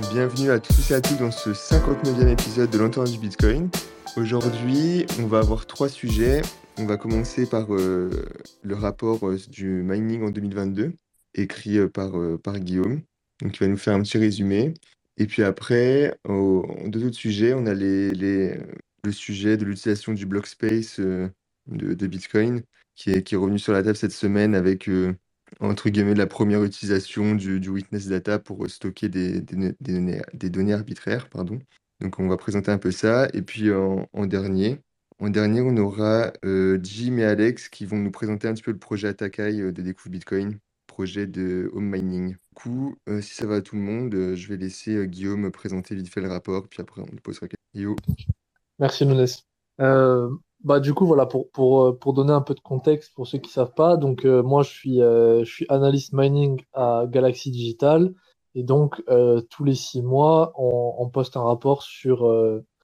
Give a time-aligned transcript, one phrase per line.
[0.00, 3.68] Bienvenue à tous et à toutes dans ce 59e épisode de l'entourage du Bitcoin.
[4.16, 6.40] Aujourd'hui, on va avoir trois sujets.
[6.78, 8.08] On va commencer par euh,
[8.62, 10.92] le rapport euh, du mining en 2022,
[11.34, 12.12] écrit euh, par,
[12.60, 13.02] Guillaume.
[13.42, 14.72] Donc, il va nous faire un petit résumé.
[15.16, 18.62] Et puis après, deux autres sujets, on a le
[19.10, 21.32] sujet de l'utilisation du block space de,
[21.66, 22.62] de Bitcoin,
[22.94, 24.88] qui est, qui est revenu sur la table cette semaine avec
[25.60, 30.50] entre guillemets, la première utilisation du, du witness data pour stocker des, des, données, des
[30.50, 31.28] données arbitraires.
[31.28, 31.58] Pardon.
[32.00, 33.28] Donc, on va présenter un peu ça.
[33.32, 34.80] Et puis, en, dernier,
[35.18, 38.70] en dernier, on aura euh, Jim et Alex qui vont nous présenter un petit peu
[38.72, 42.30] le projet Atakai euh, de découvre Bitcoin, projet de home mining.
[42.32, 45.94] Du coup, euh, si ça va à tout le monde, je vais laisser Guillaume présenter
[45.94, 47.96] vite fait le rapport, puis après, on posera questions.
[48.78, 49.26] Merci, Nunes.
[50.64, 53.38] Bah, du coup, voilà, pour, pour, euh, pour donner un peu de contexte pour ceux
[53.38, 57.50] qui savent pas, donc euh, moi je suis, euh, je suis analyste mining à Galaxy
[57.52, 58.12] Digital
[58.54, 59.02] et donc
[59.50, 62.28] tous les six mois on, poste un rapport sur,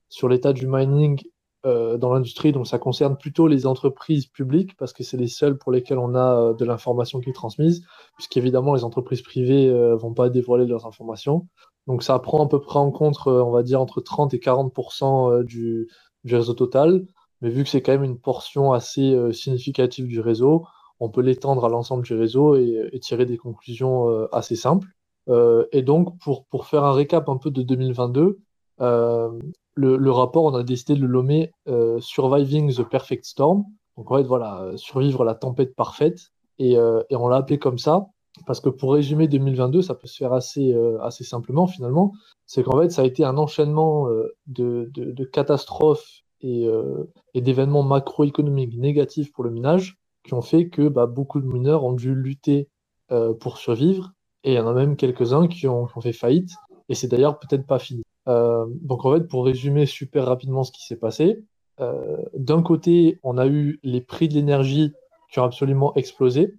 [0.09, 1.21] sur l'état du mining
[1.65, 2.53] dans l'industrie.
[2.53, 6.15] Donc ça concerne plutôt les entreprises publiques parce que c'est les seules pour lesquelles on
[6.15, 7.85] a de l'information qui est transmise,
[8.15, 11.49] puisqu'évidemment les entreprises privées vont pas dévoiler leurs informations.
[11.89, 15.43] Donc ça prend à peu près en compte, on va dire, entre 30 et 40%
[15.43, 15.89] du,
[16.23, 17.05] du réseau total.
[17.45, 20.65] Mais vu que c'est quand même une portion assez euh, significative du réseau,
[20.99, 24.89] on peut l'étendre à l'ensemble du réseau et, tirer des conclusions euh, assez simples.
[25.29, 28.39] Euh, et donc, pour, pour faire un récap un peu de 2022,
[28.79, 31.53] le, rapport, on a décidé de le nommer
[31.99, 33.65] Surviving the Perfect Storm.
[33.99, 36.31] Donc, en fait, voilà, survivre la tempête parfaite.
[36.59, 38.07] Et, et on l'a appelé comme ça
[38.47, 42.13] parce que pour résumer 2022, ça peut se faire assez, assez simplement finalement.
[42.47, 44.09] C'est qu'en fait, ça a été un enchaînement
[44.47, 50.89] de, de catastrophes euh, et, d'événements macroéconomiques négatifs pour le minage qui ont fait que
[50.89, 52.69] bah, beaucoup de mineurs ont dû lutter
[53.13, 54.13] euh, pour survivre
[54.43, 56.51] et il y en a même quelques-uns qui ont, fait faillite
[56.91, 58.03] et c'est d'ailleurs peut-être pas fini.
[58.29, 61.45] Euh, donc en fait, pour résumer super rapidement ce qui s'est passé,
[62.37, 64.93] d'un côté, on a eu les prix de l'énergie
[65.33, 66.55] qui ont absolument explosé,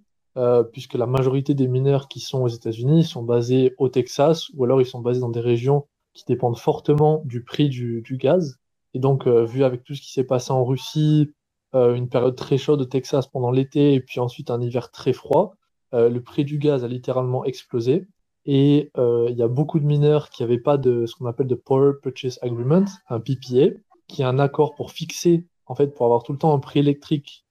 [0.72, 4.82] puisque la majorité des mineurs qui sont aux États-Unis sont basés au Texas, ou alors
[4.82, 8.58] ils sont basés dans des régions qui dépendent fortement du prix du gaz.
[8.96, 11.30] Et donc, euh, vu avec tout ce qui s'est passé en Russie,
[11.74, 15.12] euh, une période très chaude au Texas pendant l'été, et puis ensuite un hiver très
[15.12, 15.56] froid,
[15.92, 18.06] euh, le prix du gaz a littéralement explosé.
[18.46, 21.56] Et il y a beaucoup de mineurs qui n'avaient pas de ce qu'on appelle de
[21.56, 23.76] Power Purchase Agreement, un PPA,
[24.06, 26.78] qui est un accord pour fixer, en fait, pour avoir tout le temps un prix
[26.78, 27.44] électrique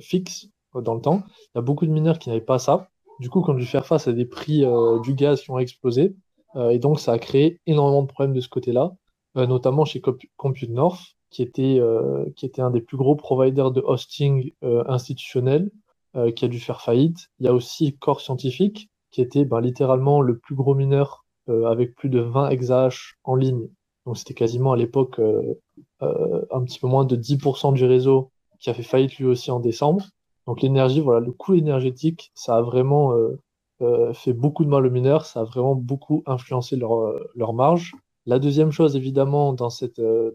[0.00, 1.22] fixe dans le temps.
[1.38, 2.88] Il y a beaucoup de mineurs qui n'avaient pas ça.
[3.20, 4.64] Du coup, quand dû faire face à des prix
[5.04, 6.16] du gaz qui ont explosé,
[6.58, 8.96] et donc ça a créé énormément de problèmes de ce côté-là.
[9.36, 10.02] Euh, notamment chez
[10.36, 14.82] Compute North, qui était, euh, qui était un des plus gros providers de hosting euh,
[14.88, 15.70] institutionnel,
[16.34, 17.28] qui a dû faire faillite.
[17.38, 21.94] Il y a aussi Core Scientific, qui était ben, littéralement le plus gros mineur avec
[21.94, 23.68] plus de 20 exahash en ligne.
[24.04, 25.20] Donc c'était quasiment à l'époque
[26.00, 29.60] un petit peu moins de 10% du réseau qui a fait faillite lui aussi en
[29.60, 30.04] décembre.
[30.48, 33.14] Donc l'énergie, voilà, le coût énergétique, ça a vraiment
[34.12, 37.94] fait beaucoup de mal aux mineurs, ça a vraiment beaucoup influencé leur, leur marge.
[38.30, 40.32] La deuxième chose, évidemment, dans cette, euh,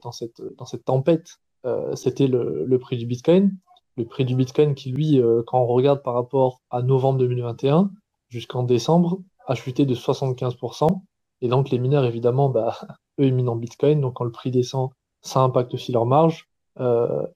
[0.84, 3.56] tempête, euh, c'était le, prix du Bitcoin.
[3.96, 7.90] Le prix du Bitcoin qui, lui, euh, quand on regarde par rapport à novembre 2021
[8.28, 11.04] jusqu'en décembre, a chuté de 75%.
[11.40, 12.78] Et donc, les mineurs, évidemment, bah,
[13.22, 14.02] eux, ils minent en Bitcoin.
[14.02, 14.90] Donc, quand le prix descend,
[15.22, 16.50] ça impacte aussi leur marge.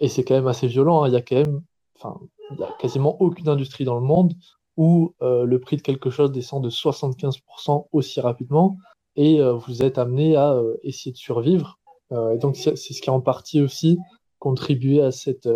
[0.02, 1.06] Et c'est quand même assez violent.
[1.06, 1.08] Hein.
[1.08, 4.34] Il y a quasiment aucune industrie dans le monde
[4.76, 8.76] où le prix de quelque chose descend de 75% aussi rapidement
[9.20, 11.78] et euh, vous êtes amené à euh, essayer de survivre.
[12.14, 14.00] Euh, et donc c'est ce qui a en partie aussi
[14.40, 15.50] contribué à cette,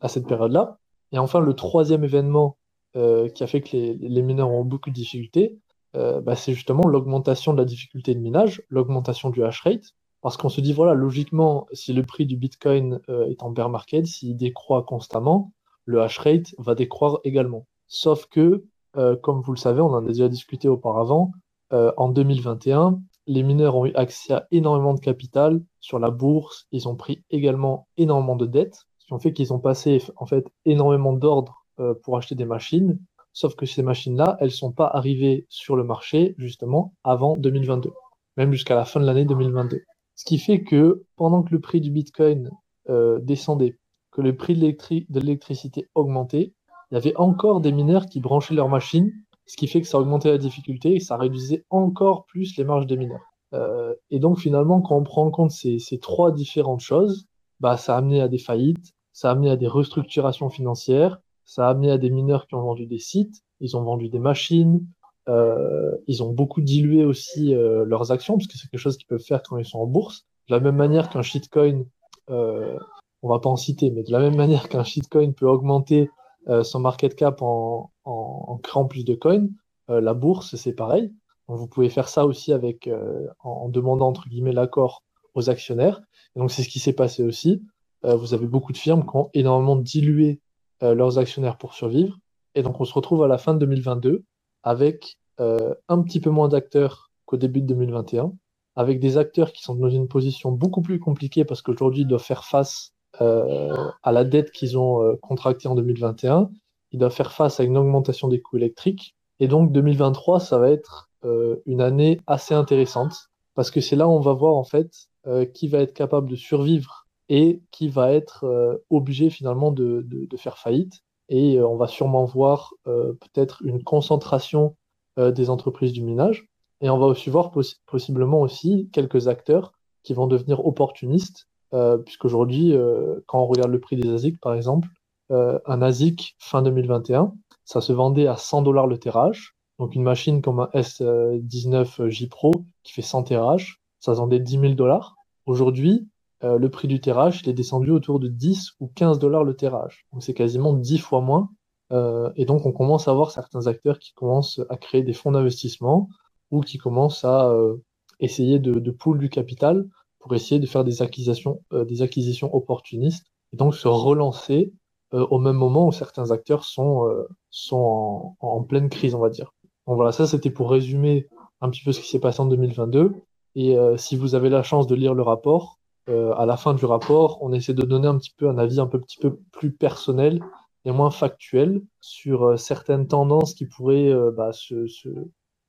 [0.00, 0.78] à cette période-là.
[1.12, 2.56] Et enfin, le troisième événement
[2.94, 5.58] qui a fait que les, mineurs ont beaucoup de difficultés,
[5.92, 9.92] bah, c'est justement l'augmentation de la difficulté de minage, l'augmentation du hash rate.
[10.22, 14.06] Parce qu'on se dit, voilà, logiquement, si le prix du Bitcoin est en bear market,
[14.06, 15.52] s'il décroît constamment,
[15.84, 17.66] le hash rate va décroître également.
[17.86, 18.64] Sauf que,
[18.94, 21.32] comme vous le savez, on en a déjà discuté auparavant,
[21.72, 26.66] euh, en 2021, les mineurs ont eu accès à énormément de capital sur la bourse.
[26.72, 30.26] Ils ont pris également énormément de dettes, ce qui ont fait qu'ils ont passé en
[30.26, 32.98] fait énormément d'ordres euh, pour acheter des machines.
[33.32, 37.92] Sauf que ces machines-là, elles sont pas arrivées sur le marché justement avant 2022,
[38.36, 39.82] même jusqu'à la fin de l'année 2022.
[40.16, 42.50] Ce qui fait que pendant que le prix du Bitcoin
[42.88, 43.78] euh, descendait,
[44.10, 46.52] que le prix de l'électricité augmentait,
[46.90, 49.12] il y avait encore des mineurs qui branchaient leurs machines
[49.50, 52.86] ce qui fait que ça augmentait la difficulté et ça réduisait encore plus les marges
[52.86, 53.32] des mineurs.
[53.52, 57.26] Euh, et donc finalement, quand on prend en compte ces, ces, trois différentes choses,
[57.58, 61.66] bah, ça a amené à des faillites, ça a amené à des restructurations financières, ça
[61.66, 64.86] a amené à des mineurs qui ont vendu des sites, ils ont vendu des machines,
[65.28, 69.06] Euh, ils ont beaucoup dilué aussi euh, leurs actions, parce que c'est quelque chose qu'ils
[69.06, 70.26] peuvent faire quand ils sont en bourse.
[70.48, 71.84] De la même manière qu'un shitcoin,
[72.28, 76.08] on va pas en citer, mais de la même manière qu'un shitcoin peut augmenter
[76.46, 79.46] son market cap en, en, en, créant plus de coins,
[79.90, 81.12] euh, la bourse, c'est pareil.
[81.48, 85.02] Donc, vous pouvez faire ça aussi avec, euh, en, en, demandant, entre guillemets, l'accord
[85.34, 86.00] aux actionnaires.
[86.36, 87.62] Donc, c'est ce qui s'est passé aussi.
[88.02, 90.40] vous avez beaucoup de firmes qui ont énormément dilué
[90.80, 92.18] leurs actionnaires pour survivre.
[92.54, 94.24] Et donc, on se retrouve à la fin de 2022
[94.62, 98.32] avec euh, un petit peu moins d'acteurs qu'au début de 2021,
[98.76, 102.22] avec des acteurs qui sont dans une position beaucoup plus compliquée parce qu'aujourd'hui, ils doivent
[102.22, 106.50] faire face euh, à la dette qu'ils ont euh, contractée en 2021.
[106.92, 109.14] Ils doivent faire face à une augmentation des coûts électriques.
[109.38, 114.08] Et donc, 2023, ça va être euh, une année assez intéressante parce que c'est là
[114.08, 114.90] où on va voir en fait
[115.26, 120.06] euh, qui va être capable de survivre et qui va être euh, obligé finalement de,
[120.36, 124.76] faire faillite et euh, on va sûrement voir euh, peut-être une concentration
[125.18, 126.48] euh, des entreprises du minage.
[126.80, 129.72] Et on va aussi voir poss possiblement aussi quelques acteurs
[130.02, 134.54] qui vont devenir opportunistes, euh, puisqu'aujourd'hui, euh, quand on regarde le prix des ASIC, par
[134.54, 134.88] exemple,
[135.30, 137.32] euh, un ASIC fin 2021,
[137.64, 139.54] ça se vendait à 100 dollars le terrage.
[139.78, 142.50] Donc une machine comme un S19J Pro
[142.82, 145.14] qui fait 100 terrages, ça se vendait 10 000 dollars.
[145.46, 146.08] Aujourd'hui,
[146.42, 149.54] euh, le prix du terrage, il est descendu autour de 10 ou 15 dollars le
[149.54, 150.06] terrage.
[150.12, 151.50] Donc c'est quasiment 10 fois moins.
[151.92, 155.32] Euh, et donc on commence à voir certains acteurs qui commencent à créer des fonds
[155.32, 156.08] d'investissement
[156.50, 157.76] ou qui commencent à euh,
[158.20, 159.86] essayer de, de du capital
[160.20, 164.72] pour essayer de faire des acquisitions, euh, des acquisitions opportunistes et donc se relancer
[165.14, 169.30] euh, au même moment où certains acteurs sont, euh, sont en, pleine crise, on va
[169.30, 169.52] dire.
[169.86, 171.28] Donc voilà, ça c'était pour résumer
[171.60, 173.12] un petit peu ce qui s'est passé en 2022.
[173.56, 175.80] Et si vous avez la chance de lire le rapport,
[176.10, 178.80] euh, à la fin du rapport, on essaie de donner un petit peu un avis
[178.80, 180.42] un peu, petit peu plus personnel
[180.84, 185.08] et moins factuel sur euh, certaines tendances qui pourraient euh, bah, se, se,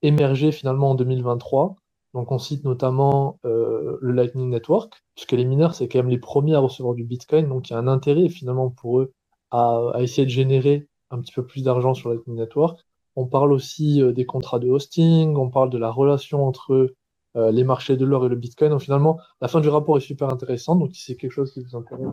[0.02, 1.76] émerger finalement en 2023.
[2.14, 6.18] Donc on cite notamment euh, le Lightning Network, puisque les mineurs, c'est quand même les
[6.18, 9.14] premiers à recevoir du Bitcoin, donc il y a un intérêt finalement pour eux
[9.52, 12.80] à, essayer de générer un petit peu plus d'argent sur Lightning Network.
[13.16, 16.94] On parle aussi euh, des contrats de hosting, on parle de la relation entre
[17.38, 18.72] euh, les marchés de l'or et le Bitcoin.
[18.72, 20.80] Donc finalement, la fin du rapport est super intéressante.
[20.80, 22.08] Donc si c'est quelque chose qui vous intéresse,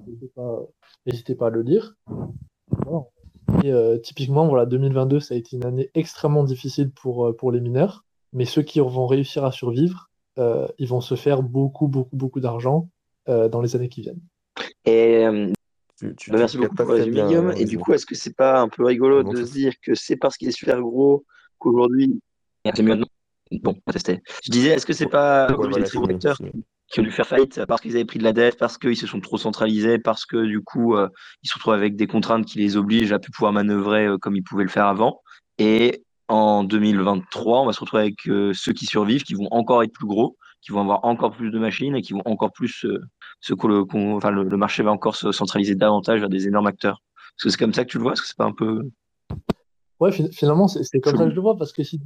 [1.07, 1.97] n'hésitez pas, pas à le lire.
[3.65, 3.73] Et
[4.03, 8.05] typiquement, voilà, 2022, ça a été une année extrêmement difficile pour, pour les mineurs.
[8.33, 12.41] Mais ceux qui vont réussir à survivre, euh, ils vont se faire beaucoup, beaucoup, beaucoup
[12.41, 12.89] d'argent
[13.29, 14.21] euh, dans les années qui viennent.
[14.85, 15.25] Et
[15.99, 17.53] tu, tu, bah, merci beaucoup pour le Guillaume.
[17.57, 20.17] Et du coup, est-ce que c'est pas un peu rigolo de se dire que c'est
[20.17, 21.25] parce qu'il est super gros
[21.59, 22.21] qu'aujourd'hui,
[22.75, 23.01] c'est mieux
[23.51, 24.21] Bon, on va tester.
[24.45, 26.39] Je disais, est-ce que c'est pas ouais, voilà, les acteurs
[26.89, 29.07] qui ont dû faire faillite parce qu'ils avaient pris de la dette, parce qu'ils se
[29.07, 31.09] sont trop centralisés, parce que du coup, euh,
[31.43, 34.37] ils se retrouvent avec des contraintes qui les obligent à plus pouvoir manœuvrer euh, comme
[34.37, 35.21] ils pouvaient le faire avant.
[35.59, 39.83] Et en 2023, on va se retrouver avec euh, ceux qui survivent, qui vont encore
[39.83, 42.87] être plus gros, qui vont avoir encore plus de machines et qui vont encore plus
[43.41, 43.85] ce que le,
[44.17, 47.03] enfin, le, le, marché va encore se centraliser davantage vers des énormes acteurs.
[47.37, 48.83] Est-ce que c'est comme ça que tu le vois Est-ce que c'est pas un peu
[50.01, 52.01] Ouais, finalement, c'est comme ça que je le vois parce que si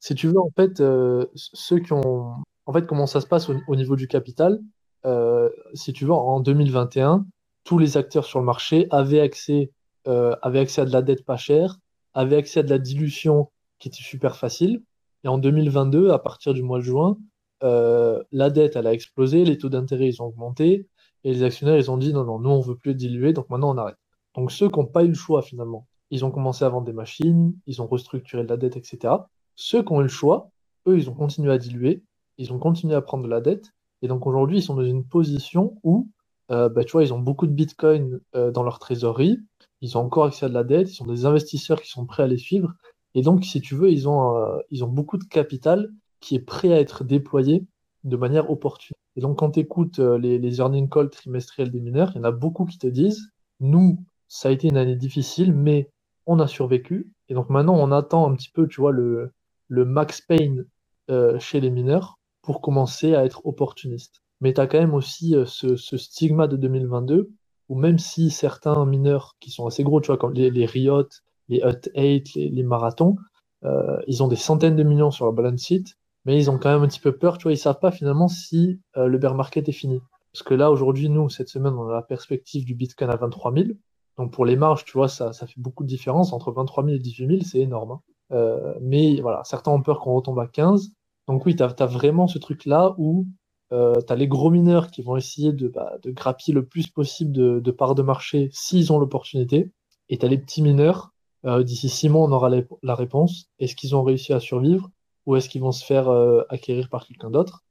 [0.00, 2.34] si tu veux, en fait, euh, ceux qui ont.
[2.66, 4.60] En fait, comment ça se passe au, au niveau du capital
[5.04, 7.26] euh, Si tu veux, en 2021,
[7.64, 9.70] tous les acteurs sur le marché avaient accès,
[10.08, 11.76] euh, avaient accès à de la dette pas chère,
[12.14, 14.82] avaient accès à de la dilution qui était super facile.
[15.24, 17.18] Et en 2022, à partir du mois de juin,
[17.62, 20.88] euh, la dette, elle a explosé, les taux d'intérêt, ils ont augmenté,
[21.24, 23.74] et les actionnaires, ils ont dit non, non, nous, on veut plus diluer, donc maintenant,
[23.74, 23.98] on arrête.
[24.34, 26.92] Donc, ceux qui n'ont pas eu le choix, finalement, ils ont commencé à vendre des
[26.92, 29.14] machines, ils ont restructuré de la dette, etc.
[29.56, 30.50] Ceux qui ont eu le choix,
[30.86, 32.02] eux, ils ont continué à diluer,
[32.38, 35.04] ils ont continué à prendre de la dette, et donc aujourd'hui, ils sont dans une
[35.04, 36.08] position où,
[36.50, 39.38] euh, bah, tu vois, ils ont beaucoup de Bitcoin euh, dans leur trésorerie,
[39.80, 42.22] ils ont encore accès à de la dette, ils sont des investisseurs qui sont prêts
[42.22, 42.74] à les suivre,
[43.14, 45.90] et donc, si tu veux, ils ont, euh, ils ont beaucoup de capital
[46.20, 47.66] qui est prêt à être déployé
[48.04, 48.94] de manière opportune.
[49.16, 52.20] Et donc, quand tu écoutes euh, les, les earning calls trimestriels des mineurs, il y
[52.20, 55.90] en a beaucoup qui te disent, nous, ça a été une année difficile, mais
[56.26, 59.32] on a survécu, et donc maintenant, on attend un petit peu, tu vois, le,
[59.68, 60.62] le max pain
[61.10, 64.22] euh, chez les mineurs pour commencer à être opportuniste.
[64.40, 67.30] Mais tu as quand même aussi euh, ce, ce, stigma de 2022
[67.68, 71.08] où même si certains mineurs qui sont assez gros, tu vois, comme les, les Riot,
[71.48, 73.16] les Hut 8, les, les marathons,
[73.64, 75.84] euh, ils ont des centaines de millions sur leur balance sheet,
[76.24, 78.28] mais ils ont quand même un petit peu peur, tu vois, ils savent pas finalement
[78.28, 80.00] si euh, le bear market est fini.
[80.32, 83.52] Parce que là, aujourd'hui, nous, cette semaine, on a la perspective du Bitcoin à 23
[83.52, 83.68] 000.
[84.16, 86.32] Donc pour les marges, tu vois, ça, ça fait beaucoup de différence.
[86.32, 87.92] Entre 23 000 et 18 000, c'est énorme.
[87.92, 88.00] Hein.
[88.32, 90.90] Euh, mais voilà, certains ont peur qu'on retombe à 15.
[91.26, 93.26] Donc oui, tu as, as, vraiment ce truc-là où
[93.72, 97.32] euh, tu as les gros mineurs qui vont essayer de, bah, grappiller le plus possible
[97.32, 99.70] de, parts de marché s'ils ont l'opportunité.
[100.08, 101.12] Et tu as les petits mineurs
[101.42, 102.50] D'ici six mois, on aura
[102.82, 103.46] la réponse.
[103.58, 104.90] Est-ce qu'ils ont réussi à survivre
[105.24, 106.10] ou est-ce qu'ils vont se faire
[106.50, 107.64] acquérir par quelqu'un d'autre?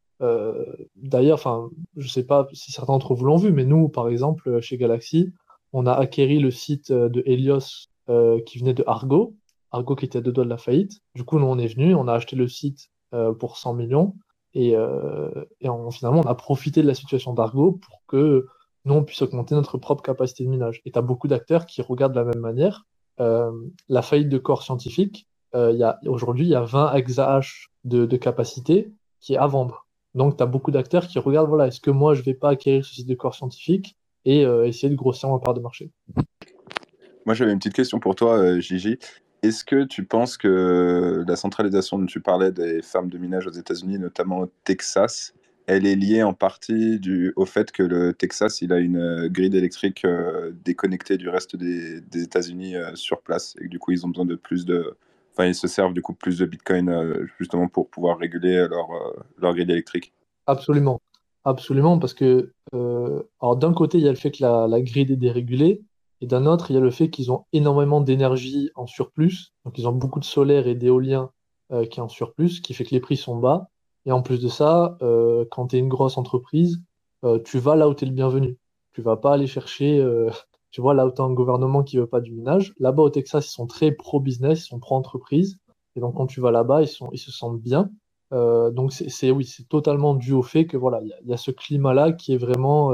[0.95, 4.59] D'ailleurs, enfin, je sais pas si certains d'entre vous l'ont vu, mais nous, par exemple,
[4.61, 5.31] chez Galaxy,
[5.71, 7.89] on a acquéri le site de Helios
[8.47, 9.35] qui venait de Argo,
[9.69, 11.01] Argo qui était à deux doigts de la faillite.
[11.13, 12.89] Du coup, nous, on est venu, on a acheté le site
[13.39, 14.15] pour 100 millions.
[14.53, 15.29] Et, euh,
[15.91, 18.47] finalement, on a profité de la situation d'Argo pour que
[18.85, 20.81] nous, on puisse augmenter notre propre capacité de minage.
[20.85, 22.85] Et tu as beaucoup d'acteurs qui regardent de la même manière.
[23.19, 23.51] Euh,
[23.89, 28.91] la faillite de corps scientifique, euh, aujourd'hui, il y a 20 exahash de, de capacité
[29.19, 29.85] qui est à vendre.
[30.15, 32.85] Donc, tu as beaucoup d'acteurs qui regardent, voilà, est-ce que moi, je vais pas acquérir
[32.85, 35.91] ce site de corps scientifique et essayer de grossir ma part de marché?
[37.25, 38.97] Moi, j'avais une petite question pour toi, Gigi.
[39.41, 43.51] Est-ce que tu penses que la centralisation dont tu parlais des fermes de minage aux
[43.51, 45.33] États-Unis, notamment au Texas,
[45.69, 46.99] elle est liée en partie
[47.35, 51.55] au fait que le Texas il a une euh, grille électrique euh, déconnectée du reste
[51.55, 54.97] des, États-Unis euh, sur place et que du coup ils ont besoin de plus de,
[55.31, 56.91] enfin ils se servent du coup plus de Bitcoin
[57.37, 58.67] justement pour pouvoir réguler
[59.37, 60.11] leur grille électrique.
[60.47, 61.01] Absolument,
[61.45, 65.17] absolument parce que alors d'un côté il y a le fait que la grille est
[65.17, 65.83] dérégulée
[66.21, 69.53] et d'un autre, il y a le fait qu'ils ont énormément d'énergie en surplus.
[69.65, 71.31] Donc, ils ont beaucoup de solaire et d'éolien
[71.71, 73.69] euh, qui est en surplus, qui fait que les prix sont bas.
[74.05, 76.81] Et en plus de ça, euh, quand tu es une grosse entreprise,
[77.23, 78.57] euh, tu vas là où tu es le bienvenu.
[78.93, 80.29] Tu vas pas aller chercher, euh,
[80.71, 82.73] tu vois, là où tu as un gouvernement qui veut pas du minage.
[82.79, 85.59] Là-bas, au Texas, ils sont très pro-business, ils sont pro-entreprise.
[85.95, 87.89] Et donc, quand tu vas là-bas, ils, sont, ils se sentent bien.
[88.31, 91.37] Euh, donc, c'est oui, c'est totalement dû au fait que voilà, il y, y, a
[91.37, 92.91] ce climat-là qui est vraiment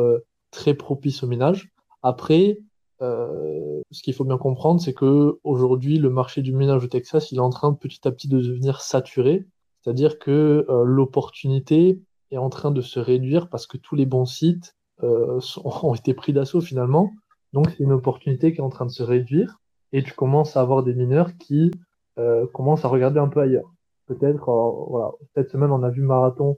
[0.51, 1.69] très propice au minage.
[2.03, 2.59] Après,
[3.01, 7.31] euh, ce qu'il faut bien comprendre, c'est que aujourd'hui, le marché du minage au Texas,
[7.31, 9.45] il est en train petit à petit de devenir saturé.
[9.85, 14.25] C'est-à-dire que euh, l'opportunité est en train de se réduire parce que tous les bons
[14.25, 17.11] sites euh, ont été pris d'assaut finalement.
[17.53, 19.59] Donc c'est une opportunité qui est en train de se réduire
[19.93, 21.69] et tu commences à avoir des mineurs qui
[22.17, 23.71] euh, commencent à regarder un peu ailleurs.
[24.07, 24.51] Peut-être,
[24.89, 26.57] voilà, cette semaine on a vu Marathon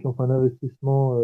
[0.00, 1.20] qui ont fait un investissement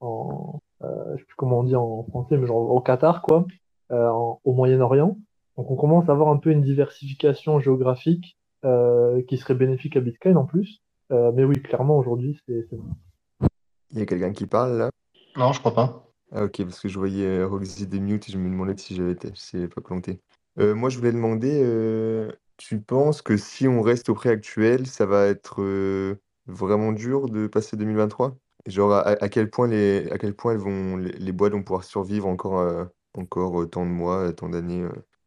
[0.00, 3.46] en, je sais plus comment on dit en français, mais genre au Qatar quoi,
[3.90, 4.10] euh,
[4.44, 5.16] au Moyen-Orient.
[5.56, 10.00] Donc on commence à avoir un peu une diversification géographique euh, qui serait bénéfique à
[10.00, 10.82] Bitcoin en plus.
[11.10, 12.68] Euh, mais oui, clairement aujourd'hui c'est
[13.92, 14.90] Il y a quelqu'un qui parle là?
[15.38, 16.04] Non, je crois pas.
[16.32, 19.12] Ah ok, parce que je voyais Roxy des mute et je me demandais si j'avais
[19.12, 20.20] été, si pas planté.
[20.58, 22.28] moi je voulais demander,
[22.58, 25.62] tu penses que si on reste au prix actuel, ça va être
[26.46, 28.36] vraiment dur de passer 2023?
[28.66, 31.62] Genre à, à quel point les à quel point elles vont les, les boîtes vont
[31.62, 34.86] pouvoir survivre encore encore tant de mois, tant d'années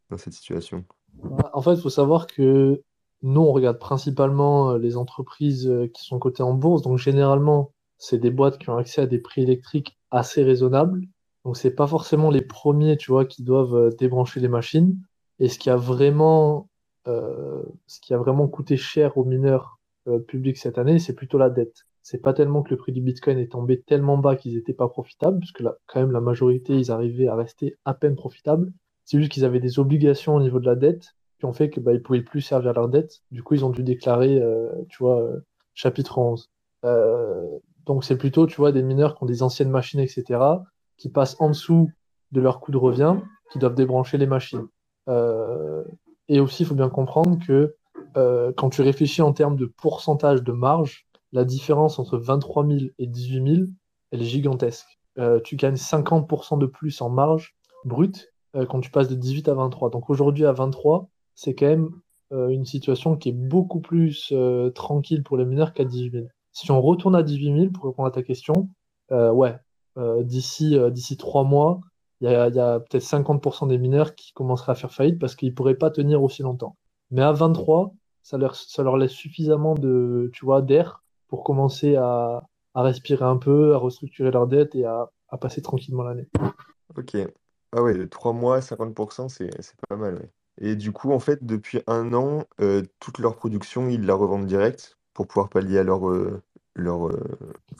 [0.09, 0.83] dans cette situation?
[1.23, 2.81] Bah, en fait, il faut savoir que
[3.21, 6.81] nous, on regarde principalement les entreprises qui sont cotées en bourse.
[6.81, 11.01] Donc, généralement, c'est des boîtes qui ont accès à des prix électriques assez raisonnables.
[11.45, 14.97] Donc, c'est pas forcément les premiers, tu vois, qui doivent débrancher les machines.
[15.41, 16.69] Et ce qui a vraiment,
[17.07, 21.39] euh, ce qui a vraiment coûté cher aux mineurs euh, publics cette année, c'est plutôt
[21.39, 24.55] la dette c'est pas tellement que le prix du Bitcoin est tombé tellement bas qu'ils
[24.55, 28.15] n'étaient pas profitables, puisque là, quand même la majorité, ils arrivaient à rester à peine
[28.15, 28.71] profitables.
[29.05, 31.79] C'est juste qu'ils avaient des obligations au niveau de la dette qui ont fait que
[31.79, 33.21] bah, ils pouvaient plus servir leur dette.
[33.31, 35.39] Du coup, ils ont dû déclarer, euh, tu vois, euh,
[35.73, 36.49] chapitre 11.
[36.85, 40.39] Euh, donc c'est plutôt, tu vois, des mineurs qui ont des anciennes machines, etc.,
[40.97, 41.89] qui passent en dessous
[42.31, 43.17] de leur coût de revient,
[43.51, 44.67] qui doivent débrancher les machines.
[45.09, 45.83] Euh,
[46.27, 47.75] et aussi, il faut bien comprendre que
[48.17, 52.79] euh, quand tu réfléchis en termes de pourcentage de marge, la différence entre 23 000
[52.99, 53.67] et 18 000,
[54.11, 54.99] elle est gigantesque.
[55.17, 59.49] Euh, tu gagnes 50% de plus en marge brute euh, quand tu passes de 18
[59.49, 59.89] à 23.
[59.89, 61.91] Donc aujourd'hui à 23, c'est quand même
[62.33, 66.25] euh, une situation qui est beaucoup plus euh, tranquille pour les mineurs qu'à 18 000.
[66.53, 68.69] Si on retourne à 18 000, pour répondre à ta question,
[69.11, 69.57] euh, ouais,
[70.23, 71.81] d'ici d'ici trois mois,
[72.21, 75.35] il y a, y a peut-être 50% des mineurs qui commenceraient à faire faillite parce
[75.35, 76.77] qu'ils pourraient pas tenir aussi longtemps.
[77.09, 81.95] Mais à 23, ça leur, ça leur laisse suffisamment de, tu vois, d'air pour commencer
[81.95, 82.43] à,
[82.75, 86.27] à, respirer un peu, à restructurer leur dette et à, à passer tranquillement l'année.
[86.97, 87.17] Ok.
[87.71, 89.49] Ah ouais, 3 mois, 50%, c'est
[89.87, 90.15] pas mal.
[90.15, 90.29] Ouais.
[90.59, 94.45] Et du coup, en fait, depuis un an, euh, toute leur production, ils la revendent
[94.45, 96.43] direct pour pouvoir pallier à leur, euh,
[96.75, 97.23] leur, euh,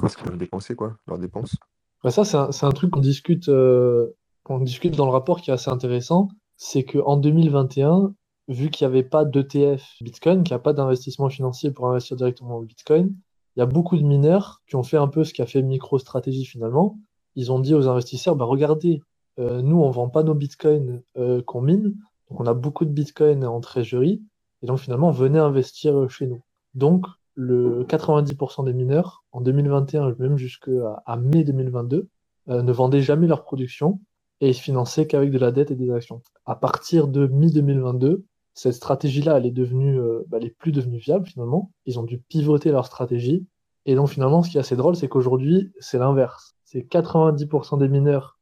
[0.08, 1.58] ce qu'ils ont dépensé, quoi, leurs dépenses.
[2.06, 5.52] Ouais, ça, c'est un, un, truc qu'on discute, euh, qu'on discute dans le rapport qui
[5.52, 6.30] est assez intéressant.
[6.56, 8.14] C'est qu'en 2021,
[8.48, 12.16] vu qu'il n'y avait pas d'ETF Bitcoin, qu'il n'y a pas d'investissement financier pour investir
[12.16, 13.14] directement au Bitcoin,
[13.56, 16.46] il y a beaucoup de mineurs qui ont fait un peu ce qu'a fait MicroStrategy
[16.46, 16.98] finalement.
[17.36, 19.02] Ils ont dit aux investisseurs, bah regardez,
[19.40, 21.96] euh, nous on vend pas nos bitcoins euh, qu'on mine,
[22.30, 24.22] donc on a beaucoup de bitcoins en trésorerie,
[24.62, 26.42] et donc finalement venez investir chez nous.
[26.74, 27.06] Donc
[27.36, 32.10] le 90% des mineurs en 2021, même jusqu'à à mai 2022,
[32.50, 34.00] euh, ne vendaient jamais leur production
[34.40, 36.22] et ils se finançaient qu'avec de la dette et des actions.
[36.46, 41.26] À partir de mi-2022, cette stratégie-là, elle est devenue, bah, elle est plus devenue viable
[41.28, 41.72] finalement.
[41.86, 43.46] Ils ont dû pivoter leur stratégie.
[43.86, 46.56] Et donc finalement, ce qui est assez drôle, c'est qu'aujourd'hui, c'est l'inverse.
[46.66, 48.40] C'est 90% des mineurs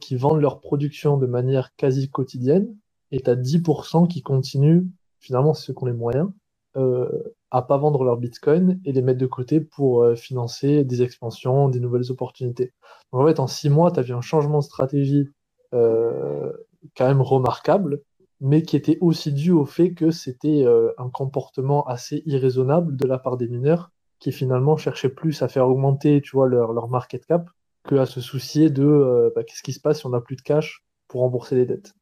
[0.00, 2.74] qui vendent leur production de manière quasi quotidienne,
[3.12, 4.86] et tu as 10% qui continuent,
[5.20, 6.30] finalement, ceux qui ont les moyens,
[6.76, 7.08] euh,
[7.50, 11.68] à pas vendre leur bitcoin et les mettre de côté pour euh, financer des expansions,
[11.68, 12.72] des nouvelles opportunités.
[13.12, 15.28] Donc, en fait, en six mois, tu as vu un changement de stratégie
[15.74, 16.50] euh,
[16.96, 18.00] quand même remarquable,
[18.42, 23.06] mais qui était aussi dû au fait que c'était euh, un comportement assez irraisonnable de
[23.06, 26.88] la part des mineurs qui finalement cherchaient plus à faire augmenter tu vois, leur, leur
[26.88, 27.48] market cap
[27.84, 30.34] que à se soucier de euh, bah, qu'est-ce qui se passe si on n'a plus
[30.34, 31.94] de cash pour rembourser les dettes.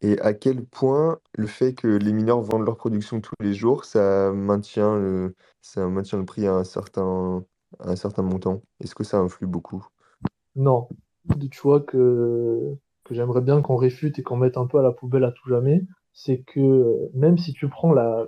[0.00, 3.84] Et à quel point le fait que les mineurs vendent leur production tous les jours,
[3.84, 7.44] ça maintient le, ça maintient le prix à un certain,
[7.80, 8.62] un certain montant?
[8.80, 9.86] Est-ce que ça influe beaucoup?
[10.56, 10.88] Non.
[11.50, 12.74] Tu vois que,
[13.08, 15.48] que j'aimerais bien qu'on réfute et qu'on mette un peu à la poubelle à tout
[15.48, 18.26] jamais, c'est que même si tu prends la,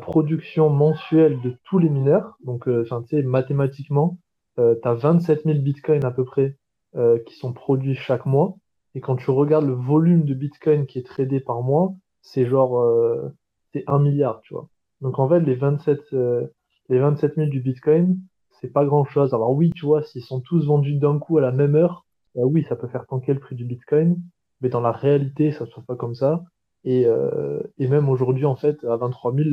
[0.00, 2.84] production mensuelle de tous les mineurs, donc euh,
[3.24, 4.18] mathématiquement,
[4.58, 6.56] euh, tu as 27 000 bitcoins à peu près
[6.94, 8.54] euh, qui sont produits chaque mois.
[8.94, 12.78] Et quand tu regardes le volume de Bitcoin qui est tradé par mois, c'est genre
[12.80, 13.30] euh,
[13.72, 14.68] c'est 1 milliard, tu vois.
[15.00, 16.46] Donc en fait, les 27, euh,
[16.90, 18.18] les 27 000 du Bitcoin,
[18.60, 19.32] c'est pas grand chose.
[19.32, 22.42] Alors oui, tu vois, s'ils sont tous vendus d'un coup à la même heure, bah
[22.44, 24.20] oui, ça peut faire tanker le prix du Bitcoin,
[24.60, 26.42] mais dans la réalité, ça se passe pas comme ça.
[26.84, 29.48] Et, euh, et même aujourd'hui, en fait, à 23 000,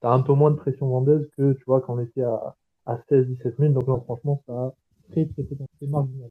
[0.00, 2.56] t'as un peu moins de pression vendeuse que, tu vois, quand on était à,
[2.86, 3.72] à 16, 17 000.
[3.72, 4.72] Donc là, franchement, ça a
[5.10, 6.30] très, très, très, très marginal.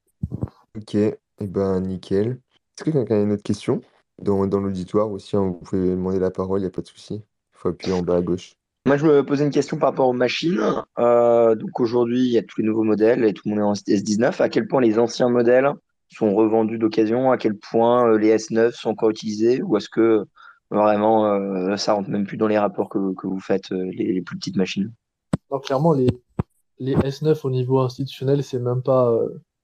[0.75, 2.39] Ok, et eh ben nickel.
[2.77, 3.82] Est-ce que quelqu'un a une autre question?
[4.22, 6.88] Dans, dans l'auditoire aussi, hein, vous pouvez demander la parole, il n'y a pas de
[6.88, 7.15] souci.
[7.15, 8.56] Il faut appuyer en bas à gauche.
[8.86, 10.62] Moi, je me posais une question par rapport aux machines.
[10.98, 13.63] Euh, donc aujourd'hui, il y a tous les nouveaux modèles et tout le monde est
[13.63, 14.41] en S19.
[14.41, 15.70] À quel point les anciens modèles
[16.09, 17.31] sont revendus d'occasion?
[17.31, 19.61] À quel point euh, les S9 sont encore utilisés?
[19.61, 20.25] Ou est-ce que
[20.72, 24.22] vraiment euh, ça rentre même plus dans les rapports que, que vous faites, les, les
[24.22, 24.91] plus petites machines?
[25.50, 26.07] Donc clairement, les,
[26.79, 29.17] les S9 au niveau institutionnel, c'est même pas,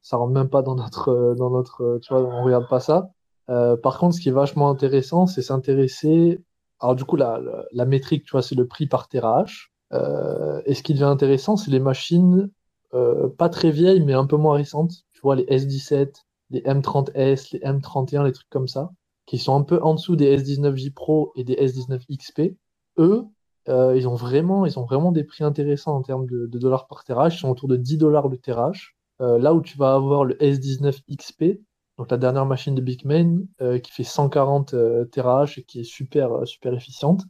[0.05, 2.79] ça rentre même pas dans notre, euh, dans notre, euh, tu vois, on regarde pas
[2.79, 3.10] ça.
[3.49, 6.43] Euh, par contre, ce qui est vachement intéressant, c'est s'intéresser.
[6.79, 9.71] Alors du coup, la, la, métrique, tu vois, c'est le prix par TRH.
[9.93, 12.51] Euh, et ce qui devient intéressant, c'est les machines
[12.93, 14.91] euh, pas très vieilles, mais un peu moins récentes.
[15.13, 16.13] Tu vois, les S17,
[16.49, 18.91] les M30S, les M31, les trucs comme ça,
[19.25, 22.55] qui sont un peu en dessous des S19J Pro et des S19 XP.
[22.97, 23.25] Eux,
[23.67, 27.03] euh, ils ont vraiment, ils ont vraiment des prix intéressants en termes de, dollars par
[27.03, 27.36] TRH.
[27.36, 28.95] Ils sont autour de 10 dollars le TRH.
[29.21, 31.62] Euh, là où tu vas avoir le S19 XP,
[31.97, 35.84] donc la dernière machine de Bigmain, euh, qui fait 140 euh, TRH et qui est
[35.84, 37.23] super, super efficiente.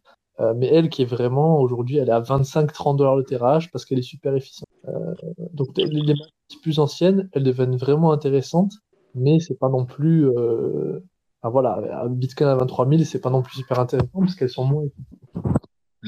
[0.57, 3.99] mais elle qui est vraiment, aujourd'hui, elle est à 25-30 dollars le TRH parce qu'elle
[3.99, 4.67] est super efficiente.
[5.53, 8.73] donc les, machines plus anciennes, elles deviennent vraiment intéressantes,
[9.15, 10.27] mais c'est pas non plus...
[10.29, 14.65] Enfin, voilà, Bitcoin à 23 000, c'est pas non plus super intéressant parce qu'elles sont
[14.65, 14.85] moins.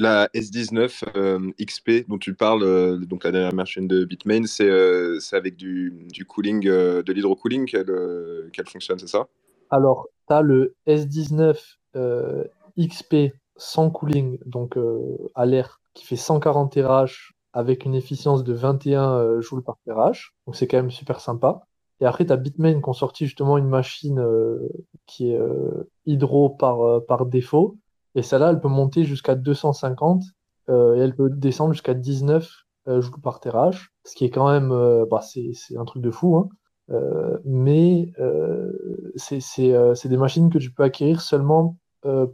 [0.00, 4.70] La S19 euh, XP dont tu parles, euh, donc la dernière machine de Bitmain, c'est
[4.70, 9.26] euh, avec du, du cooling, de l'hydrocooling qu'elle fonctionne, c'est ça?
[9.70, 11.56] Alors, tu as le S19
[12.78, 14.78] XP sans cooling, donc
[15.34, 20.32] à l'air, qui fait 140 TRH avec une efficience de 21 joules par TRH.
[20.46, 21.66] Donc c'est quand même super sympa.
[22.00, 24.24] Et après, tu as Bitmain qui ont sorti justement une machine
[25.06, 25.40] qui est
[26.06, 27.76] hydro par, par défaut
[28.18, 30.24] et celle-là, elle peut monter jusqu'à 250
[30.70, 32.50] euh, et elle peut descendre jusqu'à 19
[32.88, 36.10] euh, joules par TRH, ce qui est quand même, euh, bah, c'est, un truc de
[36.10, 36.36] fou.
[36.36, 36.48] Hein.
[36.90, 38.12] Euh, mais
[39.14, 39.38] c'est,
[40.08, 41.76] des machines que tu peux acquérir seulement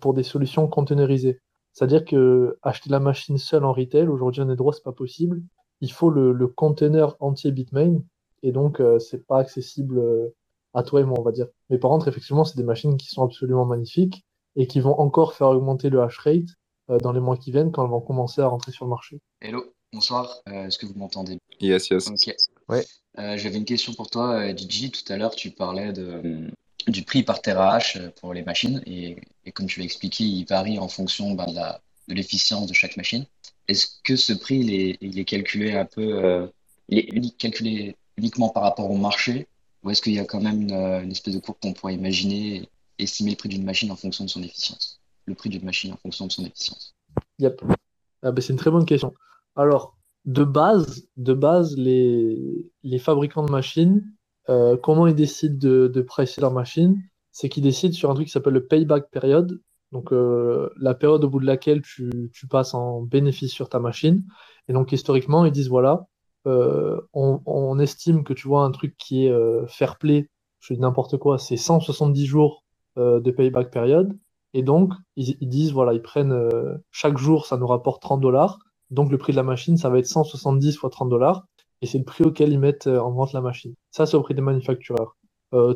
[0.01, 1.41] pour des solutions containerisées.
[1.73, 5.43] C'est-à-dire que acheter la machine seule en retail, aujourd'hui en droit, c'est pas possible.
[5.81, 8.01] Il faut le, le container entier Bitmain,
[8.45, 10.01] et donc c'est pas accessible
[10.75, 11.47] à toi et moi, on va dire.
[11.71, 14.25] Mais par contre, effectivement, c'est des machines qui sont absolument magnifiques
[14.57, 16.51] et qui vont encore faire augmenter le hash rate
[16.91, 19.21] euh, dans les mois qui viennent quand elles vont commencer à rentrer sur le marché.
[19.41, 20.41] Hello, bonsoir.
[20.49, 21.39] Euh, est-ce que vous m'entendez?
[21.61, 22.09] Yes, yes.
[22.09, 22.35] Ok.
[22.69, 22.85] Ouais.
[23.19, 24.91] Euh, j'avais une question pour toi, Gigi.
[24.91, 26.51] Tout à l'heure, tu parlais de,
[26.89, 30.79] du prix par terahash pour les machines et, et comme tu l'as expliqué, il varie
[30.79, 33.25] en fonction ben, de l'efficience de, chaque machine.
[33.69, 36.51] Est-ce que ce prix, il est, il est calculé un peu,
[36.89, 39.49] il est unique, calculé uniquement par rapport au marché
[39.83, 42.69] ou est-ce qu'il y a quand même une, une espèce de courbe qu'on pourrait imaginer
[42.99, 45.01] estimer le prix d'une machine en fonction de son efficience?
[45.27, 46.95] Le prix d'une machine en fonction de son efficience.
[47.39, 47.63] Yep.
[48.23, 49.15] Ah ben, c'est une très bonne question.
[49.57, 54.05] Alors, de base, de base les, les fabricants de machines,
[54.49, 57.03] euh, comment ils décident de, de pricer leur machine?
[57.31, 59.61] C'est qu'ils décident sur un truc qui s'appelle le payback period.
[59.93, 63.79] Donc, euh, la période au bout de laquelle tu, tu, passes en bénéfice sur ta
[63.79, 64.25] machine.
[64.69, 66.07] Et donc, historiquement, ils disent voilà,
[66.47, 70.29] euh, on, on, estime que tu vois un truc qui est euh, fair play,
[70.61, 72.65] je dis n'importe quoi, c'est 170 jours
[72.99, 74.17] euh, de payback période.
[74.53, 78.59] Et donc, ils, disent, voilà, ils prennent euh, chaque jour, ça nous rapporte 30 dollars.
[78.91, 81.47] Donc, le prix de la machine, ça va être 170 fois 30 dollars.
[81.83, 83.75] Et c'est le prix auquel ils mettent en vente la machine.
[83.91, 85.17] Ça, c'est au prix des manufactureurs.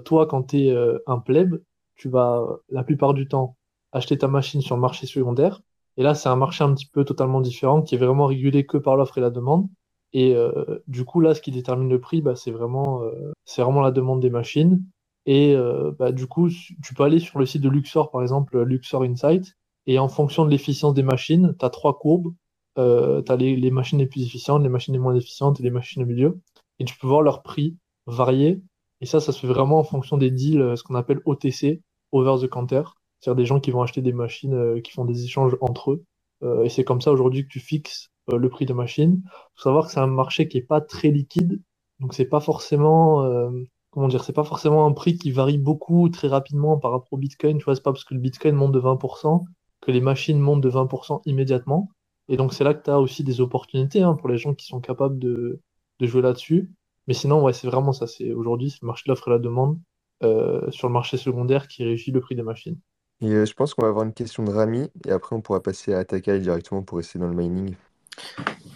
[0.05, 0.77] toi, quand tu es
[1.07, 1.57] un pleb,
[1.97, 3.57] tu vas la plupart du temps
[3.93, 5.61] acheter ta machine sur le marché secondaire.
[5.97, 8.79] Et là, c'est un marché un petit peu totalement différent qui est vraiment régulé que
[8.79, 9.67] par l'offre et la demande.
[10.13, 13.63] Et euh, du coup, là, ce qui détermine le prix, bah, c'est vraiment, euh, c'est
[13.63, 14.83] vraiment la demande des machines.
[15.27, 18.61] Et euh, bah, du coup, tu peux aller sur le site de Luxor, par exemple,
[18.63, 22.35] Luxor Insight, et en fonction de l'efficience des machines, tu as trois courbes.
[22.77, 25.71] tu as les, les, machines les plus efficientes, les machines les moins efficientes et les
[25.71, 26.41] machines au milieu.
[26.79, 28.63] Et tu peux voir leur prix varier.
[29.01, 32.37] Et ça, ça se fait vraiment en fonction des deals, ce qu'on appelle OTC, Over
[32.41, 32.83] the Counter.
[33.21, 36.05] C'est-à-dire des gens qui vont acheter des machines qui font des échanges entre eux.
[36.43, 39.23] Et c'est comme ça aujourd'hui que tu fixes euh, le prix de machine.
[39.25, 41.61] Il faut savoir que c'est un marché qui est pas très liquide,
[42.01, 43.51] donc c'est pas forcément euh,
[43.91, 47.17] comment dire, c'est pas forcément un prix qui varie beaucoup très rapidement par rapport au
[47.17, 47.59] Bitcoin.
[47.59, 49.45] Tu vois, c'est pas parce que le Bitcoin monte de 20%
[49.81, 51.89] que les machines montent de 20% immédiatement.
[52.29, 54.67] Et donc c'est là que tu as aussi des opportunités hein, pour les gens qui
[54.67, 55.61] sont capables de,
[56.01, 56.73] de jouer là-dessus.
[57.07, 58.07] Mais sinon, ouais, c'est vraiment ça.
[58.07, 59.81] C'est aujourd'hui, c'est le marché de l'offre et la demande
[60.23, 62.79] euh, sur le marché secondaire qui régit le prix des machines.
[63.21, 65.93] Et je pense qu'on va avoir une question de Rami et après on pourra passer
[65.93, 67.75] à Takai directement pour rester dans le mining.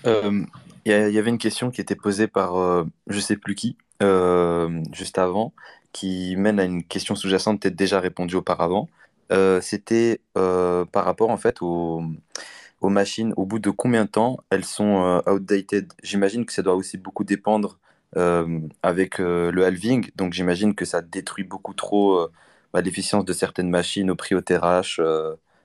[0.07, 0.43] Euh,
[0.85, 4.83] il y, avait une question qui était posée par euh, je sais plus qui euh,
[4.93, 5.53] juste avant,
[5.93, 8.89] qui mène à une question sous-jacente peut-être déjà répondue auparavant.
[9.61, 12.03] C'était par rapport en fait aux,
[12.83, 13.33] machines.
[13.37, 15.93] Au bout de combien de temps elles sont outdated?
[16.03, 17.79] J'imagine que ça doit aussi beaucoup dépendre
[18.15, 20.11] avec le halving.
[20.17, 22.29] Donc j'imagine que ça détruit beaucoup trop
[22.73, 25.01] bah, l'efficience de certaines machines au prix au TRH,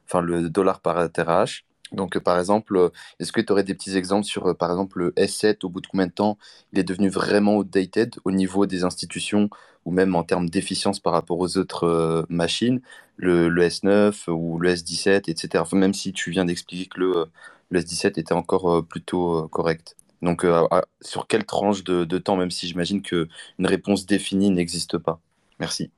[0.05, 1.65] enfin le dollar par TRH.
[1.91, 2.89] Donc, euh, par exemple, euh,
[3.19, 5.81] est-ce que tu aurais des petits exemples sur, euh, par exemple, le S7, au bout
[5.81, 6.37] de combien de temps
[6.73, 9.49] il est devenu vraiment outdated au niveau des institutions
[9.85, 12.81] ou même en termes d'efficience par rapport aux autres machines,
[13.15, 15.63] le, S9 ou le S17, etc.
[15.73, 17.25] même si tu viens d'expliquer que le,
[17.69, 19.95] le, S17 était encore plutôt correct.
[20.21, 20.45] Donc,
[20.99, 23.27] sur quelle tranche de, temps, même si j'imagine qu'une
[23.61, 25.21] réponse définie n'existe pas?
[25.59, 25.89] Merci.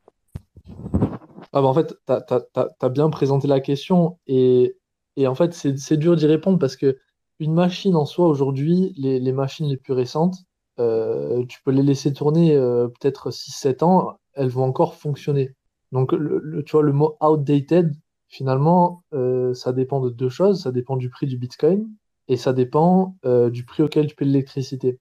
[1.52, 4.76] Ah bah en fait, tu as, bien présenté la question et
[5.16, 6.98] et en fait, c'est dur d'y répondre parce que
[7.40, 10.38] une machine en soi, aujourd'hui, les, machines les plus récentes,
[10.80, 15.56] euh, tu peux les laisser tourner euh, peut-être 6-7 ans, elles vont encore fonctionner.
[15.92, 17.94] Donc, le, tu vois, le mot outdated,
[18.30, 20.64] finalement, euh, ça dépend de deux choses.
[20.64, 21.90] Ça dépend du prix du Bitcoin
[22.30, 23.18] et ça dépend
[23.52, 25.00] du prix auquel tu payes l'électricité.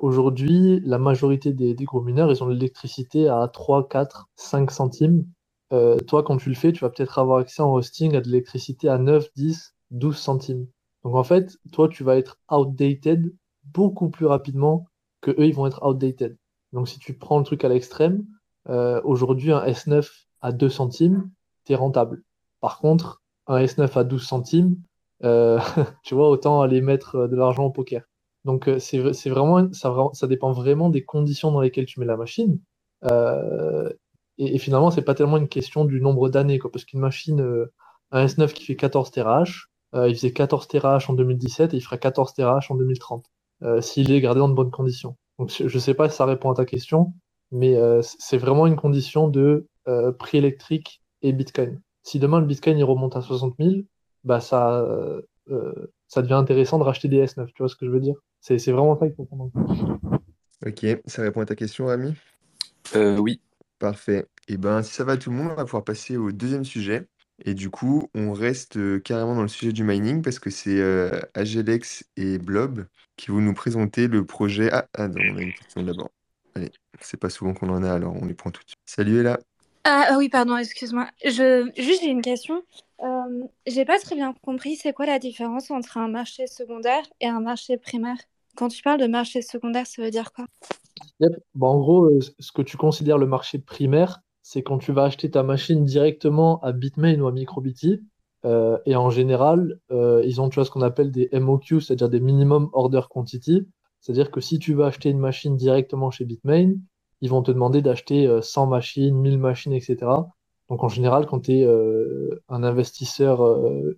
[0.00, 5.24] Aujourd'hui, la majorité des, des, gros mineurs, ils ont l'électricité à 3, 4, 5 centimes
[5.74, 8.26] euh, toi, quand tu le fais, tu vas peut-être avoir accès en hosting à de
[8.26, 10.66] l'électricité à 9, 10, 12 centimes.
[11.02, 14.86] Donc en fait, toi, tu vas être outdated beaucoup plus rapidement
[15.20, 16.36] que eux, ils vont être outdated.
[16.72, 18.24] Donc si tu prends le truc à l'extrême,
[18.68, 20.08] euh, aujourd'hui, un S9
[20.42, 21.30] à 2 centimes,
[21.68, 22.22] es rentable.
[22.60, 24.76] Par contre, un S9 à 12 centimes,
[25.24, 25.58] euh,
[26.04, 28.02] tu vois, autant aller mettre de l'argent au poker.
[28.44, 28.98] Donc c'est
[29.30, 32.58] vraiment ça, ça dépend vraiment des conditions dans lesquelles tu mets la machine.
[33.04, 33.90] Euh,
[34.38, 37.72] et, finalement, c'est pas tellement une question du nombre d'années, parce qu'une machine, euh,
[38.10, 41.80] un S9 qui fait 14 TRH, euh, il faisait 14 TRH en 2017 et il
[41.80, 43.26] fera 14 TRH en 2030,
[43.62, 45.16] euh, s'il est gardé dans de bonnes conditions.
[45.38, 47.12] Donc je sais pas si ça répond à ta question,
[47.50, 49.66] mais c'est vraiment une condition de
[50.18, 51.80] prix électrique et Bitcoin.
[52.04, 53.78] Si demain le Bitcoin il remonte à 60 000,
[54.22, 54.86] bah ça,
[56.14, 58.14] ça devient intéressant de racheter des S9, tu vois ce que je veux dire?
[58.40, 60.20] C'est vraiment ça qu'il faut prendre en compte.
[60.64, 62.14] Ok, ça répond à ta question, Ami
[62.94, 63.40] Oui,
[63.80, 64.26] Parfait.
[64.46, 67.08] Et ben, si ça va tout le monde, on va pouvoir passer au deuxième sujet.
[67.44, 70.80] Et du coup, on reste euh, carrément dans le sujet du mining parce que c'est
[70.80, 74.70] euh, Agelex et Blob qui vont nous présenter le projet.
[74.72, 76.10] Ah, ah non, on a une question d'abord.
[76.54, 78.80] Allez, c'est pas souvent qu'on en a, alors on les prend tout de suite.
[78.86, 79.40] Salut Ella.
[79.84, 81.08] Ah, ah oui, pardon, excuse-moi.
[81.24, 81.70] Je...
[81.76, 82.62] Juste, j'ai une question.
[83.02, 87.26] Euh, j'ai pas très bien compris, c'est quoi la différence entre un marché secondaire et
[87.26, 88.16] un marché primaire?
[88.56, 90.46] Quand tu parles de marché secondaire, ça veut dire quoi?
[91.54, 95.04] Bon, en gros, euh, ce que tu considères le marché primaire, c'est quand tu vas
[95.04, 98.00] acheter ta machine directement à Bitmain ou à MicroBT.
[98.44, 102.10] Euh, et en général, euh, ils ont tu vois, ce qu'on appelle des MOQ, c'est-à-dire
[102.10, 103.66] des Minimum Order Quantity.
[104.00, 106.74] C'est-à-dire que si tu veux acheter une machine directement chez Bitmain,
[107.24, 109.96] ils vont te demander d'acheter 100 machines, 1000 machines, etc.
[110.68, 111.66] Donc en général, quand tu es
[112.48, 113.40] un investisseur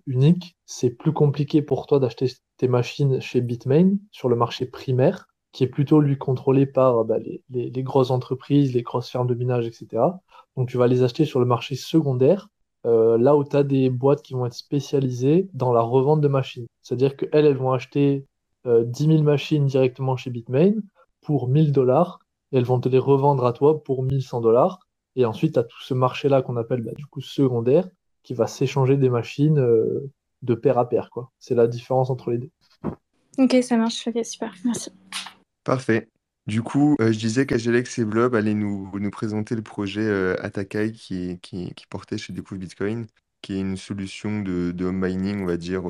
[0.05, 5.27] unique, c'est plus compliqué pour toi d'acheter tes machines chez Bitmain sur le marché primaire
[5.57, 7.17] qui est plutôt lui contrôlé par bah,
[7.49, 10.03] les, grosses entreprises, les grosses fermes de minage, etc.
[10.55, 12.49] Donc tu vas les acheter sur le marché secondaire,
[12.85, 16.27] euh, là où tu as des boîtes qui vont être spécialisées dans la revente de
[16.27, 16.67] machines.
[16.83, 18.25] C'est-à-dire qu'elles, elles vont acheter
[18.67, 20.75] euh, 10 000 machines directement chez Bitmain
[21.21, 22.19] pour 1000 dollars,
[22.51, 24.79] et elles vont te les revendre à toi pour 1100 dollars.
[25.15, 27.87] Et ensuite, tu as tout ce marché-là qu'on appelle bah, du coup secondaire,
[28.23, 29.55] qui va s'échanger des machines
[30.41, 31.09] de pair à pair.
[31.09, 31.31] Quoi.
[31.39, 32.51] C'est la différence entre les deux.
[33.37, 34.07] Ok, ça marche.
[34.07, 34.53] Ok, super.
[34.63, 34.91] Merci.
[35.63, 36.09] Parfait.
[36.45, 41.39] Du coup, je disais qu'Agelex et Blob allaient nous, nous présenter le projet Atakai qui,
[41.41, 43.05] qui, qui portait chez Découvre Bitcoin,
[43.41, 45.83] qui est une solution de, de home mining, on va dire,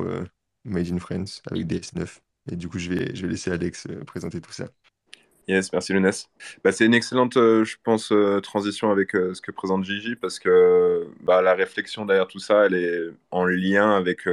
[0.64, 2.18] made in France, avec DS9.
[2.50, 4.68] Et du coup, je vais, je vais laisser Alex présenter tout ça.
[5.48, 6.10] Yes, merci Lunes.
[6.62, 10.14] Bah, c'est une excellente, euh, je pense, euh, transition avec euh, ce que présente Gigi
[10.14, 14.26] parce que bah, la réflexion derrière tout ça, elle est en lien avec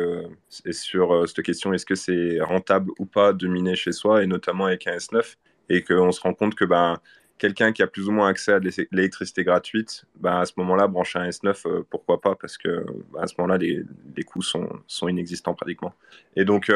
[0.65, 4.28] et sur cette question est-ce que c'est rentable ou pas de miner chez soi et
[4.28, 5.36] notamment avec un S9
[5.69, 6.99] et qu'on se rend compte que ben
[7.38, 11.30] quelqu'un qui a plus ou moins accès à l'électricité gratuite, à ce moment-là, brancher un
[11.30, 14.67] S9, pourquoi pas Parce que bah, à ce moment-là, les, coûts sont,
[15.08, 15.93] inexistants pratiquement.
[16.36, 16.69] Et donc,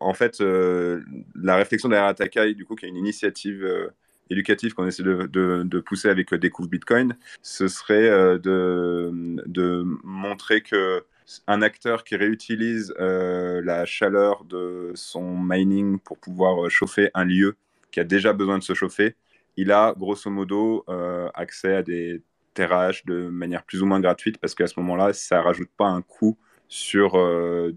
[0.00, 1.02] en fait, euh,
[1.34, 3.88] la réflexion derrière Atakai, du coup, qui est une initiative euh,
[4.30, 11.04] éducative qu'on essaie de, pousser avec euh, Découvre Bitcoin, ce serait de, montrer que
[11.46, 17.56] un acteur qui réutilise la chaleur de son mining pour pouvoir chauffer un lieu
[17.90, 19.16] qui a déjà besoin de se chauffer,
[19.56, 20.84] il a grosso modo
[21.32, 22.20] accès à des
[22.52, 26.02] terrages de manière plus ou moins gratuite parce qu'à ce moment-là, ça rajoute pas un
[26.02, 26.36] coût
[26.68, 27.72] sur de,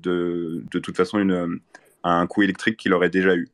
[0.69, 1.61] de toute façon une
[2.11, 3.49] un coût électrique qu'il aurait déjà eu.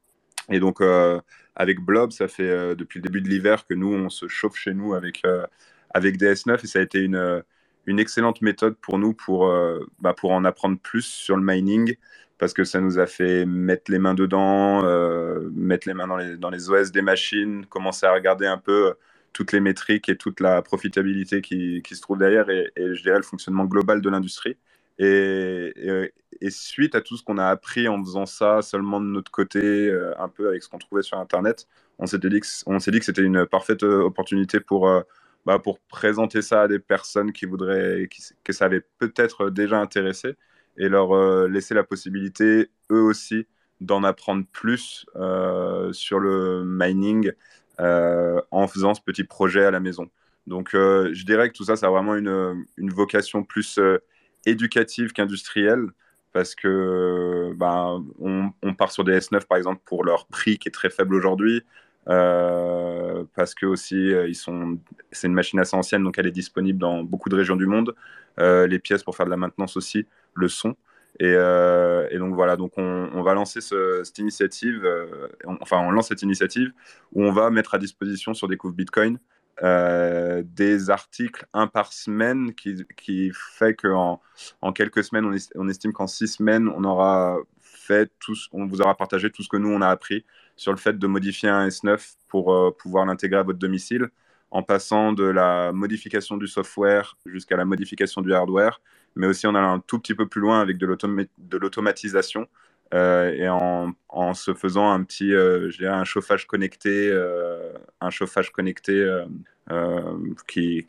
[0.50, 1.20] Et donc, euh,
[1.56, 4.56] avec Blob, ça fait euh, depuis le début de l'hiver que nous, on se chauffe
[4.56, 5.46] chez nous avec, euh,
[5.92, 7.44] avec DS9 et ça a été une,
[7.86, 9.52] une excellente méthode pour nous pour,
[10.00, 11.96] bah, pour en apprendre plus sur le mining
[12.39, 14.82] parce que ça nous a fait mettre les mains dedans,
[15.52, 18.96] mettre les mains dans les, dans les OS des machines, commencer à regarder un peu
[19.34, 23.02] toutes les métriques et toute la profitabilité qui, qui se trouve derrière et, et, je
[23.02, 24.58] dirais le fonctionnement global de l'industrie.
[25.00, 26.14] Et,
[26.50, 30.14] suite à tout ce qu'on a appris en faisant ça seulement de notre côté, euh,
[30.20, 31.68] un peu avec ce qu'on trouvait sur Internet,
[32.00, 35.02] on s'est dit que c'était une parfaite euh, opportunité pour, euh,
[35.46, 38.10] bah, pour présenter ça à des personnes qui voudraient,
[38.44, 40.36] que ça avait peut-être déjà intéressé
[40.78, 43.48] et leur laisser la possibilité, eux aussi,
[43.80, 45.06] d'en apprendre plus
[45.92, 47.32] sur le mining
[47.78, 50.10] en faisant ce petit projet à la maison.
[50.48, 53.80] Donc, je dirais que tout ça, ça a vraiment une, une vocation plus
[54.46, 55.88] éducative qu'industrielle
[56.34, 60.72] parce que ben, on, part sur des S9 par exemple pour leur prix qui est
[60.72, 61.64] très faible aujourd'hui.
[62.10, 64.78] Euh, parce que aussi euh, ils sont,
[65.14, 67.96] c'est une machine assez ancienne, donc elle est disponible dans beaucoup de régions du monde.
[68.40, 70.76] Euh, les pièces pour faire de la maintenance aussi le sont.
[71.20, 74.84] Et, et donc voilà, donc on, va lancer cette initiative,
[75.62, 76.74] enfin on lance cette initiative
[77.12, 79.20] où on va mettre à disposition sur Découvre Bitcoin euh,
[79.62, 84.22] des articles un par semaine qui, fait qu'en
[84.62, 87.38] en quelques semaines, on, estime qu'en six semaines, on aura
[87.84, 90.78] fait tout, on vous aura partagé tout ce que nous on a appris sur le
[90.78, 94.10] fait de modifier un S9 pour euh, pouvoir l'intégrer à votre domicile,
[94.52, 98.82] en passant de la modification du software jusqu'à la modification du hardware,
[99.16, 102.42] mais aussi en allant un tout petit peu plus loin avec de l'automatisation.
[102.42, 102.46] euh,
[102.91, 109.24] et en, en, se faisant un petit, euh, un chauffage connecté, euh, un chauffage connecté
[110.48, 110.86] qui,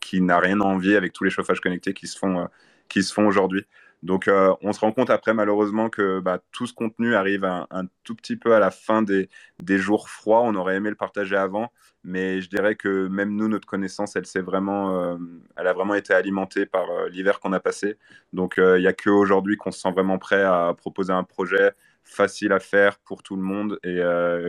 [0.00, 2.48] qui, n'a rien à envier avec tous les chauffages connectés qui se font,
[2.88, 3.66] qui se font aujourd'hui.
[4.02, 7.66] Donc, on se rend compte après, malheureusement, que bah, tout ce contenu arrive un,
[8.02, 9.28] tout petit peu à la fin des,
[9.62, 10.42] des, jours froids.
[10.42, 11.70] On aurait aimé le partager avant,
[12.04, 15.16] mais je dirais que même nous, notre connaissance, elle, vraiment, euh,
[15.56, 17.96] elle a vraiment été alimentée par euh, l'hiver qu'on a passé.
[18.32, 21.72] Donc, euh, il n'y a qu'aujourd'hui qu'on se sent vraiment prêt à proposer un projet
[22.04, 24.02] facile à faire pour tout le monde et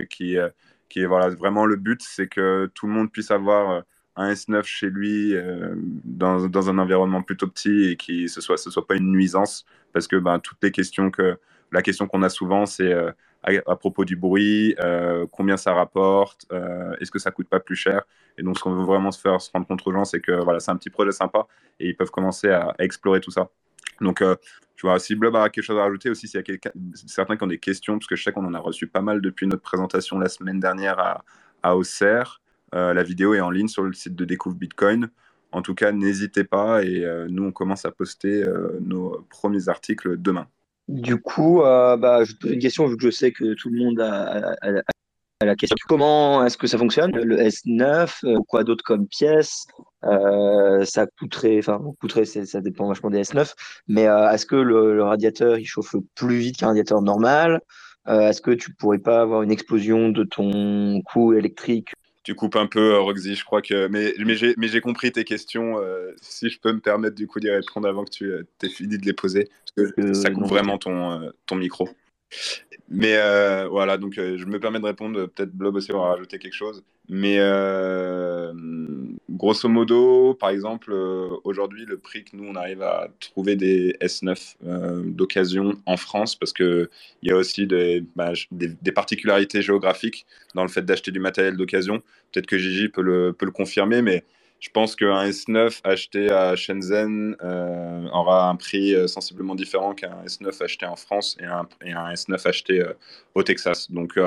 [0.10, 0.38] qui,
[0.90, 3.84] qui est voilà, vraiment le but, c'est que tout le monde puisse avoir
[4.16, 5.34] un S9 chez lui
[6.04, 9.66] dans, dans, un environnement plutôt petit et que ce soit, ce soit pas une nuisance
[9.92, 11.38] parce que ben, toutes les questions que
[11.72, 12.94] la question qu'on a souvent, c'est
[13.44, 17.76] à, propos du bruit, euh, combien ça rapporte, euh, est-ce que ça coûte pas plus
[17.76, 18.04] cher?
[18.38, 20.32] Et donc, ce qu'on veut vraiment se faire se rendre compte aux gens, c'est que
[20.44, 21.46] voilà, c'est un petit projet sympa
[21.80, 23.50] et ils peuvent commencer à, explorer tout ça.
[24.02, 24.36] Donc, euh,
[24.76, 27.44] tu vois, si Blob a quelque chose à rajouter aussi, s'il y a certains qui
[27.44, 29.62] ont des questions, parce que je sais qu'on en a reçu pas mal depuis notre
[29.62, 31.24] présentation la semaine dernière à,
[31.62, 32.42] à Auxerre.
[32.74, 35.10] La vidéo est en ligne sur le site de Découvre Bitcoin.
[35.52, 38.44] En tout cas, n'hésitez pas et nous, on commence à poster
[38.82, 40.48] nos premiers articles demain.
[40.88, 43.70] Du coup, euh, bah, je te pose une question, vu que je sais que tout
[43.70, 44.56] le monde a,
[45.42, 45.76] la question.
[45.88, 49.66] Comment est-ce que ça fonctionne Le S9, euh, quoi d'autre comme pièce
[50.04, 53.54] euh, Ça coûterait, enfin, coûterait, ça dépend vachement des S9,
[53.88, 57.62] mais est-ce que le, radiateur il chauffe plus vite qu'un radiateur normal?
[58.06, 62.68] Est-ce que tu pourrais pas avoir une explosion de ton coût électrique tu coupes un
[62.68, 63.88] peu, euh, Roxy, je crois que.
[63.88, 64.14] Mais,
[64.58, 65.80] mais j'ai compris tes questions.
[65.80, 68.70] Euh, si je peux me permettre du coup d'y répondre avant que tu euh, aies
[68.70, 71.90] fini de les poser, parce que ça coupe vraiment ton, ton micro.
[72.90, 75.26] Mais euh, voilà, donc euh, je me permets de répondre.
[75.26, 76.84] Peut-être Blob aussi va rajouter quelque chose.
[77.10, 78.54] Mais euh,
[79.30, 80.94] grosso modo, par exemple,
[81.44, 86.54] aujourd'hui, le prix que nous, on arrive à trouver des S9 d'occasion en France, parce
[86.54, 86.88] qu'il
[87.24, 87.68] y a aussi
[88.16, 92.02] bah, des, des, particularités géographiques dans le fait d'acheter du matériel d'occasion.
[92.32, 94.24] Peut-être que Gigi peut le, peut le confirmer, mais
[94.64, 100.24] je pense qu'un S9 acheté à Shenzhen euh, aura un prix euh, sensiblement différent qu'un
[100.26, 101.68] S9 acheté en France et un,
[102.14, 102.94] S9 acheté euh,
[103.36, 103.92] au Texas.
[103.92, 104.18] Donc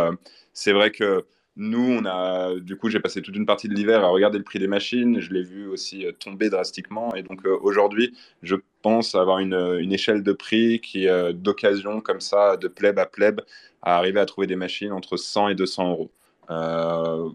[0.53, 1.25] c'est vrai que
[1.57, 4.45] nous, on a, du coup, j'ai passé toute une partie de l'hiver à regarder le
[4.45, 5.21] prix des machines.
[5.21, 7.15] Je l'ai vu aussi tomber drastiquement.
[7.15, 12.59] Et donc aujourd'hui, je pense avoir une, une, échelle de prix qui, d'occasion comme ça,
[12.59, 13.41] de pleb à pleb,
[13.81, 16.11] à arriver à trouver des machines entre 100 et 200 euros.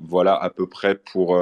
[0.04, 1.36] voilà à peu près pour,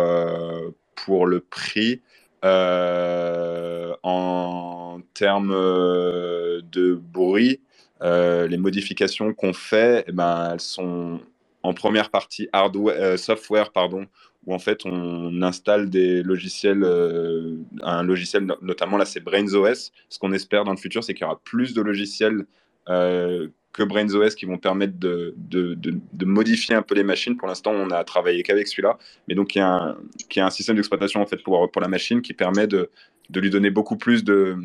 [1.06, 2.02] pour le prix.
[2.46, 7.60] Euh, en termes euh, de bruit,
[8.02, 11.20] euh, les modifications qu'on fait, eh ben, elles sont
[11.64, 14.06] en première partie hardware, software, pardon,
[14.46, 16.86] où en fait on installe des logiciels,
[17.84, 19.92] un logiciel notamment là c'est BrainsOS.
[20.08, 22.46] Ce qu'on espère dans le futur, c'est qu'il y aura plus de logiciels
[23.80, 25.34] que BrainsOS qui vont permettre de,
[26.26, 27.38] modifier un peu les machines.
[27.38, 29.98] Pour l'instant, on a travaillé qu'avec celui-là, mais donc il y a un,
[30.30, 32.90] qui a un système d'exploitation en fait pour, la machine qui permet de,
[33.34, 34.56] lui donner beaucoup plus de,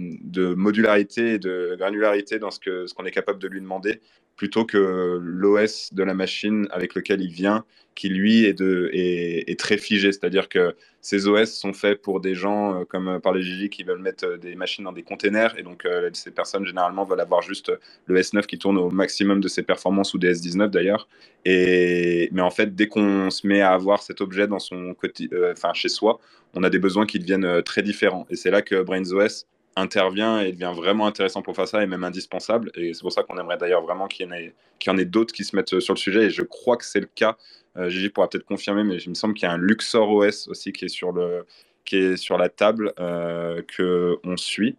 [0.56, 4.00] modularité et de granularité dans ce qu'on est capable de lui demander,
[4.36, 10.12] plutôt que l'OS de la machine avec lequel il vient, qui lui est, très figé.
[10.12, 13.84] C'est-à-dire que ces OS sont faits pour des gens, euh, comme par les Gigi, qui
[13.84, 15.58] veulent mettre euh, des machines dans des containers.
[15.58, 17.72] Et donc, euh, ces personnes, généralement, veulent avoir juste
[18.06, 21.08] le S9 qui tourne au maximum de ses performances ou des S19 d'ailleurs.
[21.46, 25.28] Mais en fait, dès qu'on se met à avoir cet objet dans son côté,
[25.74, 26.18] chez soi,
[26.54, 28.26] on a des besoins qui deviennent très différents.
[28.30, 32.04] Et c'est là que BrainsOS intervient et devient vraiment intéressant pour faire ça et même
[32.04, 32.70] indispensable.
[32.74, 35.56] Et c'est pour ça qu'on aimerait d'ailleurs vraiment qu'il y, en ait, d'autres qui se
[35.56, 36.24] mettent sur le sujet.
[36.24, 37.36] Et je crois que c'est le cas.
[37.76, 40.48] Euh, Gigi pourra peut-être confirmer, mais il me semble qu'il y a un Luxor OS
[40.48, 41.44] aussi qui est sur, le,
[41.84, 44.76] qui est sur la table euh, qu'on suit.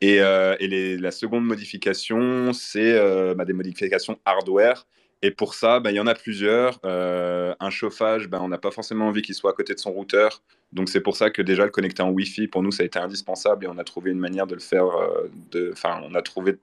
[0.00, 4.86] Et, euh, et la seconde modification, c'est euh, bah, des modifications hardware.
[5.26, 6.78] Et pour ça, bah, il y en a plusieurs.
[6.84, 9.90] Euh, un chauffage, bah, on n'a pas forcément envie qu'il soit à côté de son
[9.90, 10.40] routeur.
[10.72, 13.00] Donc c'est pour ça que déjà le connecter en Wi-Fi, pour nous, ça a été
[13.00, 16.58] indispensable et on a trouvé une manière de le faire, euh, enfin, on a trouvé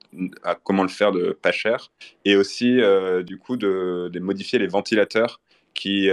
[0.62, 1.92] comment le faire de pas cher.
[2.24, 5.42] Et aussi, euh, du coup, de, modifier les ventilateurs
[5.74, 6.08] qui,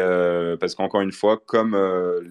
[0.60, 1.78] parce qu'encore une fois, comme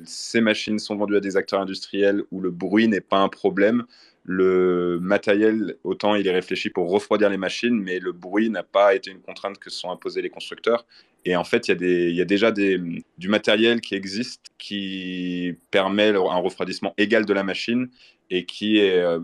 [0.04, 3.86] ces machines sont vendues à des acteurs industriels où le bruit n'est pas un problème,
[4.32, 8.94] le matériel, autant il est réfléchi pour refroidir les machines, mais le bruit n'a pas
[8.94, 10.86] été une contrainte que se sont imposées les constructeurs.
[11.24, 16.94] Et en fait, il y a, déjà du matériel qui existe qui permet un refroidissement
[16.96, 17.88] égal de la machine
[18.30, 19.20] et euh,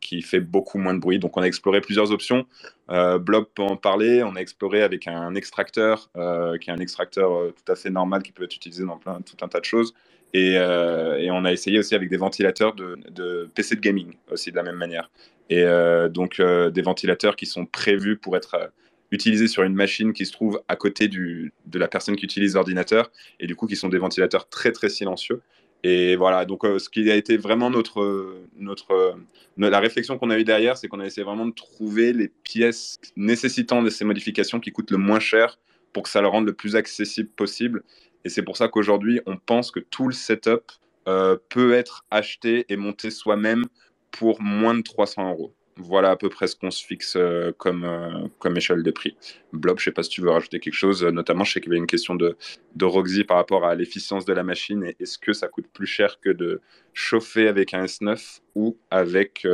[0.00, 1.20] qui fait beaucoup moins de bruit.
[1.20, 2.46] Donc, on a exploré plusieurs options.
[2.90, 4.24] Euh, Blob peut en parler.
[4.24, 7.90] On a exploré avec un extracteur, euh, qui est un extracteur euh, tout à fait
[7.90, 9.94] normal qui peut être utilisé dans plein, tout un tas de choses.
[10.32, 14.50] Et, euh, et on a essayé aussi avec des ventilateurs de, PC de gaming, aussi
[14.50, 15.10] de la même manière.
[15.48, 18.70] Et euh, donc, des ventilateurs qui sont prévus pour être
[19.10, 23.10] utilisés sur une machine qui se trouve à côté de la personne qui utilise l'ordinateur,
[23.40, 25.42] et du coup qui sont des ventilateurs très très silencieux.
[25.82, 29.16] Et voilà, donc euh, ce qui a été vraiment notre, notre,
[29.56, 32.98] la réflexion qu'on a eue derrière, c'est qu'on a essayé vraiment de trouver les pièces
[33.16, 35.58] nécessitant de ces modifications qui coûtent le moins cher
[35.92, 37.82] pour que ça le rende le plus accessible possible.
[38.24, 40.72] Et c'est pour ça qu'aujourd'hui, on pense que tout le setup
[41.08, 43.64] euh, peut être acheté et monté soi-même
[44.10, 47.84] pour moins de 300 euros voilà à peu près ce qu'on se fixe euh, comme,
[47.84, 49.16] euh, comme échelle de prix.
[49.54, 51.70] Blob, je ne sais pas si tu veux rajouter quelque chose, notamment je sais qu'il
[51.70, 52.36] y avait une question de,
[52.76, 56.20] de Roxy par rapport à l'efficience de la machine est-ce que ça coûte plus cher
[56.20, 56.60] que de
[56.92, 59.46] chauffer avec un S9 ou avec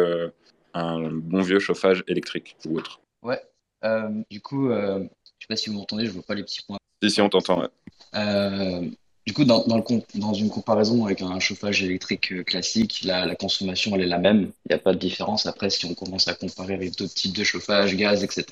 [0.75, 3.01] un bon vieux chauffage électrique ou autre?
[3.23, 3.41] Ouais,
[4.29, 6.63] du coup, je ne sais pas si vous m'entendez, je ne vois pas les petits
[6.67, 6.79] points.
[7.03, 7.61] Si, si, on t'entend.
[7.61, 8.91] Ouais.
[9.27, 13.97] Du coup, dans, dans, une comparaison avec un chauffage électrique euh, classique, la, la consommation,
[13.97, 14.53] elle est la même.
[14.65, 15.47] Il n'y a pas de différence.
[15.47, 18.45] Après, si on commence à comparer avec d'autres types de chauffage, gaz, etc.,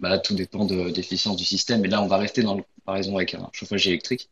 [0.00, 1.84] bah, tout dépend de d'efficience du système.
[1.84, 4.30] Et là, on va rester dans la comparaison avec un chauffage électrique.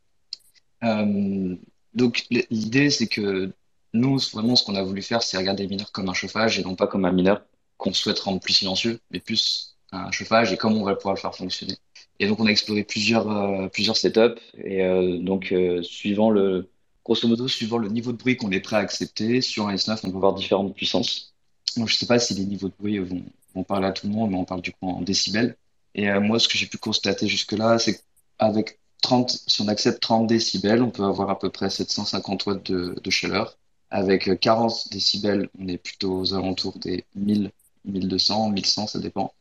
[0.85, 1.55] Euh,
[1.93, 3.53] donc, l'idée, c'est que
[3.93, 6.65] nous, vraiment, ce qu'on a voulu faire, c'est regarder les mineurs comme un chauffage et
[6.65, 7.43] non pas comme un mineur
[7.77, 11.21] qu'on souhaite rendre plus silencieux, mais plus un chauffage et comment on va pouvoir le
[11.21, 11.77] faire fonctionner.
[12.21, 14.41] Et donc, on a exploré plusieurs, euh, plusieurs setups.
[14.63, 16.69] Et euh, donc, euh, suivant le,
[17.05, 20.01] grosso modo, suivant le niveau de bruit qu'on est prêt à accepter, sur un S9,
[20.05, 21.35] on peut avoir différentes puissances.
[21.77, 23.25] Donc, je sais pas si les niveaux de bruit vont,
[23.55, 25.57] vont parler à tout le monde, mais on parle du coup en décibels.
[25.97, 28.01] Et moi, ce que j'ai pu constater jusque-là, c'est
[28.39, 32.71] qu'avec 30, si on accepte 30 décibels, on peut avoir à peu près 750 watts
[32.71, 33.57] de, de chaleur.
[33.91, 37.53] Avec 40 décibels, on est plutôt aux alentours des 1000,
[37.85, 39.33] 1200, 1100, ça dépend.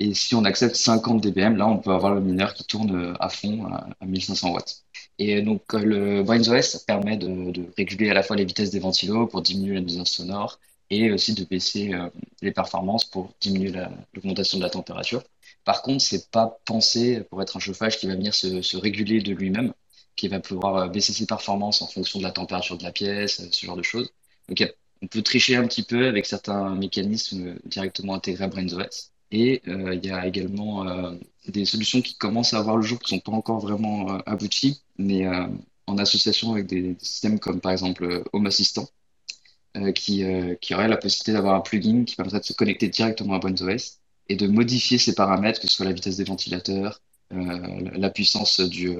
[0.00, 3.28] Et si on accepte 50 dBm, là, on peut avoir le mineur qui tourne à
[3.28, 4.82] fond à, 1500 watts.
[5.18, 9.26] Et donc, le BrainOS permet de, de, réguler à la fois les vitesses des ventilos
[9.26, 11.92] pour diminuer la nuisance sonore et aussi de baisser
[12.40, 13.72] les performances pour diminuer
[14.14, 15.22] l'augmentation de la température.
[15.64, 19.32] Par contre, c'est pas pensé pour être un chauffage qui va venir se, réguler de
[19.34, 19.74] lui-même,
[20.16, 23.66] qui va pouvoir baisser ses performances en fonction de la température de la pièce, ce
[23.66, 24.10] genre de choses.
[24.48, 24.66] Donc,
[25.02, 29.10] on peut tricher un petit peu avec certains mécanismes directement intégrés à BrainOS.
[29.32, 31.12] Et euh, il y a également euh,
[31.48, 34.18] des solutions qui commencent à avoir le jour, qui ne sont pas encore vraiment euh,
[34.26, 35.26] abouties, mais
[35.86, 38.88] en association avec des, systèmes comme par exemple Home Assistant,
[39.94, 40.24] qui,
[40.60, 43.98] qui aurait la possibilité d'avoir un plugin qui permettrait de se connecter directement à BrainOS
[44.28, 47.00] et de modifier ses paramètres, que ce soit la vitesse des ventilateurs,
[47.30, 48.96] la puissance du,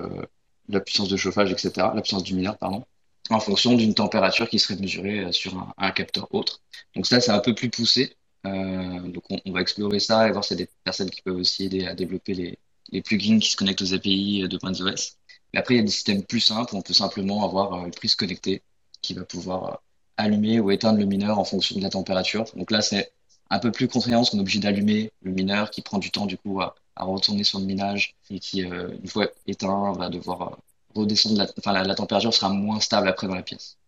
[0.70, 2.84] la puissance de chauffage, etc., la puissance du mineur, pardon,
[3.30, 6.62] en fonction d'une température qui serait mesurée euh, sur un, capteur autre.
[6.96, 8.14] Donc ça, c'est un peu plus poussé.
[8.46, 11.36] Euh, donc on, va explorer ça et voir s'il y a des personnes qui peuvent
[11.36, 15.16] aussi aider à développer les, plugins qui se connectent aux API de BrainOS.
[15.52, 17.86] Mais après, il y a des systèmes plus simples où on peut simplement avoir euh,
[17.86, 18.62] une prise connectée
[19.02, 19.82] qui va pouvoir
[20.16, 22.44] allumer ou éteindre le mineur en fonction de la température.
[22.56, 23.12] Donc là, c'est
[23.50, 26.26] un peu plus contraignant parce qu'on est obligé d'allumer le mineur qui prend du temps
[26.26, 30.58] du coup à, retourner sur le minage et qui, une fois éteint, va devoir
[30.94, 33.78] redescendre, enfin, la, température sera moins stable après dans la pièce.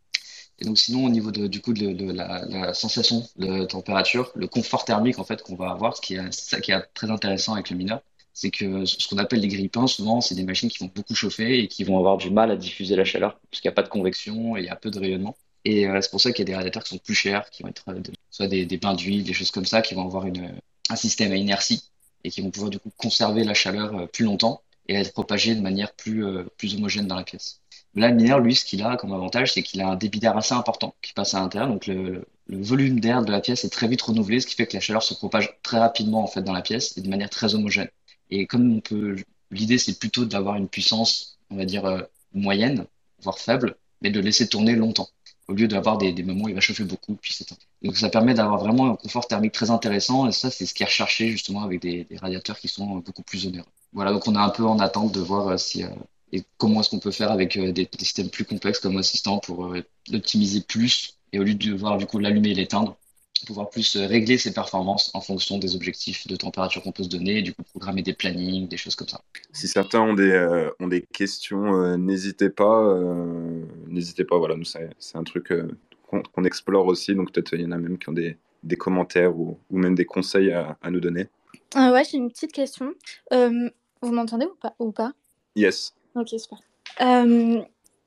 [0.59, 4.85] Et donc sinon au niveau de, du coup de, la, sensation de température, le confort
[4.85, 8.01] thermique en fait qu'on va avoir, ce qui est très intéressant avec le mineur,
[8.35, 11.59] c'est que ce qu'on appelle les grippins, souvent c'est des machines qui vont beaucoup chauffer
[11.61, 13.83] et qui vont avoir du mal à diffuser la chaleur parce qu'il n'y a pas
[13.83, 15.37] de convection et il y a peu de rayonnement.
[15.65, 17.63] Et euh, c'est pour ça qu'il y a des radiateurs qui sont plus chers, qui
[17.63, 20.97] vont être euh, soit des, des d'huile, des choses comme ça, qui vont avoir un
[20.97, 21.85] système à inertie
[22.25, 25.55] et qui vont pouvoir du coup conserver la chaleur euh, plus longtemps et être propagé
[25.55, 26.25] de manière plus
[26.75, 27.62] homogène dans la pièce.
[27.95, 30.55] Là, le lui, ce qu'il a comme avantage, c'est qu'il a un débit d'air assez
[30.55, 31.69] important qui passe à l'intérieur.
[31.71, 34.67] Donc, le, le volume d'air de la pièce est très vite renouvelé, ce qui fait
[34.67, 37.31] que la chaleur se propage très rapidement en fait dans la pièce et de manière
[37.31, 37.89] très homogène.
[38.31, 39.17] Et comme on peut,
[39.51, 42.87] l'idée, c'est plutôt d'avoir une puissance, on va dire euh, moyenne,
[43.21, 45.09] voire faible, mais de laisser tourner longtemps
[45.49, 47.47] au lieu d'avoir des, des, moments où il va chauffer beaucoup puis c'est
[47.83, 50.83] Donc ça permet d'avoir vraiment un confort thermique très intéressant et ça c'est ce qui
[50.83, 53.67] est recherché justement avec des, des radiateurs qui sont beaucoup plus onéreux.
[53.93, 55.89] Voilà, donc on est un peu en attente de voir euh, si, euh,
[56.33, 59.75] et comment est-ce qu'on peut faire avec euh, des, systèmes plus complexes comme Assistant pour
[60.11, 62.97] l'optimiser plus et au lieu de devoir du coup l'allumer et l'éteindre,
[63.47, 67.39] pouvoir plus régler ses performances en fonction des objectifs de température qu'on peut se donner
[67.39, 69.21] et du coup programmer des plannings, des choses comme ça.
[69.53, 72.97] Si certains ont des, ont des questions, n'hésitez pas.
[73.89, 74.55] n'hésitez pas, voilà,
[74.99, 75.53] c'est un truc
[76.09, 79.37] qu'on explore aussi, donc peut-être il y en a même qui ont des, des commentaires
[79.37, 81.27] ou, ou, même des conseils à, à nous donner.
[81.75, 82.95] ouais, j'ai une petite question.
[84.03, 85.13] Vous m'entendez ou pas, ou pas?
[85.57, 85.95] Yes.
[86.15, 86.59] Ok, super.
[87.01, 87.63] Euh,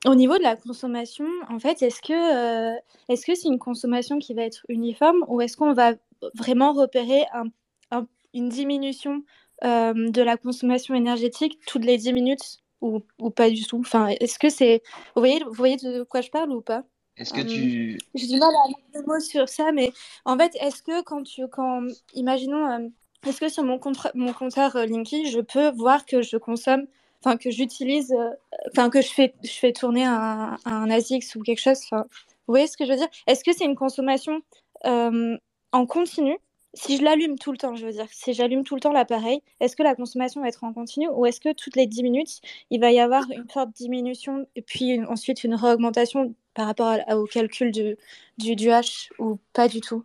[0.06, 2.76] au niveau de la consommation, en fait, est-ce que euh,
[3.10, 5.94] est-ce que c'est une consommation qui va être uniforme ou est-ce qu'on va
[6.36, 9.24] vraiment repérer un, une diminution
[9.64, 13.80] euh, de la consommation énergétique toutes les 10 minutes ou, ou pas du tout?
[13.80, 14.84] Enfin, est-ce que c'est
[15.16, 16.84] vous voyez vous voyez de quoi je parle ou pas?
[17.18, 19.94] Est-ce que tu J'ai du mal à mettre des mots sur ça, mais
[20.26, 21.82] en fait, est-ce que quand tu quand
[22.14, 22.92] imaginons
[23.26, 23.80] est-ce que sur mon,
[24.14, 26.86] mon compteur euh, Linky, je peux voir que je consomme,
[27.26, 28.30] enfin que j'utilise, euh,
[28.72, 32.04] enfin que je fais, je fais tourner un, un ASICS ou quelque chose Vous
[32.48, 33.10] voyez ce que je veux dire?
[33.28, 34.42] Est-ce que c'est une consommation
[34.86, 35.36] euh,
[35.72, 36.38] en continu?
[36.76, 39.42] Si je l'allume tout le temps, je veux dire, si j'allume tout le temps l'appareil,
[39.62, 42.42] est-ce que la consommation va être en continu ou est-ce que toutes les 10 minutes,
[42.70, 47.26] il va y avoir une forte diminution et puis ensuite une réaugmentation par rapport au
[47.26, 47.96] calcul du,
[48.38, 50.04] du H ou pas du tout?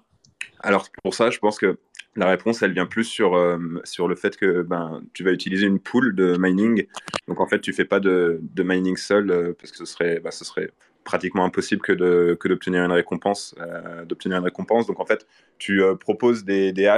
[0.60, 1.78] Alors pour ça, je pense que
[2.16, 5.66] la réponse, elle vient plus sur, euh, sur le fait que ben, tu vas utiliser
[5.66, 6.86] une pool de mining.
[7.28, 10.18] Donc en fait, tu fais pas de, de mining seul euh, parce que ce serait,
[10.18, 10.70] bah, ce serait
[11.04, 13.54] pratiquement impossible que, de, que d'obtenir une récompense.
[13.61, 14.86] Euh, d'obtenir une récompense.
[14.86, 15.26] Donc en fait,
[15.58, 16.96] tu proposes des, des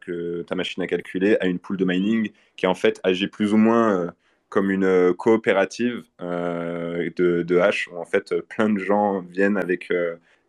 [0.00, 3.52] que ta machine a calculé à une pool de mining qui en fait agit plus
[3.52, 4.12] ou moins
[4.48, 9.92] comme une coopérative de, de en fait plein de gens viennent avec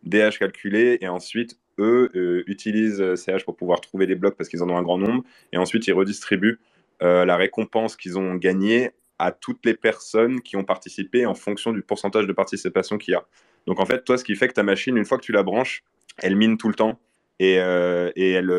[0.02, 4.36] des hash calculés et ensuite eux euh, utilisent CH euh, pour pouvoir trouver des blocs
[4.36, 6.58] parce qu'ils en ont un grand nombre, et ensuite ils redistribuent
[7.02, 11.72] euh, la récompense qu'ils ont gagnée à toutes les personnes qui ont participé en fonction
[11.72, 13.24] du pourcentage de participation qu'il y a.
[13.66, 15.42] Donc en fait, toi, ce qui fait que ta machine, une fois que tu la
[15.42, 15.82] branches,
[16.18, 17.00] elle mine tout le temps
[17.40, 18.50] et, et elle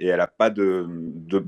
[0.00, 0.86] et elle a pas de,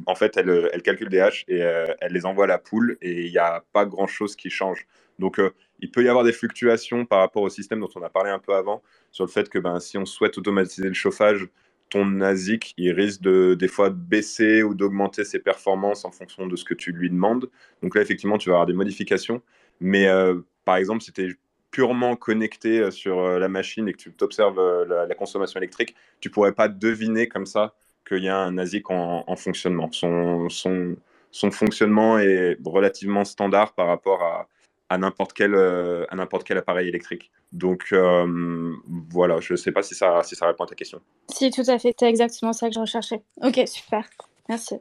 [0.07, 3.27] en fait, elle, elle, calcule des haches et elle les envoie à la poule et
[3.27, 4.87] il n'y a pas grand chose qui change.
[5.19, 5.41] Donc
[5.81, 8.39] il peut y avoir des fluctuations par rapport au système dont on a parlé un
[8.39, 11.49] peu avant, sur le fait que ben, si on souhaite automatiser le chauffage,
[11.91, 16.47] ton ASIC, il risque de, des fois de baisser ou d'augmenter ses performances en fonction
[16.47, 17.49] de ce que tu lui demandes.
[17.83, 19.41] Donc là, effectivement, tu vas avoir des modifications.
[19.81, 21.35] Mais euh, par exemple, si tu es
[21.71, 26.31] purement connecté euh, sur euh, la machine et que tu observes la, consommation électrique, tu
[26.31, 27.75] pourrais pas deviner comme ça
[28.07, 29.91] qu'il y a un ASIC en, fonctionnement.
[29.93, 30.97] Son, son,
[31.31, 34.49] son, fonctionnement est relativement standard par rapport à,
[34.89, 37.31] à n'importe quel, euh, à n'importe quel appareil électrique.
[37.53, 38.73] Donc euh,
[39.11, 41.01] voilà, je ne sais pas si ça, si ça répond à ta question.
[41.29, 43.23] Si, tout à fait, c'est exactement ça que je recherchais.
[43.43, 44.09] Ok, super,
[44.49, 44.77] merci.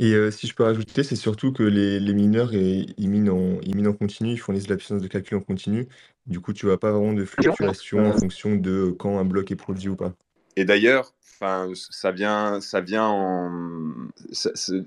[0.00, 3.58] Et euh, si je peux rajouter, c'est surtout que les, les mineurs, ils, minent en,
[3.62, 5.88] ils minent en continu, ils fournissent de la puissance de calcul en continu.
[6.26, 9.50] Du coup, tu ne vois pas vraiment de fluctuation en fonction de quand un bloc
[9.50, 10.12] est produit ou pas.
[10.54, 13.50] Et d'ailleurs, Enfin, ça vient, ça vient en...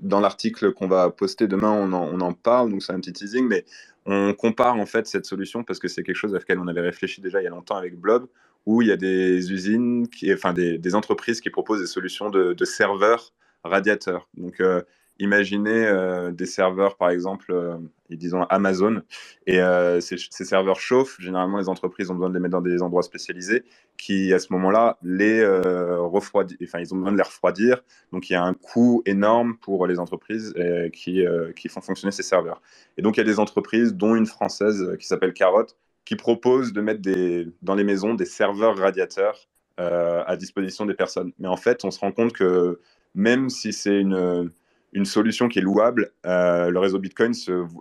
[0.02, 3.14] dans l'article qu'on va poster demain, on en, on en parle, donc c'est un petit
[3.14, 3.64] teasing, mais
[4.04, 6.82] on compare en fait cette solution parce que c'est quelque chose à laquelle on avait
[6.82, 8.26] réfléchi déjà il y a longtemps avec Blob,
[8.66, 12.64] où il y a des usines, enfin des, entreprises qui proposent des solutions de, de
[12.66, 13.32] serveurs
[13.64, 14.28] radiateurs.
[14.34, 14.82] Donc, euh,
[15.18, 17.76] imaginez euh, des serveurs, par exemple, euh,
[18.10, 19.02] disons Amazon,
[19.46, 21.16] et euh, ces, serveurs chauffent.
[21.20, 23.64] Généralement, les entreprises ont besoin de les mettre dans des endroits spécialisés
[23.96, 26.58] qui, à ce moment-là, les refroidissent.
[26.62, 27.82] Enfin, ils ont besoin de les refroidir.
[28.12, 30.54] Donc, il y a un coût énorme pour les entreprises
[30.92, 31.24] qui,
[31.56, 32.60] qui font fonctionner ces serveurs.
[32.96, 36.72] Et donc, il y a des entreprises, dont une française qui s'appelle Carotte, qui propose
[36.72, 39.48] de mettre des, dans les maisons des serveurs radiateurs
[39.78, 41.32] à disposition des personnes.
[41.38, 42.80] Mais en fait, on se rend compte que
[43.14, 44.50] même si c'est une
[44.92, 46.12] une solution qui est louable.
[46.26, 47.32] Euh, le réseau Bitcoin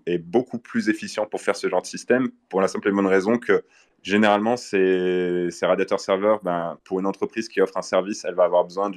[0.06, 3.08] est beaucoup plus efficient pour faire ce genre de système pour la simple et bonne
[3.08, 3.64] raison que
[4.02, 8.46] généralement, ces, ces radiateurs serveurs, ben, pour une entreprise qui offre un service, elle va
[8.46, 8.90] avoir besoin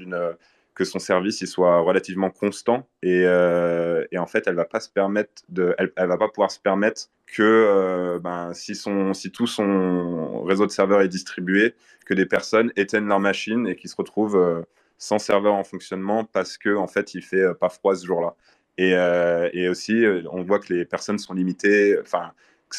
[0.74, 4.88] que son service soit relativement constant et, euh, et, en fait elle va pas se
[4.88, 10.42] permettre de elle, va pas pouvoir se permettre que euh, ben, si son tout son
[10.42, 11.74] réseau de serveurs est distribué
[12.06, 14.64] que des personnes éteignent leur machine et qui se retrouvent
[15.04, 18.34] sans serveur en fonctionnement parce que en fait il fait euh, pas froid ce jour-là.
[18.78, 21.96] Et, euh, et, aussi, euh, on voit que les personnes sont limitées.
[22.00, 22.32] Enfin,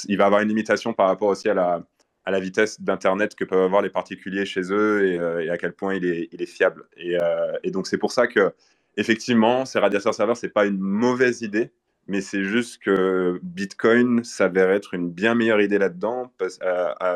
[0.09, 1.83] il va avoir une limitation par rapport aussi à la,
[2.25, 5.93] à la vitesse d'Internet que peuvent avoir les particuliers chez eux et, à quel point
[5.95, 6.83] il est, il est fiable.
[6.97, 7.15] Et,
[7.63, 8.53] et donc, c'est pour ça que,
[8.97, 11.71] effectivement, ces radiateurs serveurs, c'est pas une mauvaise idée,
[12.07, 16.29] mais c'est juste que Bitcoin s'avère être une bien meilleure idée là-dedans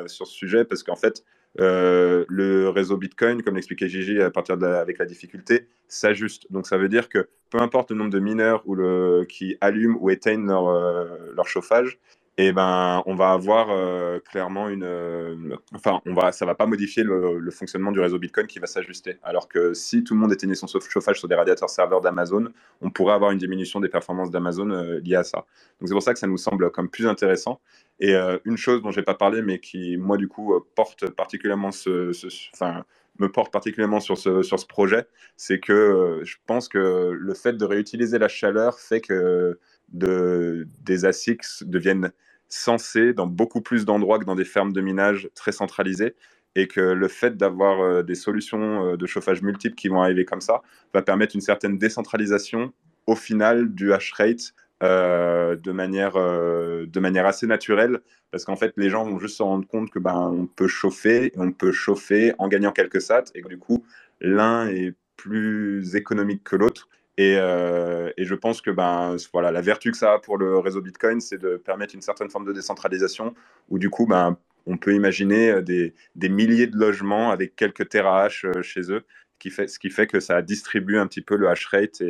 [0.08, 1.26] sur ce sujet parce qu'en fait,
[1.60, 6.48] euh, le réseau Bitcoin, comme l'expliquait Gigi à partir de avec la difficulté, s'ajuste.
[6.52, 9.98] Donc ça veut dire que peu importe le nombre de mineurs ou le, qui allument
[10.00, 12.00] ou éteignent leur, euh, chauffage,
[12.38, 16.68] et eh ben on va avoir euh, clairement une, enfin on va, ça va pas
[16.68, 19.18] modifier le, fonctionnement du réseau Bitcoin qui va s'ajuster.
[19.24, 22.48] Alors que si tout le monde éteignait son chauffage sur des radiateurs serveurs d'Amazon,
[22.80, 24.68] on pourrait avoir une diminution des performances d'Amazon
[25.04, 25.40] liée à ça.
[25.80, 27.60] Donc c'est pour ça que ça nous semble comme plus intéressant.
[28.00, 31.10] Et euh, une chose dont j'ai pas parlé, mais qui, moi, du coup, euh, porte
[31.10, 32.12] particulièrement ce,
[32.54, 32.86] enfin,
[33.20, 37.34] me porte particulièrement sur ce, sur ce projet, c'est que euh, je pense que le
[37.34, 42.12] fait de réutiliser la chaleur fait que de, des ASICs deviennent
[42.48, 46.16] sensés dans beaucoup plus d'endroits que dans des fermes de minage très centralisées
[46.56, 50.64] et que le fait d'avoir des solutions de chauffage multiples qui vont arriver comme ça
[50.94, 52.74] va permettre une certaine décentralisation
[53.06, 58.00] au final du hash rate euh, de, manière, euh, de manière assez naturelle,
[58.32, 61.34] parce qu'en fait, les gens vont juste se rendre compte que ben, on peut chauffer,
[61.36, 63.84] on peut chauffer en gagnant quelques sats, et que du coup,
[64.22, 66.88] l'un est plus économique que l'autre.
[67.18, 70.58] Et, euh, et, je pense que ben, voilà, la vertu que ça a pour le
[70.58, 73.34] réseau Bitcoin, c'est de permettre une certaine forme de décentralisation,
[73.68, 78.46] où du coup, ben, on peut imaginer des, des milliers de logements avec quelques terahash
[78.62, 79.04] chez eux,
[79.40, 82.02] qui fait, ce qui fait que ça distribue un petit peu le hash rate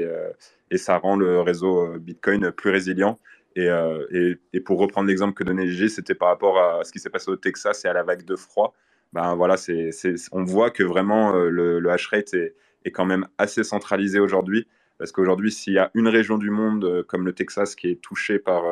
[0.72, 3.20] et ça rend le réseau euh, Bitcoin plus résilient.
[3.58, 7.10] Euh, et, pour reprendre l'exemple que donnait Gigi, c'était par rapport à ce qui s'est
[7.10, 8.74] passé au Texas et à la vague de froid.
[9.12, 9.90] Ben voilà, c'est,
[10.32, 12.56] on voit que vraiment euh, le, le hash rate est,
[12.92, 14.68] quand même assez centralisé aujourd'hui.
[14.98, 18.38] Parce qu'aujourd'hui, s'il y a une région du monde comme le Texas qui est touchée
[18.38, 18.64] par,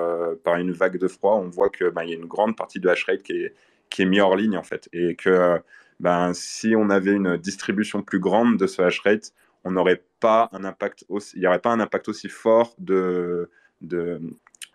[0.43, 2.89] par une vague de froid, on voit qu'il ben, y a une grande partie du
[2.89, 3.53] hash rate qui est,
[3.89, 4.89] qui est mis hors ligne en fait.
[4.91, 5.59] Et que
[5.99, 9.31] ben, si on avait une distribution plus grande de ce hash rate,
[9.63, 13.49] on n'aurait pas un impact aussi, il n'y aurait pas un impact aussi fort de,
[13.81, 14.21] de,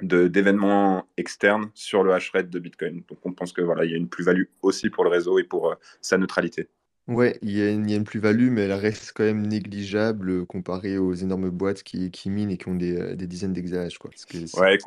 [0.00, 3.02] d'événements externes sur le hash rate de Bitcoin.
[3.08, 5.44] Donc on pense que voilà, il y a une plus-value aussi pour le réseau et
[5.44, 6.68] pour euh, sa neutralité.
[7.08, 11.14] Ouais, il y a une, une plus-value, mais elle reste quand même négligeable comparée aux
[11.14, 14.10] énormes boîtes qui, qui minent et qui ont des, euh, des dizaines d'exahash, quoi.
[14.10, 14.78] Parce que c'est ouais,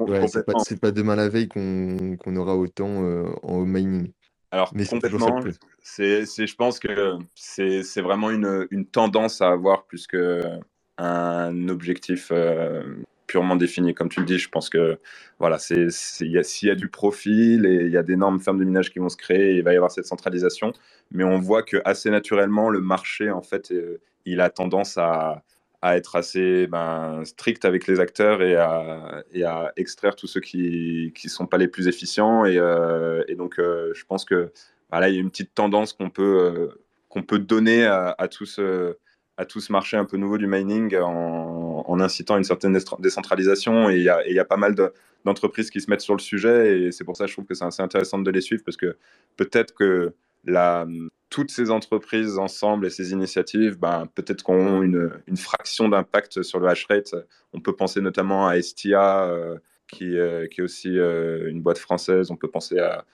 [0.63, 4.13] c'est pas, demain la veille qu'on qu'on aura autant euh, en mining.
[4.56, 5.41] Alors, Mais complètement,
[5.82, 12.82] c'est, je pense que c'est vraiment une, une, tendance à avoir plus qu'un objectif euh,
[13.28, 13.93] purement défini.
[13.93, 14.97] Comme tu le dis, je pense que
[15.39, 15.89] voilà, s'il
[16.22, 19.10] y, y, a du profil et il y a d'énormes fermes de minage qui vont
[19.10, 20.72] se créer, il va y avoir cette centralisation.
[21.12, 25.43] Mais on voit que assez naturellement, le marché, en fait, euh, il a tendance à,
[25.86, 31.13] à être assez ben, strict avec les acteurs et à, à extraire tous ceux qui
[31.23, 32.43] ne sont pas les plus efficients.
[32.43, 34.51] Et, euh, donc, euh, je pense que
[34.89, 38.27] voilà, il y a une petite tendance qu'on peut, euh, qu'on peut donner à, à,
[38.27, 38.97] tout ce,
[39.38, 43.88] à tout ce marché un peu nouveau du mining en, incitant une certaine décentralisation.
[43.91, 44.73] Et il y a, y a, pas mal
[45.23, 46.79] d'entreprises qui se mettent sur le sujet.
[46.79, 48.77] Et c'est pour ça que je trouve que c'est assez intéressant de les suivre parce
[48.77, 48.97] que
[49.38, 50.15] peut-être que
[51.29, 56.59] toutes ces entreprises ensemble et ces initiatives, ben, peut-être qu'on une, une, fraction d'impact sur
[56.59, 57.13] le hash rate.
[57.53, 61.77] On peut penser notamment à Estia, euh, qui, euh, qui, est aussi euh, une boîte
[61.77, 62.31] française.
[62.31, 63.05] On peut penser à,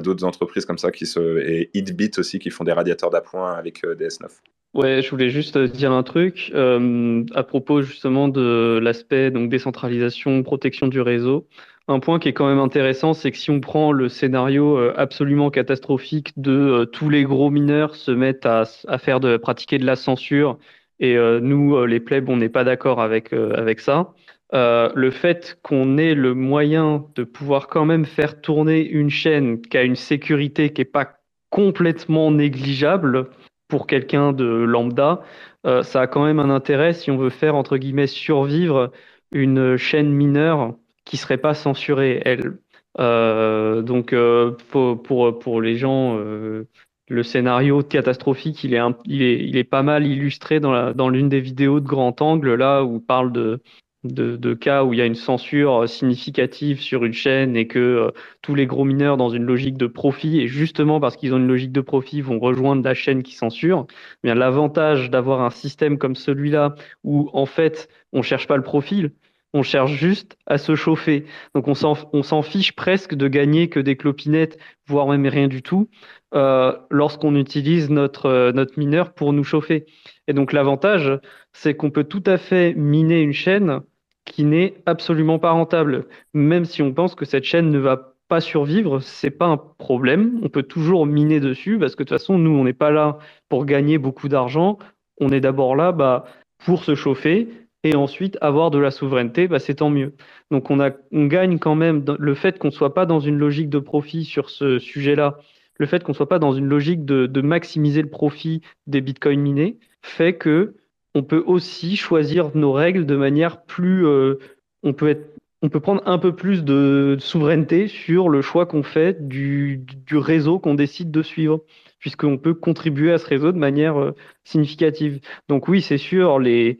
[0.00, 3.84] d'autres entreprises comme ça qui se, et Hitbit aussi qui font des radiateurs d'appoint avec
[3.84, 4.26] DS9.
[4.74, 10.88] Ouais, je voulais juste dire un truc à propos justement de l'aspect donc décentralisation, protection
[10.88, 11.46] du réseau.
[11.90, 14.92] Un point qui est quand même intéressant, c'est que si on prend le scénario euh,
[14.98, 18.66] absolument catastrophique de euh, tous les gros mineurs se mettent à,
[18.98, 20.58] faire de pratiquer de la censure
[21.00, 24.12] et euh, nous les plebs on n'est pas d'accord avec avec ça.
[24.52, 29.78] le fait qu'on ait le moyen de pouvoir quand même faire tourner une chaîne qui
[29.78, 31.14] a une sécurité qui est pas
[31.50, 33.30] complètement négligeable
[33.68, 35.22] pour quelqu'un de lambda,
[35.64, 38.90] ça a quand même un intérêt si on veut faire entre guillemets survivre
[39.32, 40.74] une chaîne mineure
[41.08, 42.58] qui serait pas censurée, elle.
[43.00, 46.68] Euh, donc euh, pour, pour, les gens, euh,
[47.08, 51.40] le scénario catastrophique, il est, il est, il est pas mal illustré dans, l'une des
[51.40, 53.62] vidéos de grand angle, là où parle de,
[54.04, 58.54] de, cas où il y a une censure significative sur une chaîne et que tous
[58.54, 61.72] les gros mineurs, dans une logique de profit, et justement parce qu'ils ont une logique
[61.72, 63.94] de profit, vont rejoindre la chaîne qui censure, eh
[64.24, 69.12] bien l'avantage d'avoir un système comme celui-là où en fait on cherche pas le profil,
[69.54, 71.24] on cherche juste à se chauffer.
[71.54, 75.88] Donc on s'en fiche presque de gagner que des clopinettes, voire même rien du tout,
[76.34, 79.86] euh, lorsqu'on utilise notre, euh, notre mineur pour nous chauffer.
[80.26, 81.18] Et donc l'avantage,
[81.52, 83.80] c'est qu'on peut tout à fait miner une chaîne
[84.24, 86.06] qui n'est absolument pas rentable.
[86.34, 90.38] Même si on pense que cette chaîne ne va pas survivre, c'est pas un problème.
[90.42, 93.18] On peut toujours miner dessus parce que de toute façon, nous, on n'est pas là
[93.48, 94.78] pour gagner beaucoup d'argent.
[95.18, 96.26] On est d'abord là bah,
[96.58, 97.48] pour se chauffer
[97.84, 100.14] et ensuite avoir de la souveraineté, bah, c'est tant mieux.
[100.50, 103.38] Donc on, a, on gagne quand même le fait qu'on ne soit pas dans une
[103.38, 105.38] logique de profit sur ce sujet-là,
[105.78, 109.40] le fait qu'on ne soit pas dans une logique de, maximiser le profit des bitcoins
[109.40, 110.74] minés, fait que
[111.14, 114.38] on peut aussi choisir nos règles de manière plus, euh,
[114.82, 118.84] on peut être on peut prendre un peu plus de souveraineté sur le choix qu'on
[118.84, 121.64] fait du, du réseau qu'on décide de suivre,
[121.98, 124.14] puisqu'on peut contribuer à ce réseau de manière euh,
[124.44, 125.20] significative.
[125.48, 126.78] Donc oui, c'est sûr, les,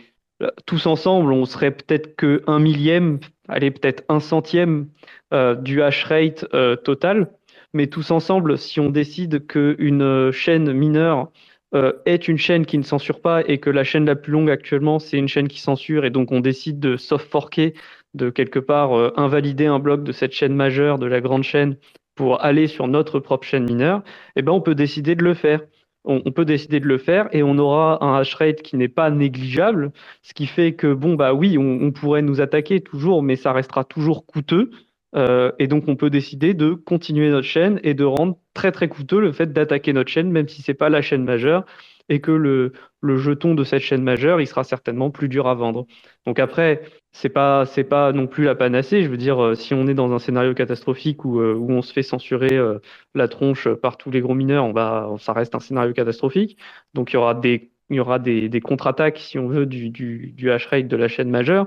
[0.66, 3.18] tous ensemble, on serait peut-être que un millième,
[3.48, 4.88] allez, peut-être un centième
[5.34, 7.30] euh, du hash rate euh, total.
[7.74, 11.30] Mais tous ensemble, si on décide qu'une chaîne mineure
[11.74, 14.50] euh, est une chaîne qui ne censure pas et que la chaîne la plus longue
[14.50, 17.74] actuellement, c'est une chaîne qui censure, et donc on décide de soft forker,
[18.14, 21.76] de quelque part invalider un bloc de cette chaîne majeure, de la grande chaîne,
[22.14, 24.02] pour aller sur notre propre chaîne mineure,
[24.34, 25.60] eh ben on peut décider de le faire
[26.08, 29.10] on, peut décider de le faire et on aura un hash rate qui n'est pas
[29.10, 29.92] négligeable,
[30.22, 33.84] ce qui fait que, bon, bah oui, on, pourrait nous attaquer toujours, mais ça restera
[33.84, 34.70] toujours coûteux.
[35.14, 38.88] Euh, et donc, on peut décider de continuer notre chaîne et de rendre très très
[38.88, 41.64] coûteux le fait d'attaquer notre chaîne, même si c'est pas la chaîne majeure,
[42.08, 42.72] et que le,
[43.18, 45.86] jeton de cette chaîne majeure, il sera certainement plus dur à vendre.
[46.26, 46.82] Donc après,
[47.12, 49.02] c'est pas pas non plus la panacée.
[49.02, 51.92] Je veux dire, euh, si on est dans un scénario catastrophique où, euh, on se
[51.92, 52.78] fait censurer euh,
[53.14, 54.72] la tronche par tous les gros mineurs,
[55.20, 56.58] ça reste un scénario catastrophique.
[56.94, 61.30] Donc il y aura des contre-attaques, si on veut, du hash rate de la chaîne
[61.30, 61.66] majeure.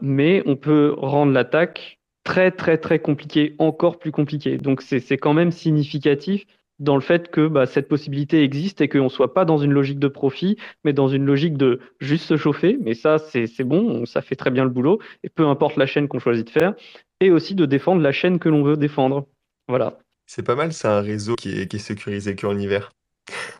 [0.00, 4.58] mais on peut rendre l'attaque très très très compliquée, encore plus compliquée.
[4.58, 6.46] Donc c'est quand même significatif
[6.82, 9.72] dans le fait que bah, cette possibilité existe et qu'on ne soit pas dans une
[9.72, 12.76] logique de profit, mais dans une logique de juste se chauffer.
[12.80, 16.08] Mais ça, c'est bon, ça fait très bien le boulot, et peu importe la chaîne
[16.08, 16.74] qu'on choisit de faire,
[17.20, 19.26] et aussi de défendre la chaîne que l'on veut défendre.
[19.68, 19.98] Voilà.
[20.26, 22.92] C'est pas mal, c'est un réseau qui est, qui est sécurisé qu'en hiver.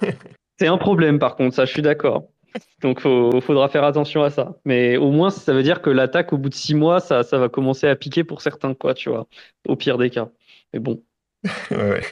[0.59, 2.29] c'est un problème, par contre, ça, je suis d'accord.
[2.81, 4.57] Donc, il faudra faire attention à ça.
[4.65, 7.39] Mais au moins, ça veut dire que l'attaque, au bout de six mois, ça, ça
[7.39, 9.27] va commencer à piquer pour certains, quoi, tu vois,
[9.69, 10.29] au pire des cas.
[10.73, 11.03] Mais bon.
[11.71, 12.03] ouais.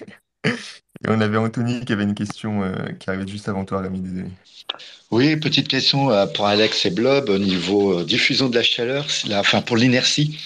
[1.03, 4.01] Et on avait Anthony qui avait une question euh, qui arrivait juste avant toi, Rémi,
[4.01, 4.29] désolé.
[5.11, 9.07] Oui, petite question euh, pour Alex et Blob au niveau euh, diffusion de la chaleur,
[9.33, 10.39] enfin pour l'inertie.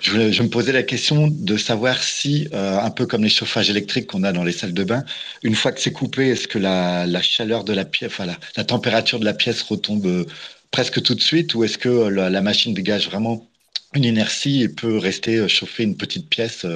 [0.00, 4.24] Je, me posais la question de savoir si, un peu comme les chauffages électriques qu'on
[4.24, 5.04] a dans les salles de bain,
[5.42, 9.20] une fois que c'est coupé, est-ce que la, chaleur de la pièce, enfin la, température
[9.20, 10.26] de la pièce retombe
[10.70, 13.46] presque tout de suite ou est-ce que la, la, machine dégage vraiment
[13.94, 16.66] une inertie et peut rester chauffer une petite pièce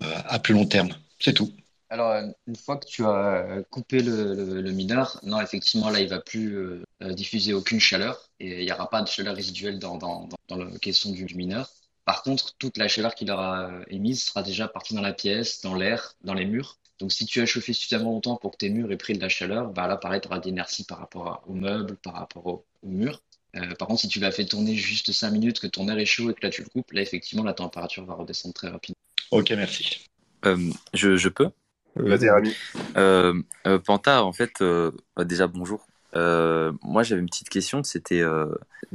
[0.00, 0.94] à plus long terme?
[1.20, 1.52] C'est tout.
[1.92, 6.08] Alors, euh, une fois que tu as euh, coupé le, mineur, non, effectivement, là, il
[6.08, 9.98] va plus euh, diffuser aucune chaleur et il n'y aura pas de chaleur résiduelle dans,
[9.98, 11.68] dans, dans la question du mineur.
[12.06, 15.74] Par contre, toute la chaleur qu'il aura émise sera déjà partie dans la pièce, dans
[15.74, 16.78] l'air, dans les murs.
[16.98, 19.28] Donc si tu as chauffé suffisamment longtemps pour que tes murs aient pris de la
[19.28, 23.20] chaleur, bah là pareil, tu auras d'inertie par rapport aux meubles, par rapport au, mur.
[23.54, 26.06] Euh, par contre, si tu l'as fait tourner juste 5 minutes, que ton air est
[26.06, 28.96] chaud et que là tu le coupes, là effectivement la température va redescendre très rapidement.
[29.30, 30.06] Ok, merci.
[30.46, 31.50] Euh, je, peux?
[31.96, 32.54] Vas-y, Rami.
[32.96, 33.42] Euh,
[33.84, 34.62] Pantard, en fait,
[35.16, 35.86] bah, déjà bonjour.
[36.14, 37.82] moi, j'avais une petite question.
[37.82, 38.22] C'était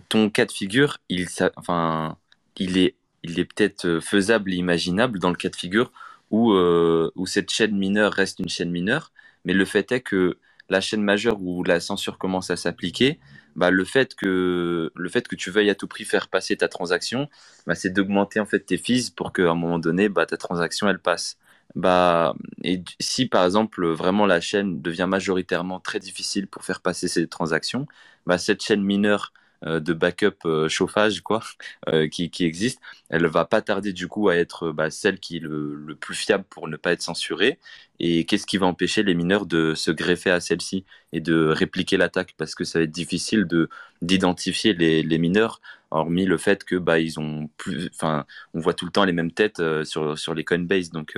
[0.10, 0.98] ton cas de figure.
[1.10, 2.18] Il, enfin,
[2.58, 5.92] il est, il est peut-être faisable et imaginable dans le cas de figure
[6.32, 9.12] où, où cette chaîne mineure reste une chaîne mineure,
[9.46, 10.38] mais le fait est que
[10.70, 13.20] la chaîne majeure où la censure commence à s'appliquer,
[13.56, 16.68] bah, le fait que le fait que tu veuilles à tout prix faire passer ta
[16.68, 17.30] transaction,
[17.66, 20.90] bah, c'est d'augmenter en fait tes fees pour qu'à un moment donné, bah, ta transaction
[20.90, 21.38] elle passe.
[21.78, 27.08] Bah, et si par exemple vraiment la chaîne devient majoritairement très difficile pour faire passer
[27.08, 27.86] ces transactions,
[28.26, 29.32] bah, cette chaîne mineure
[29.64, 31.42] euh, de backup euh, chauffage quoi
[31.88, 35.38] euh, qui, qui, existe elle va pas tarder du coup à être bah, celle qui
[35.38, 37.60] est le, plus fiable pour ne pas être censurée.
[38.00, 41.98] Et qu'est-ce qui va empêcher les mineurs de se greffer à celle-ci et de répliquer
[41.98, 42.34] l'attaque?
[42.38, 43.70] Parce que ça va être difficile de
[44.02, 45.62] d'identifier les, les, mineurs
[45.92, 49.14] hormis le fait que bah ils ont plus enfin on voit tout le temps les
[49.14, 50.92] mêmes têtes sur sur les Coinbase.
[50.92, 51.16] Donc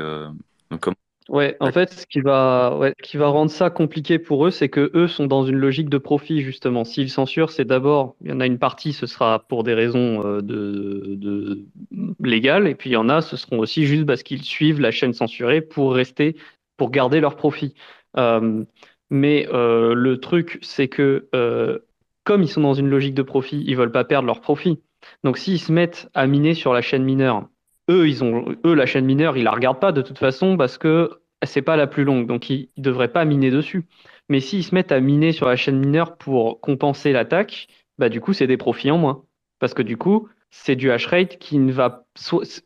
[0.72, 0.98] donc comment
[1.30, 4.68] Ouais, en fait, ce qui va, ouais, qui va rendre ça compliqué pour eux, c'est
[4.68, 6.84] que eux sont dans une logique de profit justement.
[6.84, 10.26] S'ils censurent, c'est d'abord, il y en a une partie, ce sera pour des raisons
[10.26, 11.68] euh, de, de
[12.20, 14.90] légales, et puis il y en a, ce seront aussi juste parce qu'ils suivent la
[14.90, 16.36] chaîne censurée pour rester,
[16.78, 17.76] pour garder leur profit.
[18.18, 18.64] Euh,
[19.12, 21.80] mais euh, le truc, c'est que euh,
[22.24, 24.82] comme ils sont dans une logique de profit, ils veulent pas perdre leur profit.
[25.24, 27.48] Donc s'ils se mettent à miner sur la chaîne mineure
[27.90, 30.78] eux, ils ont, eux, la chaîne mineure, ils la regardent pas de toute façon parce
[30.78, 33.86] que c'est pas la plus longue, donc ils, ne devraient pas miner dessus.
[34.30, 37.68] Mais s'ils se mettent à miner sur la chaîne mineure pour compenser l'attaque,
[37.98, 39.24] bah du coup c'est des profits en moins,
[39.60, 42.06] parce que du coup c'est du hash rate qui ne va,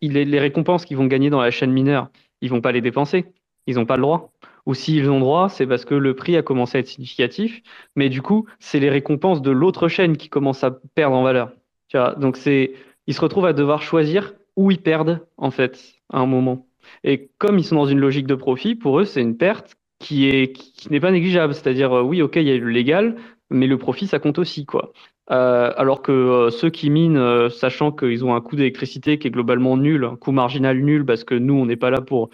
[0.02, 2.10] les, les récompenses qu'ils vont gagner dans la chaîne mineure,
[2.42, 3.26] ils vont pas les dépenser,
[3.68, 4.32] ils n'ont pas le droit.
[4.66, 7.62] Ou s'ils ont droit, c'est parce que le prix a commencé à être significatif,
[7.96, 11.52] mais du coup c'est les récompenses de l'autre chaîne qui commencent à perdre en valeur.
[11.90, 12.74] Tu vois donc c'est,
[13.08, 16.68] ils se retrouvent à devoir choisir où ils perdent, en fait, à un moment.
[17.04, 20.28] Et comme ils sont dans une logique de profit, pour eux, c'est une perte qui
[20.28, 21.54] est qui, n'est pas négligeable.
[21.54, 23.16] C'est-à-dire, euh, oui, ok, il y a le légal,
[23.50, 24.92] mais le profit, ça compte aussi, quoi.
[25.32, 29.32] Euh, alors que euh, ceux qui minent, sachant qu'ils ont un coût d'électricité qui est
[29.32, 32.30] globalement nul, un coût marginal nul, parce que nous, on n'est pas là pour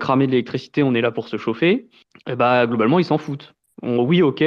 [0.00, 1.90] cramer de l'électricité, on est là pour se chauffer, et
[2.30, 3.54] eh bah, globalement, ils s'en foutent.
[3.82, 4.42] oui, ok,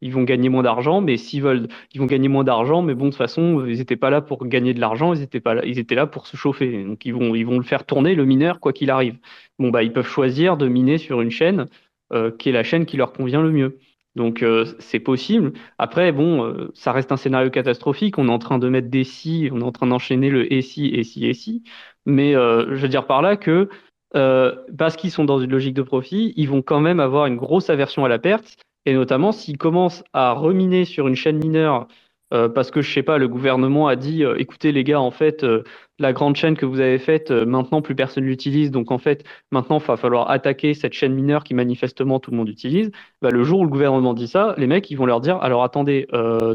[0.00, 3.06] ils vont gagner moins d'argent, mais s'ils veulent, ils vont gagner moins d'argent, mais bon,
[3.06, 5.62] de toute façon, ils n'étaient pas là pour gagner de l'argent, ils étaient pas là,
[5.64, 6.84] ils étaient là pour se chauffer.
[6.84, 9.18] Donc ils vont, ils vont le faire tourner le mineur quoi qu'il arrive.
[9.58, 11.66] Bon bah ils peuvent choisir de miner sur une chaîne
[12.12, 13.78] euh, qui est la chaîne qui leur convient le mieux.
[14.16, 15.52] Donc euh, c'est possible.
[15.78, 18.18] Après bon, euh, ça reste un scénario catastrophique.
[18.18, 20.62] On est en train de mettre des si, on est en train d'enchaîner le et
[20.62, 21.62] si et si et si.
[22.06, 23.68] Mais je veux dire par là que
[24.12, 27.70] parce qu'ils sont dans une logique de profit, ils vont quand même avoir une grosse
[27.70, 31.86] aversion à la perte et notamment s'ils commencent à reminer sur une chaîne mineure
[32.32, 35.10] euh, parce que je sais pas, le gouvernement a dit euh, écoutez les gars, en
[35.10, 35.64] fait, euh,
[35.98, 39.78] la grande chaîne que vous avez faite, maintenant plus personne l'utilise, donc en fait, maintenant
[39.78, 42.90] il va falloir attaquer cette chaîne mineure qui manifestement tout le monde utilise.
[43.20, 45.64] Bah, le jour où le gouvernement dit ça, les mecs ils vont leur dire alors
[45.64, 46.06] attendez,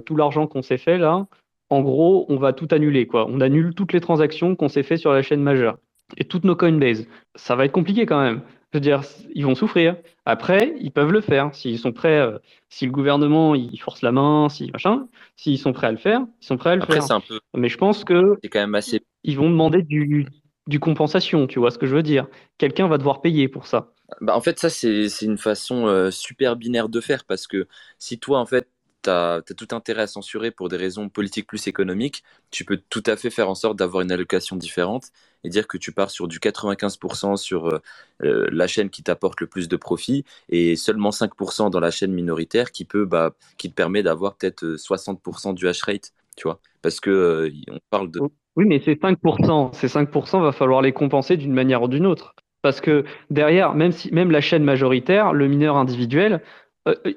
[0.05, 1.27] tout l'argent qu'on s'est fait là,
[1.69, 3.27] en gros, on va tout annuler quoi.
[3.29, 5.77] On annule toutes les transactions qu'on s'est fait sur la chaîne majeure
[6.17, 7.07] et toutes nos Coinbase.
[7.35, 8.41] Ça va être compliqué quand même.
[8.75, 9.03] Je veux dire,
[9.33, 9.95] ils vont souffrir.
[10.25, 11.55] Après, ils peuvent le faire.
[11.55, 15.07] S'ils sont prêts, euh, si le gouvernement il force la main, si machin,
[15.37, 17.09] s'ils sont prêts à le faire, ils sont prêts à le Après, faire.
[17.09, 17.39] Un peu...
[17.55, 19.01] Mais je pense que c'est quand même assez.
[19.23, 20.27] Ils vont demander du,
[20.67, 21.47] du compensation.
[21.47, 23.93] Tu vois ce que je veux dire Quelqu'un va devoir payer pour ça.
[24.19, 28.19] Bah, en fait, ça c'est une façon euh, super binaire de faire parce que si
[28.19, 28.67] toi en fait
[29.05, 33.03] tu as, tout intérêt à censurer pour des raisons politiques plus économiques, tu peux tout
[33.05, 35.11] à fait faire en sorte d'avoir une allocation différente
[35.43, 37.81] et dire que tu pars sur du 95% sur euh,
[38.23, 42.11] euh, la chaîne qui t'apporte le plus de profit et seulement 5% dans la chaîne
[42.11, 46.43] minoritaire qui peut bah, qui te permet d'avoir peut-être 60% euh, du hash rate, tu
[46.43, 48.21] vois, parce que on parle de
[48.57, 52.35] oui, mais ces 5%, ces 5%, va falloir les compenser d'une manière ou d'une autre.
[52.61, 56.41] Parce que derrière, même si même la chaîne majoritaire, le mineur individuel,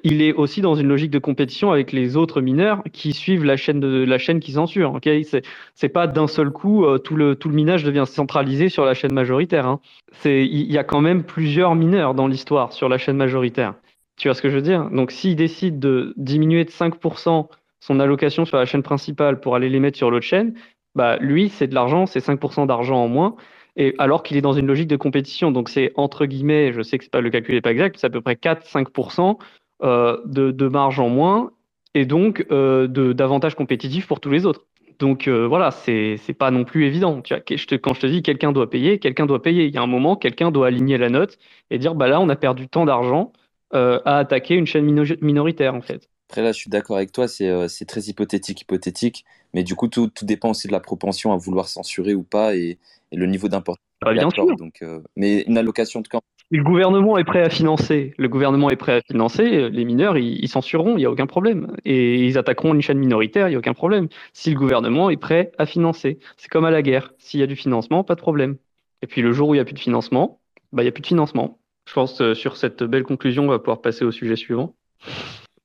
[0.03, 3.55] il est aussi dans une logique de compétition avec les autres mineurs qui suivent la
[3.55, 4.95] chaîne de la chaîne qui censure.
[4.95, 5.43] Ok, c'est
[5.75, 8.95] c'est pas d'un seul coup euh, tout le tout le minage devient centralisé sur la
[8.95, 9.67] chaîne majoritaire.
[9.67, 9.79] Hein.
[10.11, 13.75] C'est il y a quand même plusieurs mineurs dans l'histoire sur la chaîne majoritaire.
[14.17, 14.89] Tu vois ce que je veux dire?
[14.89, 17.47] Donc s'il décide de diminuer de 5%
[17.79, 20.55] son allocation sur la chaîne principale pour aller les mettre sur l'autre chaîne,
[20.95, 23.35] bah lui c'est de l'argent, c'est 5% d'argent en moins.
[23.75, 26.97] Et alors qu'il est dans une logique de compétition, donc c'est entre guillemets, je sais
[26.97, 29.37] que pas, le calcul n'est pas exact, c'est à peu près 4-5%
[29.83, 31.51] euh, de, marge en moins
[31.95, 34.65] et donc euh, d'avantages compétitifs pour tous les autres.
[34.99, 37.21] Donc voilà, c'est pas non plus évident.
[37.21, 37.41] Tu vois,
[37.77, 39.63] quand je te dis quelqu'un doit payer, quelqu'un doit payer.
[39.63, 41.37] Il y a un moment, quelqu'un doit aligner la note
[41.71, 43.31] et dire bah là on a perdu tant d'argent
[43.71, 44.83] à attaquer une chaîne
[45.21, 46.09] minoritaire en fait.
[46.29, 49.23] Après là, je suis d'accord avec toi, c'est c'est très hypothétique, hypothétique,
[49.53, 52.57] mais du coup tout, tout dépend aussi de la propension à vouloir censurer ou pas
[52.57, 52.77] et,
[53.13, 53.88] et le niveau d'importance.
[54.05, 54.45] Ah, bien sûr.
[54.55, 54.83] Donc,
[55.15, 56.21] mais une allocation de camp
[56.51, 58.15] le gouvernement est prêt à financer.
[58.17, 59.69] Le gouvernement est prêt à financer.
[59.69, 61.75] Les mineurs, ils, censureront, il n'y a aucun problème.
[61.85, 64.07] Et ils attaqueront une chaîne minoritaire, il n'y a aucun problème.
[64.33, 66.17] Si le gouvernement est prêt à financer.
[66.37, 67.13] C'est comme à la guerre.
[67.19, 68.57] S'il y a du financement, pas de problème.
[69.03, 70.41] Et puis le jour où il n'y a plus de financement,
[70.71, 71.59] bah, il n'y a plus de financement.
[71.87, 74.75] Je pense que sur cette belle conclusion, on va pouvoir passer au sujet suivant.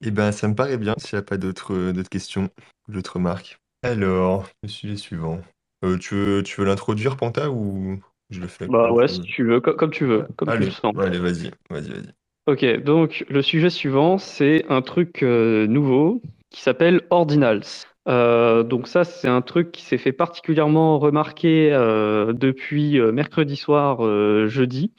[0.03, 2.51] Eh ben, ça me paraît bien s'il n'y a pas d'autres questions,
[2.89, 3.57] d'autres remarques.
[3.82, 5.41] Alors, le sujet suivant.
[5.82, 8.01] Euh, tu veux, tu veux l'introduire, Panta, ou
[8.31, 10.72] je le fais Bah ouais, si tu veux, comme, tu veux, comme allez, tu le
[10.72, 10.95] sens.
[10.99, 12.14] allez, vas-y, vas-y, vas-y.
[12.47, 16.20] Ok, donc le sujet suivant, c'est un truc euh, nouveau
[16.51, 17.62] qui s'appelle Ordinals.
[18.07, 24.03] Euh, donc ça, c'est un truc qui s'est fait particulièrement remarquer euh, depuis mercredi soir,
[24.47, 24.93] jeudi,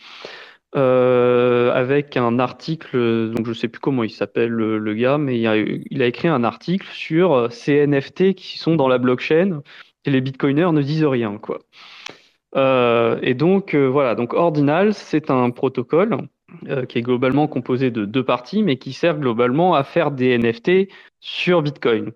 [0.73, 5.55] avec un article, donc je sais plus comment il s'appelle le, gars, mais il a,
[5.55, 9.61] il a écrit un article sur ces NFT qui sont dans la blockchain
[10.05, 11.59] et les bitcoiners ne disent rien, quoi.
[12.55, 16.17] Euh, et donc euh, voilà, donc Ordinal, c'est un protocole
[16.67, 20.37] euh, qui est globalement composé de deux parties, mais qui sert globalement à faire des
[20.37, 20.89] NFT
[21.19, 22.11] sur Bitcoin.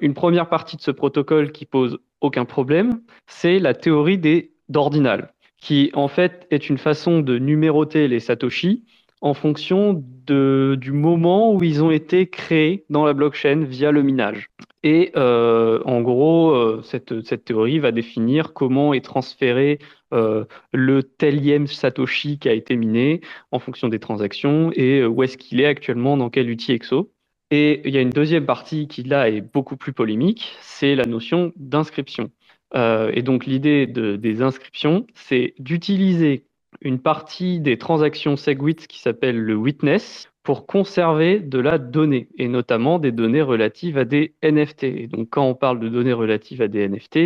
[0.00, 5.34] une première partie de ce protocole qui pose aucun problème, c'est la théorie des d'ordinal,
[5.58, 8.84] qui en fait est une façon de numéroter les satoshi
[9.20, 14.02] en fonction de, du moment où ils ont été créés dans la blockchain via le
[14.02, 14.48] minage.
[14.82, 19.78] Et euh, en gros, euh, cette, cette, théorie va définir comment est transféré
[20.14, 25.36] euh, le telième Satoshi qui a été miné en fonction des transactions et où est-ce
[25.36, 27.12] qu'il est actuellement, dans quel outil EXO.
[27.50, 31.04] Et il y a une deuxième partie qui là est beaucoup plus polémique, c'est la
[31.04, 32.30] notion d'inscription.
[32.74, 36.44] et donc l'idée de, des inscriptions, c'est d'utiliser
[36.80, 42.48] une partie des transactions SegWit qui s'appelle le witness pour conserver de la donnée, et
[42.48, 44.84] notamment des données relatives à des NFT.
[44.84, 47.18] Et donc quand on parle de données relatives à des NFT,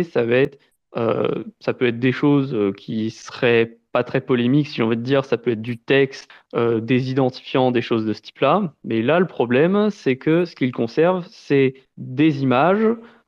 [0.97, 4.95] euh, ça peut être des choses euh, qui seraient pas très polémiques, si on veut
[4.95, 8.73] dire, ça peut être du texte, euh, des identifiants, des choses de ce type-là.
[8.83, 12.87] Mais là, le problème, c'est que ce qu'ils conservent, c'est des images,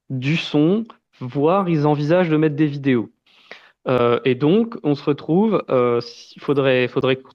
[0.10, 0.86] du son,
[1.20, 3.10] voire ils envisagent de mettre des vidéos.
[3.88, 6.02] Euh, et donc, on se retrouve, euh,
[6.36, 6.90] il faudrait,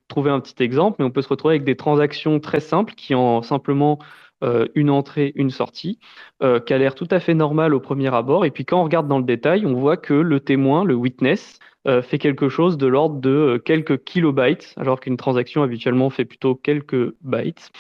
[0.09, 3.15] trouver un petit exemple, mais on peut se retrouver avec des transactions très simples qui
[3.15, 3.99] ont simplement
[4.45, 5.99] euh, une entrée, une sortie,
[6.67, 8.45] qui a l'air tout à fait normal au premier abord.
[8.45, 11.61] Et puis quand on regarde dans le détail, on voit que le témoin, le witness,
[12.03, 17.15] fait quelque chose de l'ordre de quelques kilobytes, alors qu'une transaction habituellement fait plutôt quelques
[17.23, 17.73] bytes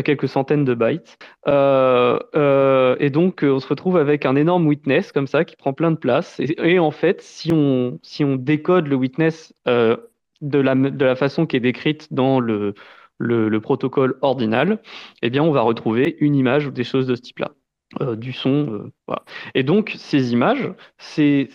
[0.00, 1.18] quelques centaines de bytes.
[1.46, 5.56] Euh, euh, et donc, euh, on se retrouve avec un énorme witness comme ça qui
[5.56, 6.40] prend plein de place.
[6.40, 9.98] Et, en fait, si on, si on décode le witness de,
[10.58, 12.72] la, de la façon qui est décrite dans le,
[13.18, 14.80] le, protocole ordinal,
[15.20, 17.52] eh bien, on va retrouver une image ou des choses de ce type-là.
[18.16, 18.90] Du son.
[19.06, 19.22] voilà.
[19.54, 21.48] Et donc, ces images, ces,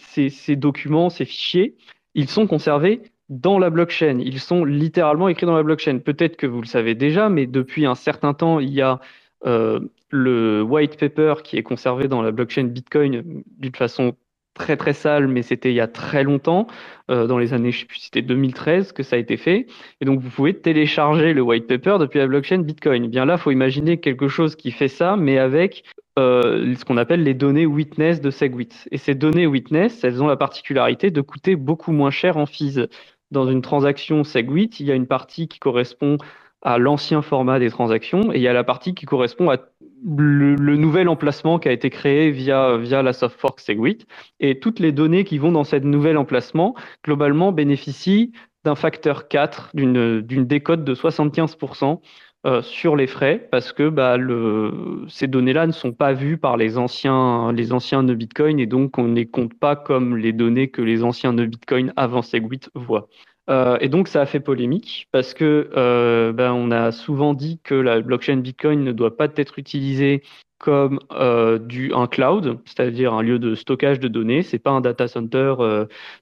[0.55, 1.75] documents, ces fichiers,
[2.15, 4.19] ils sont conservés dans la blockchain.
[4.19, 5.99] Ils sont littéralement écrits dans la blockchain.
[5.99, 8.99] Peut-être que vous le savez déjà, mais depuis un certain temps, il y a
[9.45, 9.79] euh,
[10.09, 14.15] le white paper qui est conservé dans la blockchain Bitcoin d'une façon
[14.57, 16.67] très très sale, mais c'était il y a très longtemps,
[17.09, 19.67] euh, dans les années, je sais plus, c'était 2013 que ça a été fait.
[20.01, 23.05] Et donc vous pouvez télécharger le white paper depuis la blockchain Bitcoin.
[23.05, 25.83] Eh bien là, faut imaginer quelque chose qui fait ça, mais avec
[26.19, 28.73] euh, ce qu'on appelle les données witness de SegWit.
[28.91, 32.87] Et ces données witness, elles ont la particularité de coûter beaucoup moins cher en fees
[33.31, 36.17] dans une transaction SegWit, il y a une partie qui correspond
[36.61, 39.57] à l'ancien format des transactions et il y a la partie qui correspond à
[40.05, 44.05] le, nouvel emplacement qui a été créé via, via la soft fork SegWit.
[44.39, 48.31] Et toutes les données qui vont dans ce nouvel emplacement, globalement, bénéficient
[48.63, 51.99] d'un facteur 4, d'une décote de 75%,
[52.45, 56.55] euh, sur les frais parce que bah, le, ces données-là ne sont pas vues par
[56.55, 60.33] les anciens, les anciens nœuds Bitcoin et donc on ne les compte pas comme les
[60.33, 63.09] données que les anciens nœuds Bitcoin avant Segwit voient.
[63.49, 67.59] Euh, et donc ça a fait polémique parce que euh, ben, on a souvent dit
[67.63, 70.21] que la blockchain Bitcoin ne doit pas être utilisée
[70.59, 74.41] comme euh, du un cloud, c'est-à-dire un lieu de stockage de données.
[74.41, 75.53] C'est pas un data center,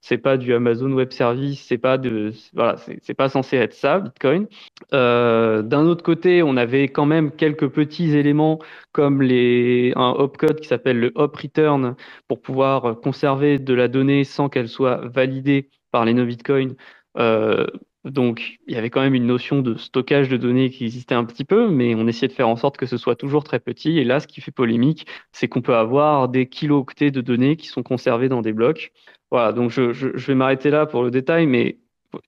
[0.02, 4.00] c'est pas du Amazon Web Service, c'est pas de voilà, c'est pas censé être ça
[4.00, 4.48] Bitcoin.
[4.92, 8.60] D'un autre côté, on avait quand même quelques petits éléments
[8.92, 11.96] comme les un opcode qui s'appelle le op return
[12.28, 16.76] pour pouvoir conserver de la donnée sans qu'elle soit validée par les no Bitcoin.
[17.18, 17.66] Euh,
[18.06, 21.26] Donc, il y avait quand même une notion de stockage de données qui existait un
[21.26, 23.98] petit peu, mais on essayait de faire en sorte que ce soit toujours très petit.
[23.98, 27.68] Et là, ce qui fait polémique, c'est qu'on peut avoir des kilo-octets de données qui
[27.68, 28.92] sont conservées dans des blocs.
[29.32, 29.82] Voilà, donc je,
[30.28, 31.80] vais m'arrêter là pour le détail, mais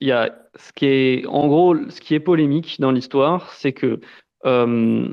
[0.01, 3.73] il y a ce qui est, en gros, ce qui est polémique dans l'histoire, c'est
[3.73, 3.99] que
[4.45, 5.07] euh,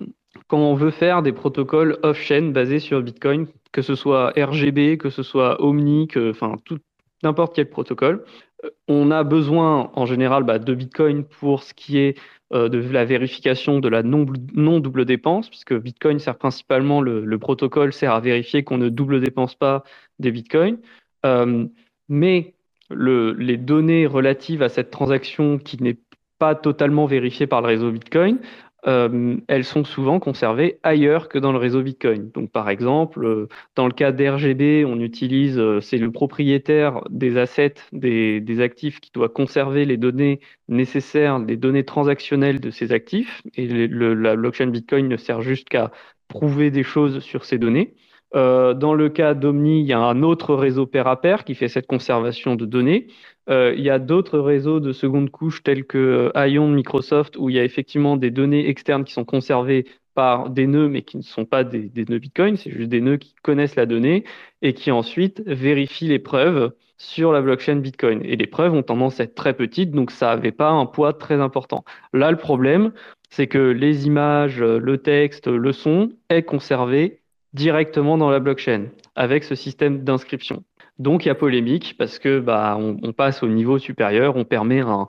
[0.48, 5.10] quand on veut faire des protocoles off-chain basés sur Bitcoin, que ce soit RGB, que
[5.10, 6.78] ce soit Omni, enfin tout
[7.24, 8.24] n'importe quel protocole,
[8.64, 12.18] euh, on a besoin en général bah, de Bitcoin pour ce qui est
[12.52, 18.12] euh, de la vérification de la non-double dépense, puisque Bitcoin sert principalement, le, protocole sert
[18.12, 19.84] à vérifier qu'on ne double dépense pas
[20.18, 20.78] des Bitcoins.
[21.26, 21.66] Euh,
[22.08, 22.54] mais
[22.90, 25.98] les données relatives à cette transaction qui n'est
[26.38, 28.38] pas totalement vérifiée par le réseau Bitcoin,
[28.86, 32.30] euh, elles sont souvent conservées ailleurs que dans le réseau Bitcoin.
[32.32, 37.38] Donc, par exemple, euh, dans le cas d'RGB, on utilise, euh, c'est le propriétaire des
[37.38, 43.42] assets, des, actifs qui doit conserver les données nécessaires, les données transactionnelles de ces actifs.
[43.56, 45.90] Et la blockchain Bitcoin ne sert juste qu'à
[46.28, 47.94] prouver des choses sur ces données.
[48.32, 51.68] Dans le cas d'Omni, il y a un autre réseau pair à pair qui fait
[51.68, 53.06] cette conservation de données.
[53.50, 57.36] Euh, il y a d'autres réseaux de seconde couche tels que euh, Ion de Microsoft
[57.36, 61.02] où il y a effectivement des données externes qui sont conservées par des nœuds mais
[61.02, 64.24] qui ne sont pas des, nœuds Bitcoin, c'est juste des nœuds qui connaissent la donnée
[64.62, 68.22] et qui ensuite vérifient les preuves sur la blockchain Bitcoin.
[68.24, 71.12] Et les preuves ont tendance à être très petites, donc ça n'avait pas un poids
[71.12, 71.84] très important.
[72.12, 72.92] Là, le problème,
[73.30, 77.20] c'est que les images, le texte, le son est conservé
[77.52, 78.86] directement dans la blockchain
[79.16, 80.62] avec ce système d'inscription.
[80.98, 84.80] Donc il y a polémique parce que bah, on, passe au niveau supérieur, on permet
[84.80, 85.06] un,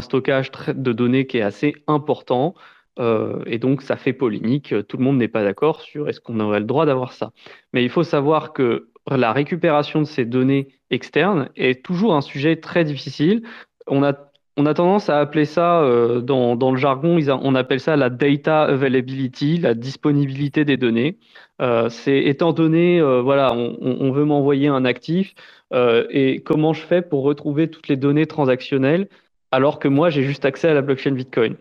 [0.00, 2.54] stockage de données qui est assez important
[2.98, 4.74] euh, et donc ça fait polémique.
[4.88, 7.32] Tout le monde n'est pas d'accord sur est-ce qu'on aurait le droit d'avoir ça.
[7.72, 12.56] Mais il faut savoir que la récupération de ces données externes est toujours un sujet
[12.56, 13.42] très difficile.
[13.86, 17.96] On a on a tendance à appeler ça, euh, dans, le jargon, on appelle ça
[17.96, 21.18] la data availability, la disponibilité des données.
[21.60, 25.34] Euh, c'est étant donné, euh, voilà, on, veut m'envoyer un actif,
[25.74, 29.08] et comment je fais pour retrouver toutes les données transactionnelles
[29.52, 31.56] alors que moi j'ai juste accès à la blockchain Bitcoin?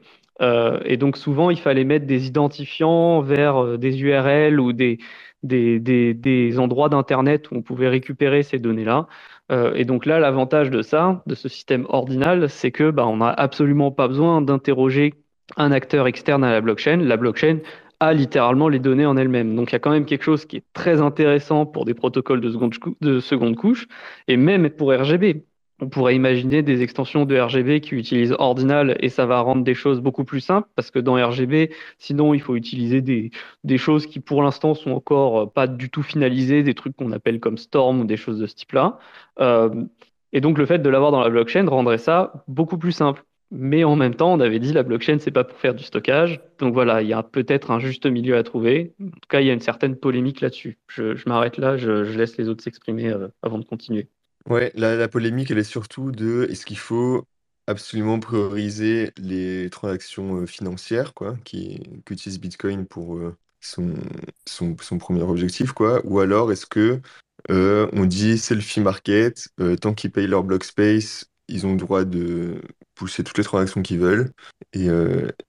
[0.85, 4.97] et donc souvent il fallait mettre des identifiants vers des URL ou des
[6.57, 9.07] endroits d'internet où on pouvait récupérer ces données-là.
[9.51, 13.17] Euh, et donc là, l'avantage de ça, de ce système ordinal, c'est que bah, on
[13.17, 15.13] n'a absolument pas besoin d'interroger
[15.57, 16.97] un acteur externe à la blockchain.
[16.97, 17.59] La blockchain
[17.99, 19.55] a littéralement les données en elle-même.
[19.55, 22.41] Donc il y a quand même quelque chose qui est très intéressant pour des protocoles
[22.41, 23.87] de seconde, de seconde couche,
[24.27, 25.45] et même pour RGB
[25.81, 29.73] on pourrait imaginer des extensions de RGB qui utilisent Ordinal et ça va rendre des
[29.73, 33.31] choses beaucoup plus simples parce que dans RGB, sinon, il faut utiliser des,
[33.77, 37.39] choses qui pour l'instant sont encore euh, pas du tout finalisées, des trucs qu'on appelle
[37.39, 38.99] comme Storm ou des choses de ce type-là.
[39.39, 39.85] Euh,
[40.33, 43.23] et donc, le fait de l'avoir dans la blockchain rendrait ça beaucoup plus simple.
[43.49, 46.39] Mais en même temps, on avait dit la blockchain, c'est pas pour faire du stockage.
[46.59, 48.93] Donc voilà, il y a peut-être un juste milieu à trouver.
[49.01, 50.79] En tout cas, il y a une certaine polémique là-dessus.
[50.87, 54.07] Je, m'arrête là, je, laisse les autres s'exprimer euh, avant de continuer.
[54.49, 57.25] Ouais, la, polémique, elle est surtout de est-ce qu'il faut
[57.67, 63.93] absolument prioriser les transactions euh, financières, quoi, qui qu'utilise Bitcoin pour euh, son,
[64.47, 66.99] son, son premier objectif, quoi, ou alors est-ce que
[67.49, 72.03] euh, on dit selfie market, tant qu'ils payent leur block space, ils ont le droit
[72.03, 72.61] de
[72.95, 74.31] pousser toutes les transactions qu'ils veulent?
[74.73, 74.89] Et,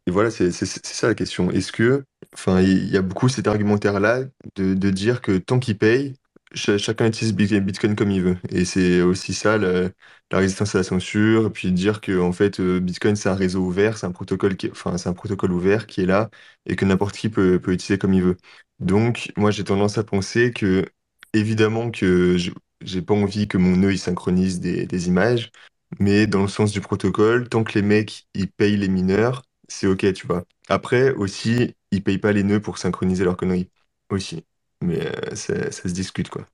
[0.09, 1.51] voilà, c'est ça la question.
[1.51, 4.25] Est-ce que, enfin, il y a beaucoup cet argumentaire-là
[4.57, 6.15] de, de dire que tant qu'ils payent,
[6.55, 8.37] chacun utilise Bitcoin comme il veut.
[8.51, 9.91] Et c'est aussi ça, la,
[10.33, 13.61] résistance à la censure, et puis dire que en fait, euh, Bitcoin, c'est un réseau
[13.61, 16.31] ouvert, c'est un protocole enfin, c'est un protocole ouvert qui est là
[16.67, 18.37] et que n'importe qui peut, peut utiliser comme il veut.
[18.81, 20.85] Donc, moi, j'ai tendance à penser que,
[21.35, 22.37] évidemment, que
[22.83, 25.51] j'ai pas envie que mon nœud synchronise des, des images,
[26.01, 29.87] mais dans le sens du protocole, tant que les mecs ils payent les mineurs, c'est
[29.87, 30.45] ok, tu vois.
[30.69, 33.71] Après aussi, ils payent pas les nœuds pour synchroniser leurs conneries
[34.11, 34.45] aussi
[34.83, 36.47] mais euh, ça, se discute, quoi.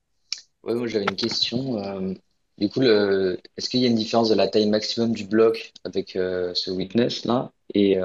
[0.62, 1.82] Ouais, moi j'avais une question.
[1.82, 2.14] Euh,
[2.58, 6.16] du coup, est-ce qu'il y a une différence de la taille maximum du bloc avec
[6.16, 7.98] euh, ce witness là et,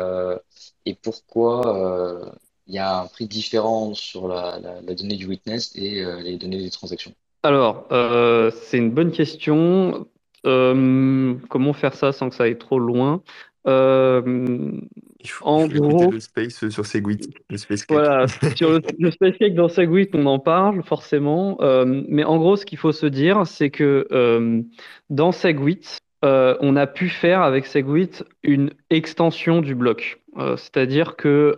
[0.85, 2.31] et pourquoi
[2.67, 6.69] il y a un prix différent sur la, donnée du witness et les données des
[6.69, 7.13] transactions?
[7.43, 10.05] Alors, c'est une bonne question.
[10.43, 13.23] comment faire ça sans que ça aille trop loin?
[13.65, 17.97] Il faut, en gros, le space sur Segwit, le space cake.
[17.97, 21.57] Voilà, sur le, space cake dans Segwit, on en parle forcément.
[21.61, 24.61] Euh, mais en gros, ce qu'il faut se dire, c'est que euh,
[25.09, 30.19] dans Segwit, euh, on a pu faire avec Segwit une extension du bloc.
[30.35, 31.55] C'est-à-dire que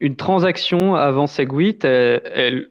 [0.00, 2.70] une transaction avant Segwit, elle, elle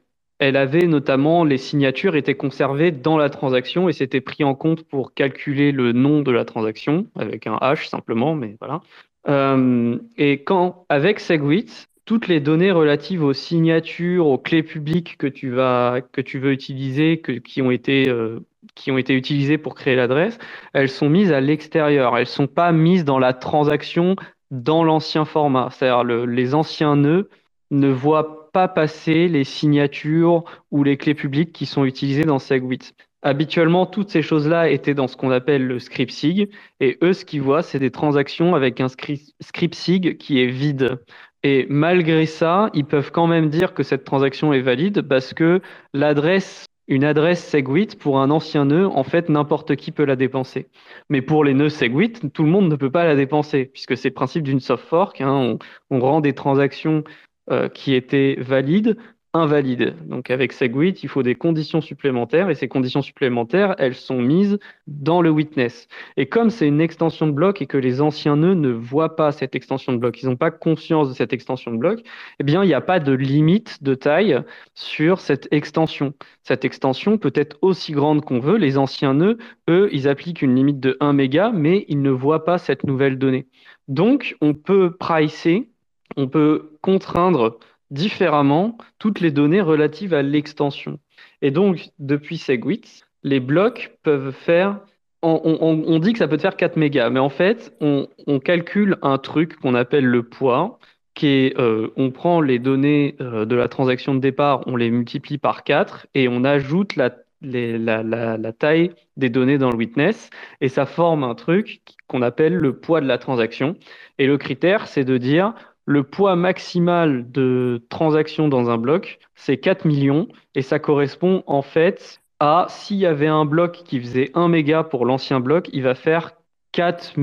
[0.56, 5.14] avait notamment les signatures étaient conservées dans la transaction et c'était pris en compte pour
[5.14, 8.80] calculer le nom de la transaction avec un H simplement, mais voilà.
[9.28, 15.26] Euh, et quand avec Segwit, toutes les données relatives aux signatures, aux clés publiques que
[15.26, 18.40] tu vas que tu veux utiliser, que, qui ont été euh,
[18.74, 20.38] qui ont été utilisées pour créer l'adresse,
[20.72, 22.16] elles sont mises à l'extérieur.
[22.18, 24.16] Elles sont pas mises dans la transaction
[24.50, 25.68] dans l'ancien format.
[25.70, 27.28] C'est-à-dire le, les anciens nœuds
[27.70, 32.92] ne voient pas passer les signatures ou les clés publiques qui sont utilisées dans SegWit.
[33.22, 37.24] Habituellement, toutes ces choses-là étaient dans ce qu'on appelle le script SIG, et eux, ce
[37.24, 41.00] qu'ils voient, c'est des transactions avec un script SIG qui est vide.
[41.42, 45.60] Et malgré ça, ils peuvent quand même dire que cette transaction est valide parce que
[45.92, 50.68] l'adresse, une adresse SegWit pour un ancien nœud, en fait, n'importe qui peut la dépenser.
[51.10, 54.10] Mais pour les nœuds SegWit, tout le monde ne peut pas la dépenser puisque c'est
[54.10, 55.20] le principe d'une soft fork.
[55.20, 55.58] Hein, on,
[55.90, 57.04] on, rend des transactions
[57.50, 58.96] euh, qui étaient valides,
[59.34, 59.96] invalides.
[60.06, 64.58] Donc avec SegWit, il faut des conditions supplémentaires et ces conditions supplémentaires, elles sont mises
[64.86, 65.88] dans le witness.
[66.16, 69.32] Et comme c'est une extension de bloc et que les anciens nœuds ne voient pas
[69.32, 72.00] cette extension de bloc, ils n'ont pas conscience de cette extension de bloc,
[72.38, 74.40] eh bien il n'y a pas de limite de taille
[74.74, 76.14] sur cette extension.
[76.44, 78.56] Cette extension peut être aussi grande qu'on veut.
[78.56, 79.38] Les anciens nœuds,
[79.68, 83.18] eux, ils appliquent une limite de 1 méga, mais ils ne voient pas cette nouvelle
[83.18, 83.48] donnée.
[83.88, 85.73] Donc on peut pricer
[86.16, 87.58] on peut contraindre
[87.90, 90.98] différemment toutes les données relatives à l'extension.
[91.42, 94.80] Et donc, depuis Segwit, les blocs peuvent faire.
[95.22, 98.06] On, dit que ça peut faire 4 mégas, mais en fait, on,
[98.40, 100.78] calcule un truc qu'on appelle le poids,
[101.14, 104.90] qui est, euh, on prend les données euh, de la transaction de départ, on les
[104.90, 107.10] multiplie par 4 et on ajoute la,
[107.40, 112.76] la, taille des données dans le witness et ça forme un truc qu'on appelle le
[112.76, 113.76] poids de la transaction.
[114.18, 115.54] Et le critère, c'est de dire
[115.86, 121.62] le poids maximal de transactions dans un bloc, c'est 4 millions et ça correspond en
[121.62, 125.82] fait à s'il y avait un bloc qui faisait 1 méga pour l'ancien bloc, il
[125.82, 126.32] va faire
[126.72, 127.14] 4,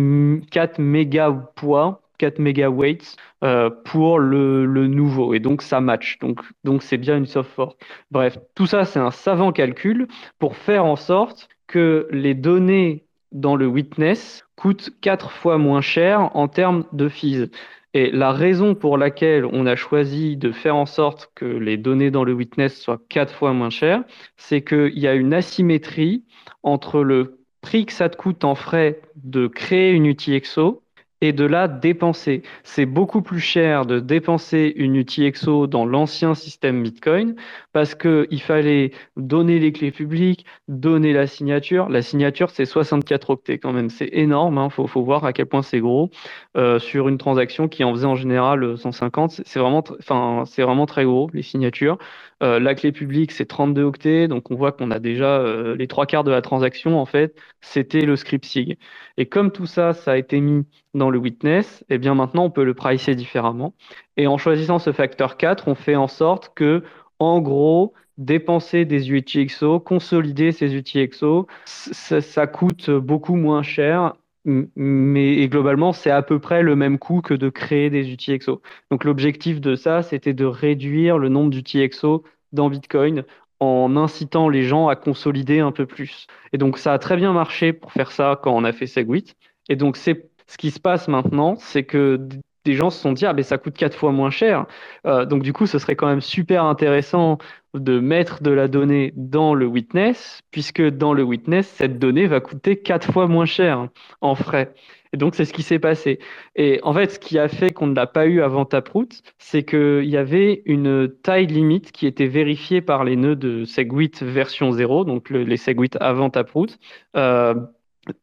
[0.50, 6.20] 4 méga poids, 4 méga weights euh, pour le, nouveau et donc ça match.
[6.20, 7.82] Donc donc c'est bien une soft fork.
[8.12, 10.08] Bref, tout ça c'est un savant calcul
[10.40, 16.36] pour faire en sorte que les données dans le witness coûtent 4 fois moins cher
[16.36, 17.50] en termes de fees.
[17.94, 22.12] Et la raison pour laquelle on a choisi de faire en sorte que les données
[22.12, 24.04] dans le witness soient quatre fois moins chères,
[24.38, 26.24] c'est qu'il y a une asymétrie
[26.64, 30.84] entre le prix que ça te coûte en frais de créer une UTXO
[31.22, 32.42] et de la dépenser.
[32.64, 37.36] C'est beaucoup plus cher de dépenser une UTXO dans l'ancien système Bitcoin
[37.74, 41.90] parce qu'il fallait donner les clés publiques, donner la signature.
[41.90, 43.90] La signature, c'est 64 octets quand même.
[43.90, 44.56] C'est énorme.
[44.56, 44.70] Il hein.
[44.70, 46.10] faut, faut, voir à quel point c'est gros
[46.58, 49.42] euh, sur une transaction qui en faisait en général 150.
[49.46, 51.98] C'est vraiment, enfin, c'est vraiment très gros, les signatures.
[52.44, 54.28] Euh, la clé publique, c'est 32 octets.
[54.28, 57.00] Donc, on voit qu'on a déjà euh, les trois quarts de la transaction.
[57.00, 58.78] En fait, c'était le script SIG.
[59.18, 62.50] Et comme tout ça, ça a été mis dans le witness, eh bien maintenant on
[62.50, 63.74] peut le pricer différemment.
[64.18, 66.84] Et en choisissant ce facteur 4, on fait en sorte que,
[67.22, 75.94] en gros, dépenser des UTXO, consolider ces UTXO, ça, coûte beaucoup moins cher mais globalement,
[75.94, 78.60] c'est à peu près le même coût que de créer des UTXO.
[78.90, 83.24] Donc l'objectif de ça, c'était de réduire le nombre d'UTXO dans Bitcoin
[83.60, 86.26] en incitant les gens à consolider un peu plus.
[86.54, 89.36] Et donc ça a très bien marché pour faire ça quand on a fait Segwit.
[89.70, 92.28] Et donc c'est ce qui se passe maintenant, c'est que
[92.66, 94.66] des gens se sont dit ah ça coûte quatre fois moins cher.
[95.06, 97.38] Euh, donc du coup, ce serait quand même super intéressant
[97.74, 102.40] de mettre de la donnée dans le witness, puisque dans le witness, cette donnée va
[102.42, 103.88] coûter quatre fois moins cher
[104.20, 104.74] en frais.
[105.14, 106.20] Et donc c'est ce qui s'est passé.
[106.56, 109.10] Et en fait, ce qui a fait qu'on ne l'a pas eu avant Taproot,
[109.40, 114.22] c'est qu'il y avait une taille limite qui était vérifiée par les nœuds de Segwit
[114.22, 116.78] version 0, donc les Segwit avant Taproot.
[117.18, 117.56] Euh,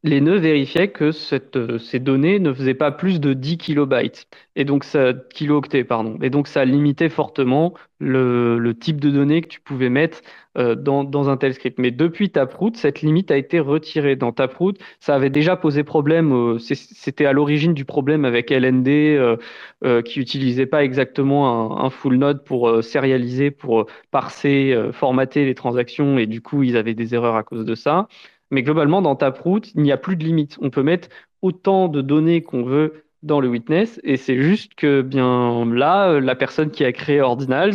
[0.03, 1.11] les nœuds vérifiaient que
[1.57, 4.27] euh, ces données ne faisaient pas plus de 10 kilobytes,
[4.57, 5.87] et donc ça, kilooctets.
[6.23, 10.21] Et donc ça limitait fortement le, type de données que tu pouvais mettre
[10.57, 11.79] euh, dans, un tel script.
[11.79, 14.17] Mais depuis Taproot, cette limite a été retirée.
[14.17, 20.03] Dans Taproot, ça avait déjà posé problème, c'était à l'origine du problème avec LND euh,
[20.03, 26.19] qui utilisait pas exactement un, un full node pour sérialiser, pour parser, formater les transactions,
[26.19, 28.09] et du coup ils avaient des erreurs à cause de ça.
[28.51, 30.57] Mais globalement, dans Taproot, il n'y a plus de limite.
[30.61, 31.09] On peut mettre
[31.43, 36.37] autant de données qu'on veut dans le witness et c'est juste que bien là la
[36.37, 37.75] personne qui a créé Ordinals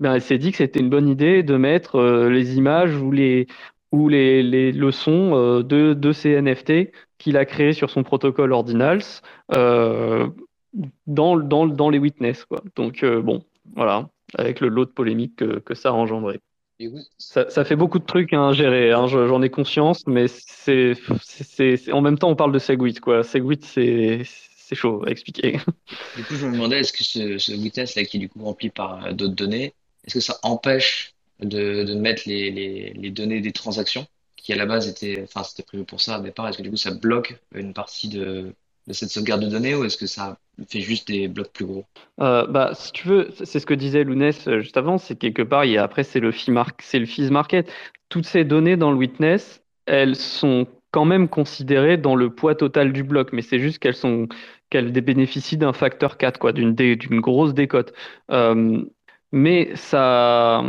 [0.00, 3.10] ben elle s'est dit que c'était une bonne idée de mettre euh, les images ou
[3.10, 3.46] les
[3.90, 8.52] ou les, les leçons euh, de, de ces NFT qu'il a créé sur son protocole
[8.52, 9.02] Ordinals
[9.54, 10.28] euh,
[11.06, 12.46] dans, dans, dans les witness.
[12.76, 13.44] Donc bon
[13.74, 16.40] voilà avec le lot de polémique que, que ça a engendré.
[17.18, 20.94] Ça, fait beaucoup de trucs à gérer, hein, j'en ai conscience, mais c'est,
[21.92, 23.00] en même temps, on parle de Segwit.
[23.00, 23.22] Quoi.
[23.22, 24.24] Segwit, c'est,
[24.74, 25.58] chaud à expliquer.
[26.16, 28.42] Du coup, je me demandais, est-ce que ce, ce witness là, qui est du coup
[28.42, 29.74] rempli par euh, d'autres données,
[30.06, 35.22] est-ce que ça empêche de, mettre les, données des transactions qui à la base étaient,
[35.22, 38.08] enfin, c'était prévu pour ça au départ, est-ce que du coup ça bloque une partie
[38.08, 38.54] de,
[38.86, 40.38] de cette sauvegarde de données ou est-ce que ça
[40.68, 41.84] fait juste des blocs plus gros?
[42.20, 45.42] Euh, bah, Si tu veux, c'est ce que disait Lounès euh, juste avant, c'est quelque
[45.42, 46.32] part, et après c'est le,
[46.80, 47.70] c'est le fees market.
[48.08, 52.92] Toutes ces données dans le witness, elles sont quand même considérées dans le poids total
[52.92, 54.28] du bloc, mais c'est juste qu'elles sont
[54.70, 57.92] qu'elles bénéficient d'un facteur 4, quoi, d'une grosse décote.
[58.30, 58.82] Euh,
[59.30, 60.62] mais ça,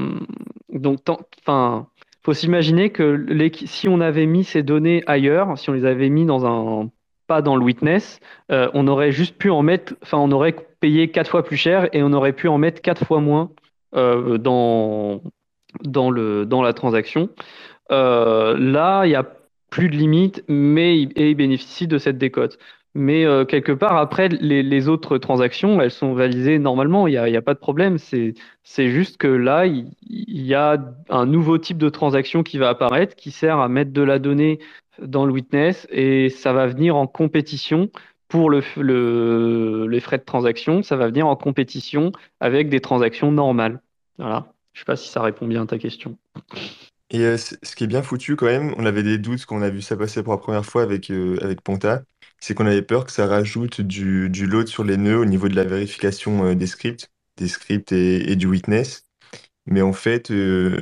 [0.69, 0.99] donc,
[1.41, 1.87] enfin,
[2.23, 3.25] faut s'imaginer que
[3.65, 6.89] si on avait mis ces données ailleurs, si on les avait mis dans un
[7.27, 8.19] pas dans le witness,
[8.51, 11.87] euh, on aurait juste pu en mettre, enfin, on aurait payé quatre fois plus cher
[11.93, 13.51] et on aurait pu en mettre quatre fois moins
[13.95, 15.21] euh, dans,
[15.83, 17.29] dans, le, dans la transaction.
[17.91, 19.25] Euh, là, il n'y a
[19.69, 22.57] plus de limite, mais et il bénéficie de cette décote.
[22.95, 27.55] Mais quelque part, après, les, autres transactions, elles sont validées normalement, il n'y a, pas
[27.55, 27.97] de problème.
[27.97, 28.35] C'est
[28.91, 30.77] juste que là, il, y a
[31.09, 34.59] un nouveau type de transaction qui va apparaître, qui sert à mettre de la donnée
[35.01, 37.89] dans le witness et ça va venir en compétition
[38.27, 43.81] pour le, les frais de transaction, ça va venir en compétition avec des transactions normales.
[44.17, 44.53] Voilà.
[44.73, 46.17] Je sais pas si ça répond bien à ta question.
[47.11, 49.61] Et euh, ce qui est bien foutu quand même, on avait des doutes quand on
[49.61, 52.01] a vu ça passer pour la première fois avec, euh, avec Ponta,
[52.39, 55.47] c'est qu'on avait peur que ça rajoute du, du load sur les nœuds au niveau
[55.47, 59.05] de la vérification euh, des scripts, des scripts et du witness.
[59.65, 60.77] Mais en fait, euh,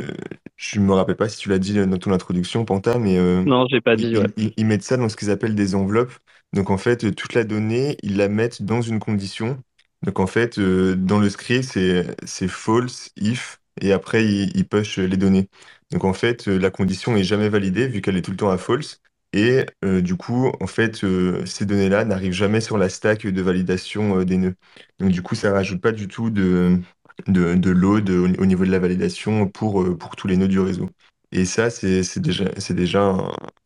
[0.55, 3.67] je me rappelle pas si tu l'as dit dans ton introduction, Panta, mais euh, Non,
[3.69, 4.13] j'ai pas dit,
[4.57, 6.13] ils, mettent ça dans ce qu'ils appellent des enveloppes.
[6.53, 9.61] Donc en fait, toute la donnée, ils la mettent dans une condition.
[10.03, 14.67] Donc en fait, euh, dans le script, c'est c'est false, if, et après, ils, ils
[14.67, 15.47] push les données.
[15.91, 18.57] Donc en fait, la condition est jamais validée vu qu'elle est tout le temps à
[18.57, 18.99] false.
[19.33, 21.05] Et du coup, en fait,
[21.45, 24.55] ces données-là n'arrivent jamais sur la stack de validation des nœuds.
[24.99, 26.81] Donc du coup, ça rajoute pas du tout de,
[27.27, 30.59] de, de load au, niveau de la validation pour, euh, pour tous les nœuds du
[30.59, 30.89] réseau.
[31.31, 33.15] Et ça, c'est déjà, déjà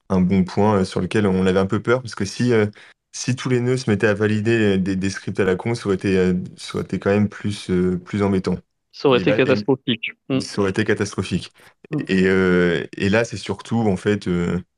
[0.09, 2.67] un, bon point euh, sur lequel on avait un peu peur, parce que si, euh,
[3.11, 5.95] si tous les nœuds se mettaient à valider des, scripts à la con, ça aurait
[5.95, 7.71] été, ça aurait été quand même plus,
[8.03, 8.57] plus embêtant.
[8.91, 10.11] Ça aurait été catastrophique.
[10.29, 10.39] Mm.
[10.39, 11.51] Ça aurait été catastrophique.
[11.91, 11.99] Mm.
[12.07, 14.29] Et, et là, c'est surtout, en fait,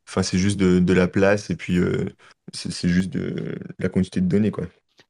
[0.07, 1.79] enfin, c'est juste de, de, la place et puis
[2.53, 4.65] c'est juste de la quantité de données, quoi.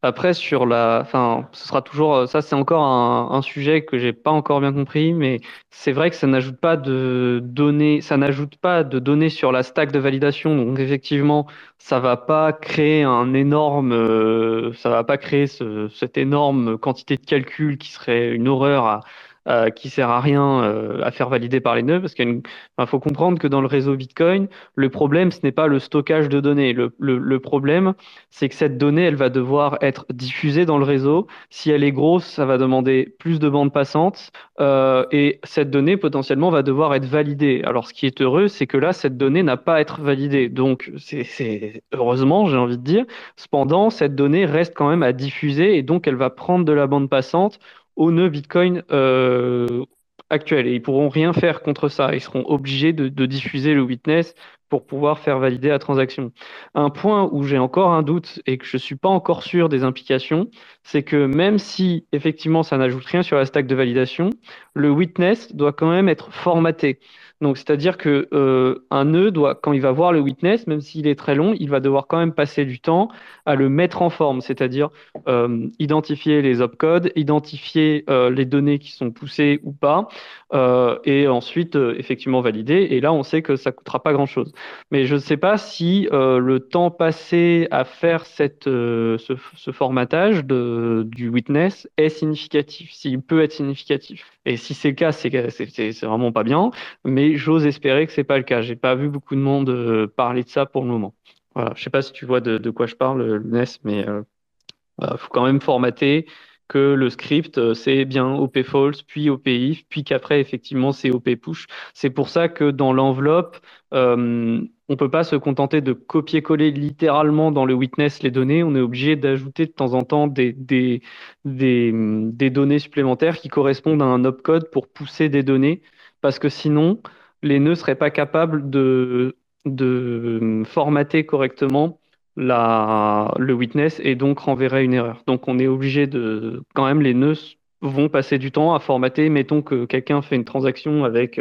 [0.08, 4.14] Après, sur la, enfin, ce sera toujours, euh, ça c'est encore un, sujet que j'ai
[4.14, 8.56] pas encore bien compris, mais c'est vrai que ça n'ajoute pas de données, ça n'ajoute
[8.58, 10.56] pas de données sur la stack de validation.
[10.56, 11.46] Donc effectivement,
[11.78, 17.26] ça va pas créer un énorme, euh, ça va pas créer cette énorme quantité de
[17.26, 19.02] calcul qui serait une horreur à,
[19.48, 22.41] euh, qui sert à rien euh, à faire valider par les nœuds, parce qu'il
[22.86, 26.41] faut comprendre que dans le réseau Bitcoin, le problème, ce n'est pas le stockage de
[26.41, 26.74] données.
[26.74, 27.94] Le, problème,
[28.30, 31.28] c'est que cette donnée, elle va devoir être diffusée dans le réseau.
[31.49, 35.95] Si elle est grosse, ça va demander plus de bandes passantes, euh, et cette donnée,
[35.95, 37.61] potentiellement, va devoir être validée.
[37.64, 40.49] Alors, ce qui est heureux, c'est que là, cette donnée n'a pas à être validée.
[40.49, 43.06] Donc, c'est heureusement, j'ai envie de dire.
[43.38, 46.88] Cependant, cette donnée reste quand même à diffuser, et donc, elle va prendre de la
[46.88, 47.60] bande passante
[47.98, 49.84] au nœud Bitcoin euh,
[50.30, 50.68] actuel.
[50.68, 52.14] Et ils pourront rien faire contre ça.
[52.14, 54.34] Ils seront obligés de, diffuser le witness
[54.69, 56.31] pour pouvoir faire valider la transaction.
[56.76, 59.69] Un point où j'ai encore un doute et que je ne suis pas encore sûr
[59.69, 60.49] des implications,
[60.84, 64.30] c'est que même si effectivement ça n'ajoute rien sur la stack de validation,
[64.73, 66.99] le witness doit quand même être formaté.
[67.39, 71.07] Donc, c'est-à-dire que euh, un nœud doit, quand il va voir le witness, même s'il
[71.07, 73.10] est très long, il va devoir quand même passer du temps
[73.45, 74.89] à le mettre en forme, c'est-à-dire
[75.27, 80.07] euh, identifier les opcodes, identifier euh, les données qui sont poussées ou pas,
[80.53, 82.88] et ensuite effectivement valider.
[82.91, 84.53] Et là, on sait que ça coûtera pas grand-chose.
[84.91, 91.30] Mais je ne sais pas si le temps passé à faire cette, ce, formatage du
[91.30, 94.26] witness est significatif, s'il peut être significatif.
[94.45, 96.72] Et si c'est le cas, c'est vraiment pas bien.
[97.03, 98.61] Mais j'ose espérer que c'est pas le cas.
[98.61, 101.14] J'ai pas vu beaucoup de monde euh, parler de ça pour le moment.
[101.56, 101.74] Voilà.
[101.76, 105.30] Je sais pas si tu vois de, quoi je parle, Ness, mais il euh, faut
[105.30, 106.28] quand même formater
[106.68, 111.11] que le script, euh, c'est bien OP false, puis OP if, puis qu'après, effectivement, c'est
[111.11, 111.68] OP push.
[111.94, 113.57] C'est pour ça que dans l'enveloppe,
[113.94, 118.64] euh, on peut pas se contenter de copier-coller littéralement dans le witness les données.
[118.64, 121.02] On est obligé d'ajouter de temps en temps des, des,
[121.45, 125.81] des, données supplémentaires qui correspondent à un opcode pour pousser des données,
[126.22, 127.02] parce que sinon,
[127.44, 131.99] les nœuds seraient pas capables de, de formater correctement
[132.38, 135.23] le witness et donc renverrait une erreur.
[135.27, 137.34] Donc on est obligé de, quand même, les nœuds
[137.81, 139.30] vont passer du temps à formater.
[139.30, 141.39] Mettons que quelqu'un fait une transaction avec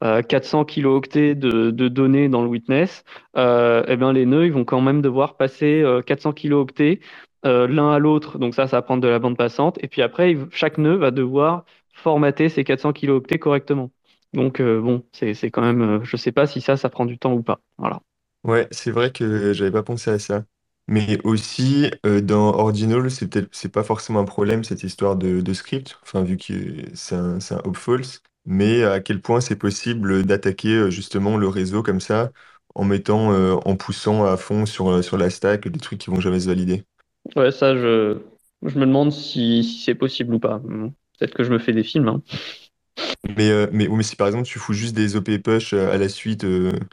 [0.00, 3.04] 400 kilooctets de, de, données dans le witness,
[3.36, 7.00] euh, eh bien les nœuds ils vont quand même devoir passer 400 kilooctets
[7.44, 8.38] l'un à l'autre.
[8.38, 9.78] Donc ça, ça va prendre de la bande passante.
[9.82, 13.90] Et puis après, chaque nœud va devoir formater ces 400 kilooctets correctement.
[14.34, 17.42] Donc bon, c'est quand même, je sais pas si ça, ça prend du temps ou
[17.42, 17.60] pas.
[17.78, 18.00] Voilà.
[18.46, 20.44] Ouais, c'est vrai que j'avais pas pensé à ça.
[20.88, 25.40] Mais aussi, euh, dans Ordinal, c'est peut-être, c'est pas forcément un problème, cette histoire de,
[25.40, 29.40] de script, enfin, vu que c'est un, c'est un hope false, mais à quel point
[29.40, 32.30] c'est possible d'attaquer euh, justement le réseau comme ça,
[32.76, 36.20] en mettant, euh, en poussant à fond sur, sur la stack des trucs qui vont
[36.20, 36.84] jamais se valider?
[37.34, 38.18] Ouais, ça, je,
[38.62, 40.60] je me demande si, si c'est possible ou pas.
[41.18, 42.22] Peut-être que je me fais des films, hein.
[43.36, 46.42] Mais, mais, mais si par exemple tu fous juste des OP push à la suite,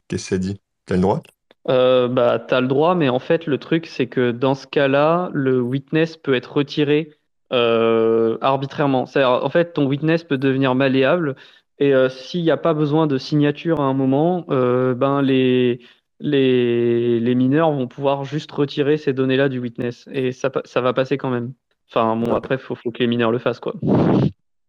[0.08, 0.60] qu'est-ce que ça dit?
[0.86, 1.22] T'as le droit?
[1.70, 4.68] Euh, bah, tu as le droit, mais en fait, le truc, c'est que dans ce
[4.68, 7.12] cas-là, le witness peut être retiré
[7.54, 9.06] euh, arbitrairement.
[9.16, 11.36] En fait, ton witness peut devenir malléable
[11.80, 15.80] et euh, s'il n'y a pas besoin de signature à un moment, ben les,
[16.20, 20.94] les, les mineurs vont pouvoir juste retirer ces données-là du witness et ça, ça va
[20.94, 21.54] passer quand même.
[21.90, 23.76] Enfin, bon, après, il faut, faut que les mineurs le fassent, quoi.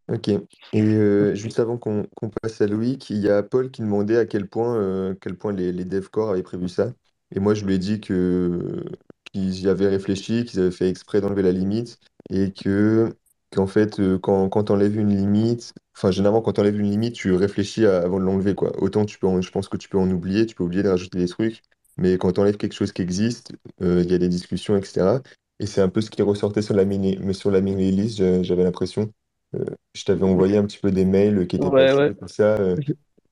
[0.09, 0.29] Ok.
[0.73, 2.07] Et juste avant qu'on
[2.43, 5.73] passe à Loïc, il y a Paul qui demandait à quel point, quel point les,
[5.73, 6.93] les DevCore avaient prévu ça.
[7.35, 8.85] Et moi, je lui ai dit que
[9.33, 11.99] qu'ils y avaient réfléchi, qu'ils avaient fait exprès d'enlever la limite,
[12.31, 13.15] et que
[13.51, 17.15] qu'en fait, quand, quand tu enlèves une limite, enfin, généralement, quand tu enlèves une limite,
[17.15, 18.73] tu réfléchis avant de l'enlever, quoi.
[18.83, 21.19] Autant tu peux je pense que tu peux en oublier, tu peux oublier de rajouter
[21.19, 21.63] des trucs,
[21.97, 25.23] mais quand tu enlèves quelque chose qui existe, il y a des discussions, etc.
[25.61, 28.65] Et c'est un peu ce qui ressortait sur la mini, sur la mini list, j'avais
[28.65, 29.11] l'impression.
[29.55, 29.65] Euh,
[29.95, 32.57] je t'avais envoyé un petit peu des mails qui étaient Ouais, passés ça.
[32.61, 32.77] Euh,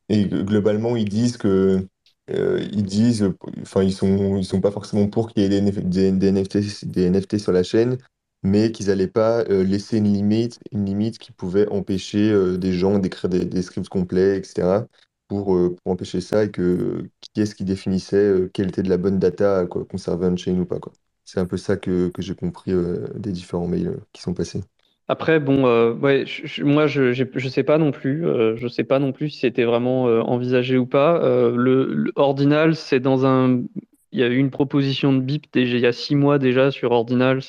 [0.09, 1.87] et globalement, ils disent que
[2.31, 3.33] euh, ils disent,
[3.63, 7.05] enfin, ils sont, ils sont pas forcément pour qu'il y ait des, des, NFT, des
[7.05, 7.99] NFT sur la chaîne,
[8.43, 13.31] mais qu'ils n'allaient pas laisser une limite, une limite qui pouvait empêcher des gens d'écrire
[13.31, 14.87] des, des scripts complets, etc.,
[15.29, 19.19] pour, pour empêcher ça et que qui est-ce qui définissait quelle était de la bonne
[19.19, 20.93] data à quoi, conserver on-chain ou pas, quoi.
[21.25, 22.73] C'est un peu ça que, que j'ai compris
[23.15, 24.63] des différents mails qui sont passés.
[25.13, 25.93] Après, bon, euh,
[26.65, 28.27] moi, je, je sais pas non plus.
[28.27, 31.21] Euh, je sais pas non plus si c'était vraiment euh, envisagé ou pas.
[31.55, 33.63] le, Ordinals, c'est dans un.
[34.13, 36.71] Il y a eu une proposition de BIP déjà, il y a six mois déjà
[36.71, 37.43] sur Ordinals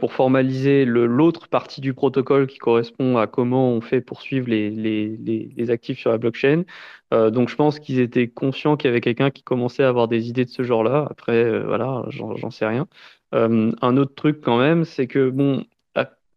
[0.00, 5.98] pour formaliser l'autre partie du protocole qui correspond à comment on fait poursuivre les, actifs
[5.98, 6.64] sur la blockchain.
[7.12, 10.28] donc, je pense qu'ils étaient conscients qu'il y avait quelqu'un qui commençait à avoir des
[10.28, 11.06] idées de ce genre-là.
[11.10, 12.86] Après, voilà, j'en sais rien.
[13.32, 15.64] un autre truc quand même, c'est que bon,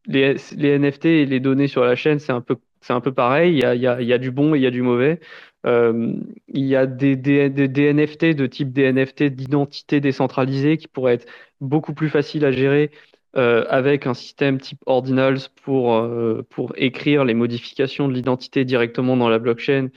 [0.08, 0.36] les,
[0.80, 3.54] NFT et les données sur la chaîne, c'est un peu, c'est un peu pareil.
[3.54, 4.72] Il y a, il y a, il y a du bon et il y a
[4.72, 5.20] du mauvais.
[5.66, 6.14] Euh,
[6.48, 11.28] il y a des, NFT de type des NFT d'identité décentralisée qui pourraient être
[11.62, 12.92] beaucoup plus faciles à gérer
[13.36, 19.18] euh, avec un système type Ordinals pour, euh, pour écrire les modifications de l'identité directement
[19.18, 19.90] dans la blockchain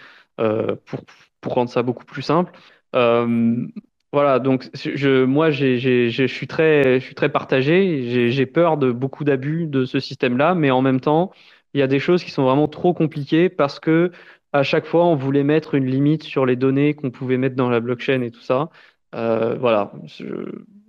[0.87, 1.01] pour,
[1.43, 2.53] pour rendre ça beaucoup plus simple.
[4.13, 8.31] Voilà, donc je, moi, j'ai, j'ai, je suis très, je suis très partagé.
[8.31, 11.31] J'ai peur de beaucoup d'abus de ce système-là, mais en même temps,
[11.75, 14.11] il y a des choses qui sont vraiment trop compliquées parce que
[14.53, 17.71] à chaque fois, on voulait mettre une limite sur les données qu'on pouvait mettre dans
[17.71, 18.69] la blockchain et tout ça.
[19.15, 19.93] Euh, voilà,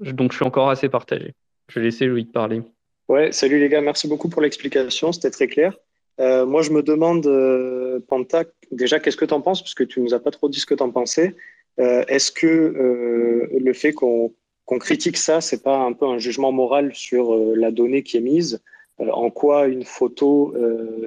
[0.01, 1.35] donc je suis encore assez partagé.
[1.69, 2.63] Je vais laisser Loïc parler.
[3.07, 5.75] Ouais, salut les gars, merci beaucoup pour l'explication, c'était très clair.
[6.19, 9.61] Euh, moi, je me demande, euh, Panta, déjà, qu'est-ce que tu en penses?
[9.61, 11.35] Parce que tu nous as pas trop dit ce que tu en pensais.
[11.79, 14.33] Euh, est-ce que euh, le fait qu'on
[14.79, 18.21] critique ça, c'est pas un peu un jugement moral sur euh, la donnée qui est
[18.21, 18.61] mise?
[18.99, 20.53] En quoi une photo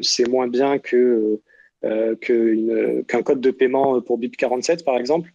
[0.02, 1.40] c'est moins bien que
[1.80, 5.32] qu'un code de paiement pour BIP47 par exemple?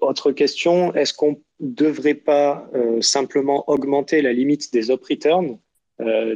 [0.00, 2.70] Autre question, est-ce qu'on ne devrait pas
[3.00, 5.58] simplement augmenter la limite des up returns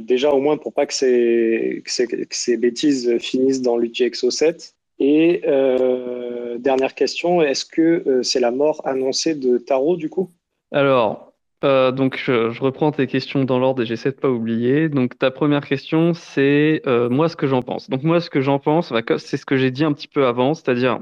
[0.01, 4.75] Déjà au moins pour pas que ces, que ces bêtises finissent dans l'UTXO 7
[5.07, 10.31] et euh, dernière question, est-ce que euh, c'est la mort annoncée de Tarot du coup?
[10.73, 14.89] Alors, euh, donc je, reprends tes questions dans l'ordre et j'essaie de pas oublier.
[14.89, 17.91] Donc ta première question, c'est moi ce que j'en pense.
[17.91, 20.55] Donc moi ce que j'en pense, c'est ce que j'ai dit un petit peu avant,
[20.55, 21.01] c'est-à-dire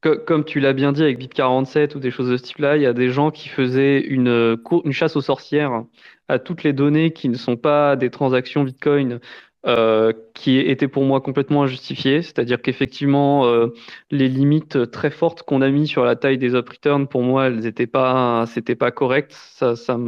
[0.00, 2.86] comme tu l'as bien dit avec BIP47 ou des choses de ce type-là, il y
[2.86, 4.58] a des gens qui faisaient une
[4.90, 5.84] chasse aux sorcières
[6.28, 9.20] à toutes les données qui ne sont pas des transactions Bitcoin
[9.66, 12.20] euh, qui était pour moi complètement injustifié.
[12.20, 13.68] C'est-à-dire qu'effectivement, euh,
[14.10, 17.46] les limites très fortes qu'on a mis sur la taille des up returns, pour moi,
[17.46, 19.32] elles n'étaient pas, c'était pas correct.
[19.32, 19.98] Ça, ça,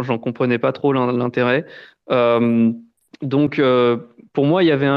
[0.00, 1.66] j'en comprenais pas trop l'intérêt.
[2.12, 2.70] Euh,
[3.20, 3.60] donc,
[4.32, 4.88] pour moi, il y avait,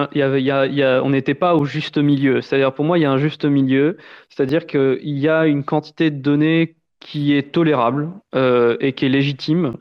[1.01, 2.41] on n'était pas au juste milieu.
[2.41, 3.97] C'est-à-dire, pour moi, il y a un juste milieu.
[4.29, 9.73] C'est-à-dire qu'il y a une quantité de données qui est tolérable et qui est légitime.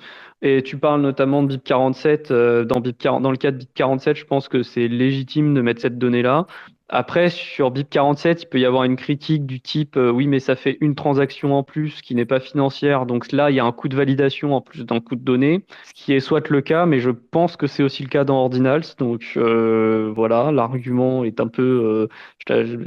[0.43, 2.33] Et tu parles notamment de BIP 47.
[2.33, 5.81] dans, BIP dans le cas de BIP 47, je pense que c'est légitime de mettre
[5.81, 6.47] cette donnée-là.
[6.89, 10.55] Après, sur BIP47, il peut y avoir une critique du type euh, oui, mais ça
[10.55, 13.07] fait une transaction en plus qui n'est pas financière.
[13.07, 15.65] Donc là, il y a un coût de validation en plus d'un coût de données,
[15.85, 18.37] ce qui est soit le cas, mais je pense que c'est aussi le cas dans
[18.37, 18.85] Ordinals.
[18.99, 22.09] Donc euh, voilà, l'argument est un peu
[22.49, 22.87] euh,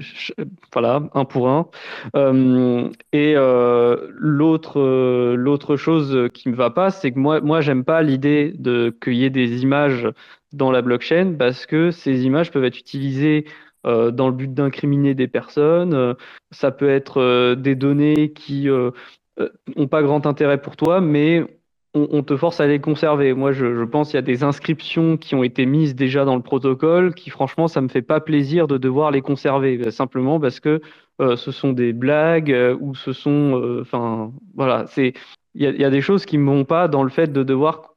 [0.71, 1.67] voilà, un pour un.
[3.11, 4.79] et l'autre
[5.35, 9.15] l'autre chose qui me va pas, c'est que moi, moi j'aime pas l'idée de qu'il
[9.15, 10.07] y ait des images
[10.53, 13.45] dans la blockchain parce que ces images peuvent être utilisées
[13.85, 15.93] euh, dans le but d'incriminer des personnes.
[15.93, 16.13] Euh,
[16.51, 21.45] ça peut être euh, des données qui n'ont pas grand intérêt pour toi, mais
[21.93, 23.33] on, te force à les conserver.
[23.33, 26.41] Moi, je, pense qu'il y a des inscriptions qui ont été mises déjà dans le
[26.41, 30.81] protocole qui, franchement, ça me fait pas plaisir de devoir les conserver, simplement parce que
[31.19, 35.13] ce sont des blagues ou ce sont, enfin, voilà, c'est,
[35.55, 37.95] il y, a des choses qui me vont pas dans le fait de devoir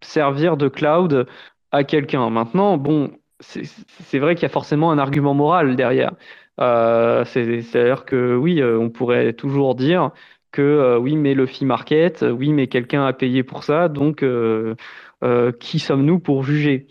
[0.00, 1.26] servir de cloud
[1.70, 2.28] à quelqu'un.
[2.30, 6.12] Maintenant, bon, c'est vrai qu'il y a forcément un argument moral derrière.
[6.60, 10.10] Euh, C'est-à-dire que oui, euh, on pourrait toujours dire
[10.50, 14.24] que euh, oui, mais le fee market, oui, mais quelqu'un a payé pour ça, donc
[15.60, 16.86] qui sommes-nous pour juger?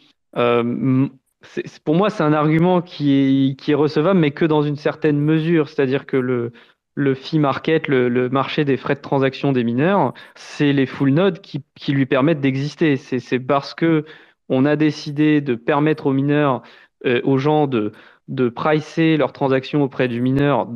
[1.85, 5.69] Pour moi, c'est un argument qui est, recevable, mais que dans une certaine mesure.
[5.69, 10.85] C'est-à-dire que le, fee market, le, marché des frais de transaction des mineurs, c'est les
[10.85, 12.95] full nodes qui, qui lui permettent d'exister.
[12.95, 14.05] C'est parce que
[14.49, 16.61] on a décidé de permettre aux mineurs,
[17.05, 17.91] euh, aux gens de,
[18.27, 20.67] de pricer leurs transactions auprès du mineur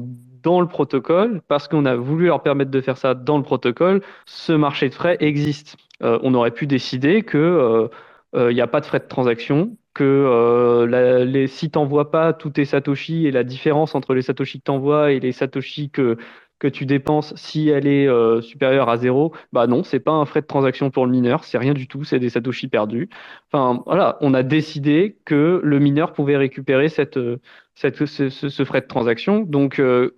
[0.44, 4.02] dans le protocole, parce qu'on a voulu leur permettre de faire ça dans le protocole,
[4.26, 5.78] ce marché de frais existe.
[6.02, 7.90] Euh, on aurait pu décider que
[8.34, 10.88] il euh, n'y a pas de frais de transaction, que
[11.26, 14.64] les, si tu n'envoies pas tous tes satoshi et la différence entre les satoshi que
[14.64, 16.18] tu envoies et les satoshi que,
[16.62, 20.26] que tu dépenses si elle est euh, supérieure à zéro, bah non, c'est pas un
[20.26, 23.10] frais de transaction pour le mineur, c'est rien du tout, c'est des satoshi perdus.
[23.52, 27.40] Enfin voilà, on a décidé que le mineur pouvait récupérer cette, euh,
[27.74, 29.40] cette ce, frais de transaction.
[29.40, 30.12] Donc euh,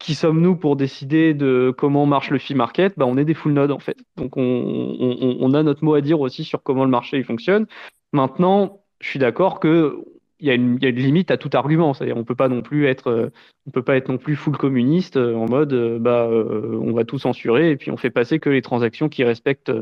[0.00, 2.94] qui sommes-nous pour décider de comment marche le fee market?
[2.98, 3.96] Bah, On est des full nodes en fait.
[4.16, 7.66] Donc on, on, on, a notre mot à dire aussi sur comment le marché fonctionne.
[8.12, 10.04] Maintenant, je suis d'accord que
[10.44, 11.94] il y, a une, limite à tout argument.
[11.94, 13.32] C'est-à-dire, on peut pas non plus être, euh,
[13.66, 17.04] on peut pas être non plus full communiste euh, en mode, euh, bah, on va
[17.04, 19.72] tout censurer et puis on fait passer que les transactions qui respectent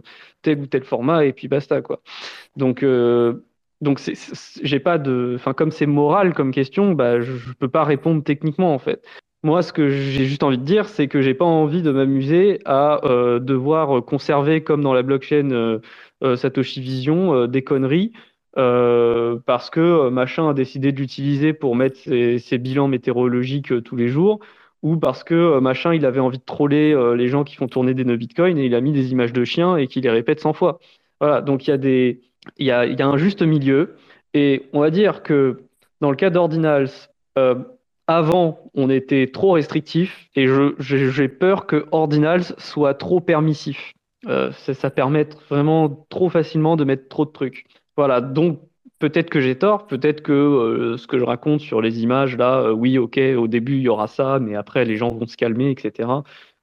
[0.42, 2.00] tel ou tel format et puis basta quoi.
[2.56, 2.84] Donc,
[3.80, 4.00] donc
[4.62, 8.22] j'ai pas de, enfin comme c'est moral comme question, bah, je, je peux pas répondre
[8.22, 9.04] techniquement en fait.
[9.42, 12.60] Moi, ce que j'ai juste envie de dire, c'est que j'ai pas envie de m'amuser
[12.64, 13.00] à
[13.40, 15.80] devoir conserver, comme dans la blockchain
[16.36, 18.12] Satoshi Vision, des conneries
[18.58, 23.80] euh, parce que euh, machin a décidé de l'utiliser pour mettre ses, bilans météorologiques euh,
[23.80, 24.40] tous les jours,
[24.82, 28.04] ou parce que machin il avait envie de troller les gens qui font tourner des
[28.04, 30.54] nœuds Bitcoin et il a mis des images de chiens et qu'il les répète 100
[30.54, 30.80] fois.
[31.20, 31.76] Voilà, donc il y a
[32.58, 33.94] y a, y a un juste milieu
[34.34, 35.62] et on va dire que
[36.00, 36.90] dans le cas d'Ordinals,
[38.08, 40.48] avant on était trop restrictif et
[40.80, 43.92] j'ai peur que Ordinals soit trop permissif.
[44.26, 47.66] ça permet vraiment trop facilement de mettre trop de trucs.
[47.96, 48.60] Voilà, donc
[49.02, 52.60] peut-être que j'ai tort, peut-être que euh, ce que je raconte sur les images, là,
[52.60, 55.36] euh, oui, ok, au début il y aura ça, mais après les gens vont se
[55.36, 56.08] calmer, etc.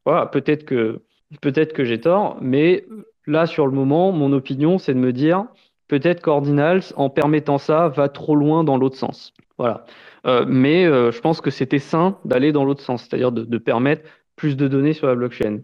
[0.05, 1.01] Voilà, peut-être que,
[1.41, 2.85] peut-être que j'ai tort, mais
[3.27, 5.47] là, sur le moment, mon opinion, c'est de me dire,
[5.89, 9.33] peut-être qu'Ordinals, en permettant ça, va trop loin dans l'autre sens.
[9.57, 9.85] Voilà.
[10.25, 14.55] Euh, mais je pense que c'était sain d'aller dans l'autre sens, c'est-à-dire de, permettre plus
[14.55, 15.59] de données sur la blockchain.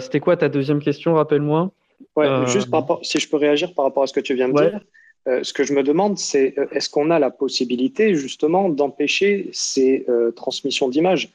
[0.00, 1.70] c'était quoi ta deuxième question, rappelle-moi?
[2.16, 4.48] Ouais, juste par rapport, si je peux réagir par rapport à ce que tu viens
[4.48, 4.80] de dire.
[5.26, 9.50] Euh, ce que je me demande, c'est euh, est-ce qu'on a la possibilité justement d'empêcher
[9.52, 11.32] ces euh, transmissions d'images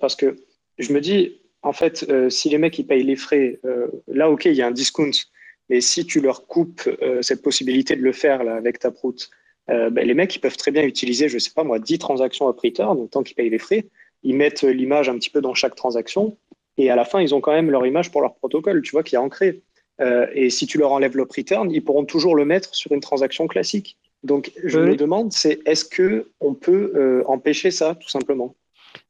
[0.00, 0.36] Parce que
[0.78, 3.60] je me dis, en fait, si les mecs ils payent les frais,
[4.08, 5.12] là, ok, il y a un discount,
[5.68, 6.88] mais si tu leur coupes
[7.20, 9.30] cette possibilité de le faire là, avec ta proute,
[9.68, 12.56] ben, les mecs ils peuvent très bien utiliser, je sais pas moi, 10 transactions à
[12.60, 13.86] return, donc tant qu'ils payent les frais,
[14.24, 16.36] ils mettent l'image un petit peu dans chaque transaction,
[16.76, 19.02] et à la fin, ils ont quand même leur image pour leur protocole, tu vois,
[19.02, 19.62] qui est ancré.
[20.00, 23.00] Euh, et si tu leur enlèves le return, ils pourront toujours le mettre sur une
[23.00, 23.96] transaction classique.
[24.24, 28.54] Donc, je me demande, c'est est-ce que on peut euh, empêcher ça, tout simplement?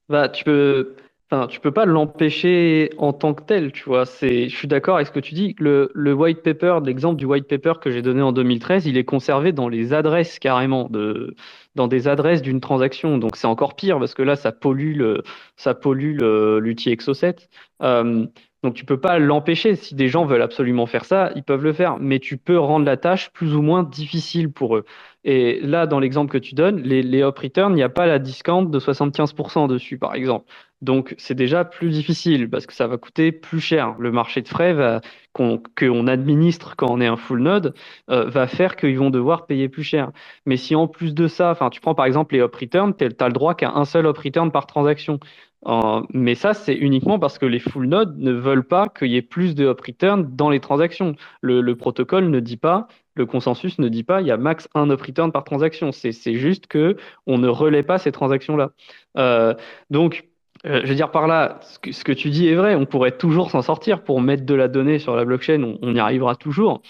[0.09, 0.95] Bah, tu peux.
[1.31, 4.07] Enfin, tu peux pas l'empêcher en tant que tel, tu vois.
[4.07, 5.55] C'est, je suis d'accord avec ce que tu dis.
[5.59, 9.05] Le, le white paper, l'exemple du white paper que j'ai donné en 2013, il est
[9.05, 11.37] conservé dans les adresses carrément, de,
[11.75, 13.19] dans des adresses d'une transaction.
[13.19, 15.23] Donc c'est encore pire parce que là, ça pollue le,
[15.57, 17.37] ça pollue l'outil Exocet.
[17.83, 18.25] Euh,
[18.63, 19.77] donc tu peux pas l'empêcher.
[19.77, 21.99] Si des gens veulent absolument faire ça, ils peuvent le faire.
[21.99, 24.85] Mais tu peux rendre la tâche plus ou moins difficile pour eux.
[25.25, 28.07] Et là, dans l'exemple que tu donnes, les, les up return, il n'y a pas
[28.07, 30.47] la discount de 75% dessus, par exemple.
[30.81, 33.97] Donc c'est déjà plus difficile parce que ça va coûter plus cher.
[33.99, 35.01] Le marché de frais
[35.35, 37.75] qu'on administre quand on est un full node
[38.11, 40.13] euh, va faire qu'ils vont devoir payer plus cher.
[40.47, 43.27] Mais si en plus de ça, tu prends par exemple les up return, tu as
[43.27, 45.19] le droit qu'à un seul up return par transaction.
[45.67, 49.17] Euh, mais ça, c'est uniquement parce que les full nodes ne veulent pas qu'il y
[49.17, 51.15] ait plus de up return dans les transactions.
[51.41, 54.91] Le, protocole ne dit pas, le consensus ne dit pas, il y a max un
[54.91, 55.91] up return par transaction.
[55.93, 58.71] C'est juste que on ne relaie pas ces transactions-là.
[59.17, 59.55] Euh,
[59.91, 60.29] donc,
[60.67, 62.75] euh, je veux dire par là, ce que, tu dis est vrai.
[62.75, 65.77] On pourrait toujours s'en sortir pour mettre de la donnée sur la blockchain.
[65.83, 66.83] On, y arrivera toujours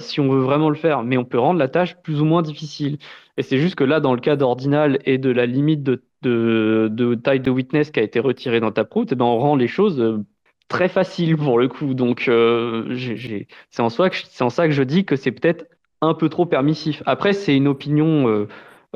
[0.00, 2.42] si on veut vraiment le faire, mais on peut rendre la tâche plus ou moins
[2.42, 2.98] difficile.
[3.36, 7.14] Et c'est juste que là, dans le cas d'ordinal et de la limite de de,
[7.22, 9.68] taille de witness qui a été retiré dans ta proute, eh ben on rend les
[9.68, 10.24] choses euh,
[10.68, 11.94] très faciles pour le coup.
[11.94, 12.96] Donc, euh,
[13.70, 14.10] c'est en, soi
[14.40, 15.66] en ça que je dis que c'est peut-être
[16.02, 17.02] un peu trop permissif.
[17.06, 18.46] Après, c'est une opinion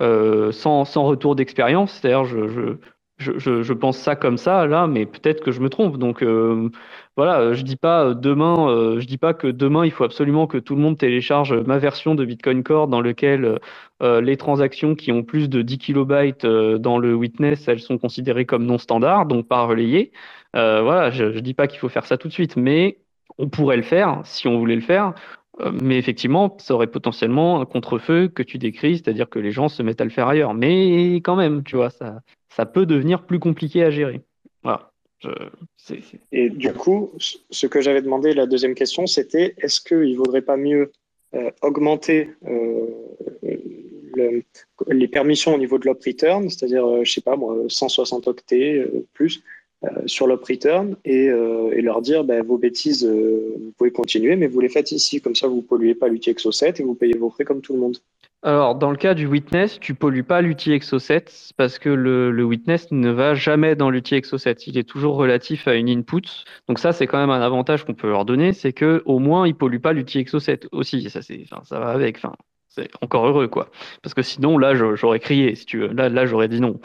[0.01, 1.93] euh, sans, sans, retour d'expérience.
[1.93, 2.79] C'est-à-dire, je,
[3.21, 5.99] je, pense ça comme ça là, mais peut-être que je me trompe.
[5.99, 6.71] Donc euh,
[7.17, 10.47] voilà, je dis pas euh, demain, euh, je dis pas que demain il faut absolument
[10.47, 13.59] que tout le monde télécharge ma version de Bitcoin Core dans lequel
[14.03, 18.65] les transactions qui ont plus de 10 kilobytes dans le witness, elles sont considérées comme
[18.65, 20.13] non standard, donc pas relayées.
[20.55, 22.99] voilà, je, je dis pas qu'il faut faire ça tout de suite, mais
[23.39, 25.15] on pourrait le faire si on voulait le faire.
[25.83, 29.83] Mais effectivement, ça aurait potentiellement un contre-feu que tu décris, c'est-à-dire que les gens se
[29.83, 30.55] mettent à le faire ailleurs.
[30.55, 32.21] Mais quand même, tu vois, ça,
[32.51, 34.21] ça peut devenir plus compliqué à gérer.
[34.63, 34.91] Voilà.
[36.33, 37.13] Et du coup,
[37.51, 40.93] ce que j'avais demandé, la deuxième question, c'était est-ce qu'il ne vaudrait pas mieux
[41.35, 42.87] euh, augmenter euh,
[44.89, 48.27] les permissions au niveau de l'op return, c'est-à-dire, je euh, je sais pas moi, 160
[48.29, 49.43] octets plus
[50.05, 54.69] sur l'op return et, leur dire ben, vos bêtises, vous pouvez continuer, mais vous les
[54.69, 57.45] faites ici, comme ça vous ne polluez pas l'UTXO 7 et vous payez vos frais
[57.45, 57.97] comme tout le monde.
[58.43, 62.91] Alors, dans le cas du witness, tu pollues pas l'UTXO 7 parce que le, witness
[62.91, 64.67] ne va jamais dans l'UTXO 7.
[64.67, 66.23] Il est toujours relatif à une input.
[66.67, 69.47] Donc ça, c'est quand même un avantage qu'on peut leur donner, c'est que au moins
[69.47, 71.11] ils polluent pas l'UTXO 7 aussi.
[71.11, 72.17] Ça, c'est, ça va avec.
[72.17, 72.33] Enfin,
[72.69, 73.69] c'est encore heureux, quoi.
[74.03, 75.89] Parce que sinon, là, j'aurais crié, si tu veux.
[75.89, 76.81] Là, là, j'aurais dit non.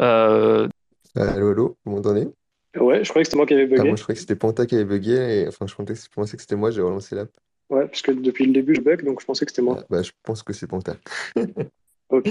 [0.00, 0.68] Euh...
[1.16, 2.28] Allô, allô, vous m'entendez?
[2.76, 3.80] Ouais, je croyais que c'était moi qui avais bugué.
[3.80, 5.40] Ah, moi, je croyais que c'était Panta qui avait bugué.
[5.40, 5.48] Et...
[5.48, 7.30] Enfin, je pensais que c'était moi, j'ai relancé l'app.
[7.70, 9.78] Ouais, parce que depuis le début, je bug, donc je pensais que c'était moi.
[9.80, 10.96] Ah, bah, je pense que c'est Panta.
[12.10, 12.28] ok.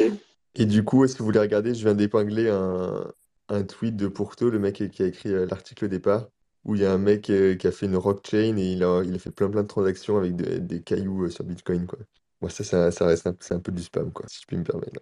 [0.56, 3.10] Et du coup, si vous voulez regarder, je viens d'épingler un,
[3.48, 6.28] un tweet de Pourto, le mec qui a écrit euh, l'article au départ,
[6.66, 9.02] où il y a un mec euh, qui a fait une rockchain et il a,
[9.04, 12.00] il a fait plein plein de transactions avec des cailloux euh, sur Bitcoin, quoi.
[12.42, 14.58] Moi, ça, ça, ça reste un, c'est un peu du spam, quoi, si je puis
[14.58, 15.02] me permettre.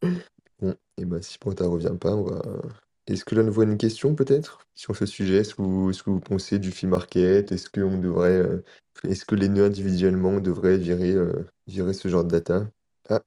[0.60, 2.42] Bon, et ben si Panta revient pas, on va.
[3.06, 5.36] Est-ce que là, nous voit une question peut-être sur ce sujet?
[5.36, 7.52] Est-ce que vous, que vous pensez du fee market?
[7.52, 8.42] Est-ce qu'on devrait
[9.04, 12.66] est-ce que les nœuds individuellement devraient virer, euh, ce genre de data?
[13.08, 13.20] Ah,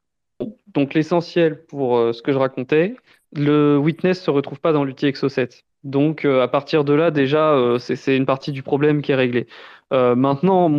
[0.67, 2.95] Donc l'essentiel pour euh, ce que je racontais,
[3.33, 5.63] le witness se retrouve pas dans l'UTXO7.
[5.83, 9.47] Donc euh, à partir de là, déjà, c'est une partie du problème qui est réglée.
[9.91, 10.69] maintenant,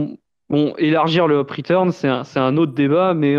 [0.49, 3.37] bon, élargir le up return, c'est un, autre débat, mais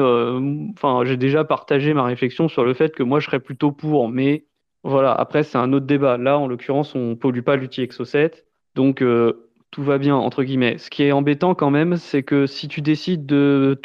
[1.06, 4.10] j'ai déjà partagé ma réflexion sur le fait que moi, je serais plutôt pour.
[4.10, 4.46] Mais
[4.84, 6.18] voilà, après, c'est un autre débat.
[6.18, 8.44] Là, en l'occurrence, on pollue pas l'UTXO7.
[8.76, 9.02] Donc,
[9.74, 10.78] tout va bien, entre guillemets.
[10.78, 13.76] Ce qui est embêtant quand même, c'est que si tu décides de,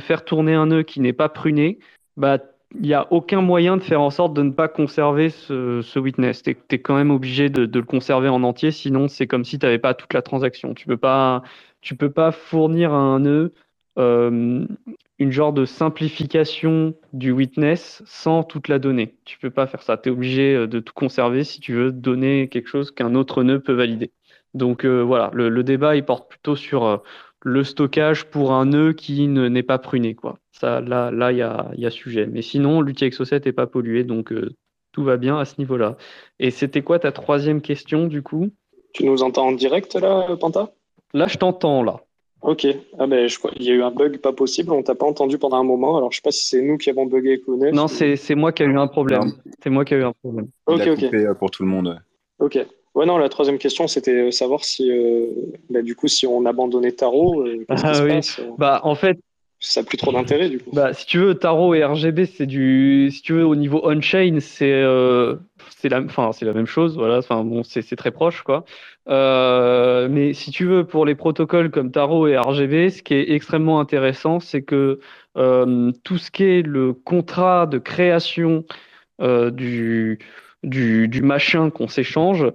[0.00, 1.78] faire tourner un nœud qui n'est pas pruné,
[2.18, 2.38] bah,
[2.74, 6.42] il n'y a aucun moyen de faire en sorte de ne pas conserver ce, witness.
[6.42, 9.64] Tu es, quand même obligé de, le conserver en entier, sinon c'est comme si tu
[9.64, 10.74] n'avais pas toute la transaction.
[10.74, 13.54] Tu ne peux, pas, fournir à un nœud
[13.98, 14.66] euh,
[15.18, 19.16] une genre de simplification du witness sans toute la donnée.
[19.24, 19.96] Tu peux pas faire ça.
[19.96, 23.60] Tu es obligé de tout conserver si tu veux donner quelque chose qu'un autre nœud
[23.60, 24.12] peut valider.
[24.54, 26.96] Donc euh, voilà, le, débat il porte plutôt sur euh,
[27.42, 30.14] le stockage pour un nœud qui n'est pas pruné.
[30.14, 30.38] Quoi.
[30.52, 32.26] Ça, là, là, il y a, y a, sujet.
[32.26, 34.50] Mais sinon, l'UTXO7 n'est pas pollué, donc euh,
[34.92, 35.96] tout va bien à ce niveau-là.
[36.38, 38.50] Et c'était quoi ta troisième question du coup?
[38.92, 40.70] Tu nous entends en direct là, Panta?
[41.14, 42.00] Là, je t'entends là.
[42.42, 42.66] Ok.
[42.98, 44.72] Ah ben, je crois il y a eu un bug pas possible.
[44.72, 45.96] On t'a pas entendu pendant un moment.
[45.98, 48.52] Alors, je sais pas si c'est nous qui avons bugué avec le Non, c'est moi
[48.52, 49.32] qui ai eu un problème.
[49.62, 50.48] C'est moi qui ai eu un problème.
[50.66, 51.38] Ok, ok.
[51.38, 52.00] Pour tout le monde.
[52.38, 52.58] Ok.
[52.94, 55.26] Ouais, non, la troisième question, c'était savoir si, euh,
[55.68, 58.80] bah, du coup, si on abandonnait Tarot, euh, qu'est-ce qui se ah passe euh Bah,
[58.82, 59.18] en fait,
[59.60, 60.70] ça n'a plus trop d'intérêt, du coup.
[60.72, 63.10] Bah, si tu veux, Tarot et RGB, c'est du.
[63.12, 64.82] Si tu veux, au niveau on-chain, c'est
[65.76, 66.00] c'est la...
[66.00, 66.96] Enfin, la même chose.
[66.96, 68.64] Voilà, enfin, bon, c'est très proche, quoi.
[69.06, 73.78] mais si tu veux, pour les protocoles comme Tarot et RGB, ce qui est extrêmement
[73.78, 74.98] intéressant, c'est que
[75.36, 78.64] tout ce qui est le contrat de création
[79.20, 80.18] du,
[80.64, 82.46] du, du machin qu'on s'échange,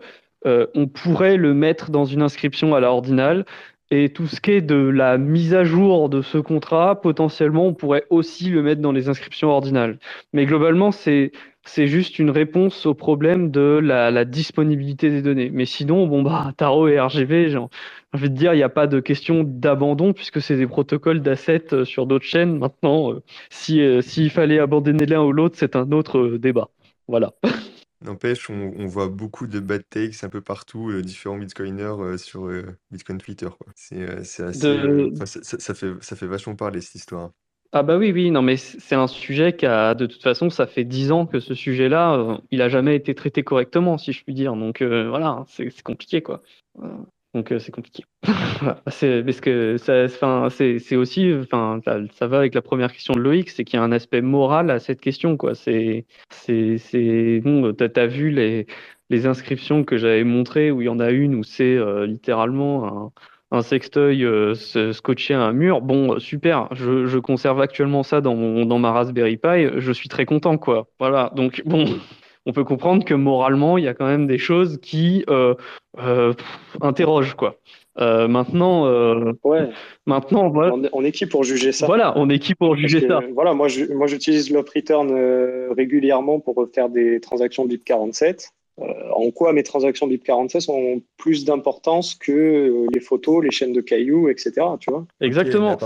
[0.45, 3.45] euh, on pourrait le mettre dans une inscription à la ordinale.
[3.91, 7.73] Et tout ce qui est de la mise à jour de ce contrat, potentiellement, on
[7.73, 9.99] pourrait aussi le mettre dans les inscriptions ordinales.
[10.34, 11.31] Mais globalement, c'est
[11.67, 15.49] c'est juste une réponse au problème de la, disponibilité des données.
[15.51, 18.88] Mais sinon, bon, bah, Taro et RGB, j'ai envie de dire, il n'y a pas
[18.88, 22.57] de question d'abandon puisque c'est des protocoles d'assets euh, sur d'autres chaînes.
[22.59, 26.69] Maintenant, euh, si, s'il fallait abandonner l'un ou l'autre, c'est un autre débat.
[27.07, 27.34] Voilà.
[28.01, 32.49] N'empêche, on, voit beaucoup de bad takes un peu partout, différents bitcoiners sur
[32.91, 33.49] Bitcoin Twitter.
[33.76, 34.03] C'est
[34.43, 34.80] assez.
[35.26, 37.31] ça, fait, ça fait vachement parler cette histoire.
[37.77, 40.65] Ah bah oui, oui, non, mais c'est un sujet qui a, de toute façon, ça
[40.65, 44.23] fait dix ans que ce sujet-là, euh, il a jamais été traité correctement, si je
[44.23, 44.55] puis dire.
[44.55, 46.41] Donc euh, voilà, hein, c'est compliqué, quoi.
[47.35, 48.03] Donc euh, c'est compliqué.
[48.85, 50.07] parce que ça,
[50.49, 51.79] c'est aussi, enfin,
[52.17, 54.71] ça, va avec la première question de Loïc, c'est qu'il y a un aspect moral
[54.71, 55.53] à cette question, quoi.
[55.53, 60.99] C'est, c'est, bon, t'as as vu les inscriptions que j'avais montrées où il y en
[60.99, 63.11] a une où c'est littéralement un
[63.51, 64.53] un sextoy euh,
[64.93, 65.81] scotché à un mur.
[65.81, 70.09] Bon, euh, super, je, conserve actuellement ça dans, mon, dans ma Raspberry Pi, je suis
[70.09, 70.87] très content, quoi.
[70.99, 71.85] Voilà, donc bon,
[72.45, 75.53] on peut comprendre que moralement, il y a quand même des choses qui euh,
[76.81, 77.57] interrogent, quoi.
[77.97, 78.85] maintenant,
[79.43, 79.69] ouais.
[80.05, 80.76] maintenant, voilà.
[80.93, 81.85] On, est qui pour juger ça?
[81.85, 83.22] Voilà, on est qui pour juger ça?
[83.34, 85.11] Voilà, moi, moi, j'utilise l'op return
[85.76, 88.51] régulièrement pour faire des transactions BIP 47.
[88.81, 93.72] Euh, en quoi mes transactions BIP46 ont plus d'importance que euh, les photos, les chaînes
[93.72, 94.51] de cailloux, etc.
[94.80, 95.05] Tu vois?
[95.22, 95.77] Exactement.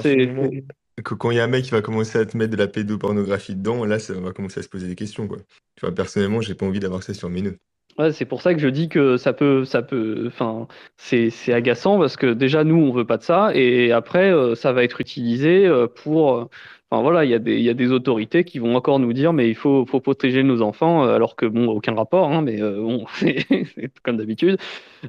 [1.01, 3.55] Quand il y a un mec qui va commencer à te mettre de la pédopornographie
[3.55, 5.27] dedans, là, ça va commencer à se poser des questions.
[5.27, 5.37] Quoi.
[5.75, 7.57] Tu vois, personnellement, j'ai pas envie d'avoir ça sur mes nœuds.
[7.97, 11.99] Ouais, c'est pour ça que je dis que ça peut, ça peut, enfin, c'est, agaçant
[11.99, 15.01] parce que déjà nous on veut pas de ça et après euh, ça va être
[15.01, 16.49] utilisé pour
[16.91, 19.13] Enfin voilà, il y, a des, il y a des autorités qui vont encore nous
[19.13, 22.41] dire mais il faut, faut protéger nos enfants, euh, alors que bon, aucun rapport, hein,
[22.41, 23.45] mais euh, bon, c'est
[24.01, 24.57] comme d'habitude.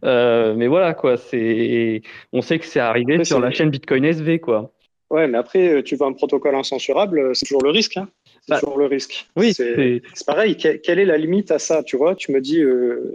[0.04, 2.02] Euh, mais voilà quoi, c'est,
[2.32, 4.72] on sait que c'est arrivé sur la chaîne Bitcoin SV quoi.
[5.10, 7.96] Ouais, mais après tu veux un protocole incensurable, c'est toujours le risque.
[7.96, 8.08] Hein
[8.42, 9.28] c'est bah, toujours le risque.
[9.36, 10.56] Oui, c'est pareil.
[10.56, 12.62] quelle est la limite à ça Tu vois, tu me dis,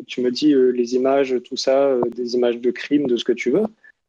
[0.06, 3.50] tu me dis les images, tout ça, des images de crime, de ce que tu
[3.50, 3.64] veux.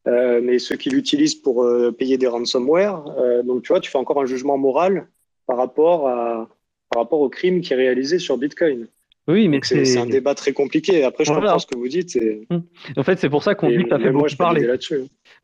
[0.06, 3.04] Euh, mais ceux qui l'utilisent pour euh, payer des ransomware.
[3.18, 5.08] Euh, donc, tu vois, tu fais encore un jugement moral
[5.46, 6.48] par rapport, à,
[6.90, 8.86] par rapport au crime qui est réalisé sur Bitcoin.
[9.28, 11.04] Oui, mais c'est un débat très compliqué.
[11.04, 12.18] Après, je comprends ce que vous dites.
[12.50, 12.62] Hum.
[12.96, 14.66] En fait, c'est pour ça qu'on dit que ça fait beaucoup parler.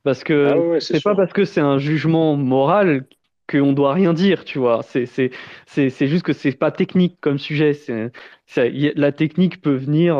[0.04, 3.06] Parce que ah c'est pas parce que c'est un jugement moral
[3.48, 4.82] qu'on doit rien dire, tu vois.
[4.84, 5.30] C'est
[6.00, 7.72] juste que c'est pas technique comme sujet.
[8.56, 10.16] la technique peut venir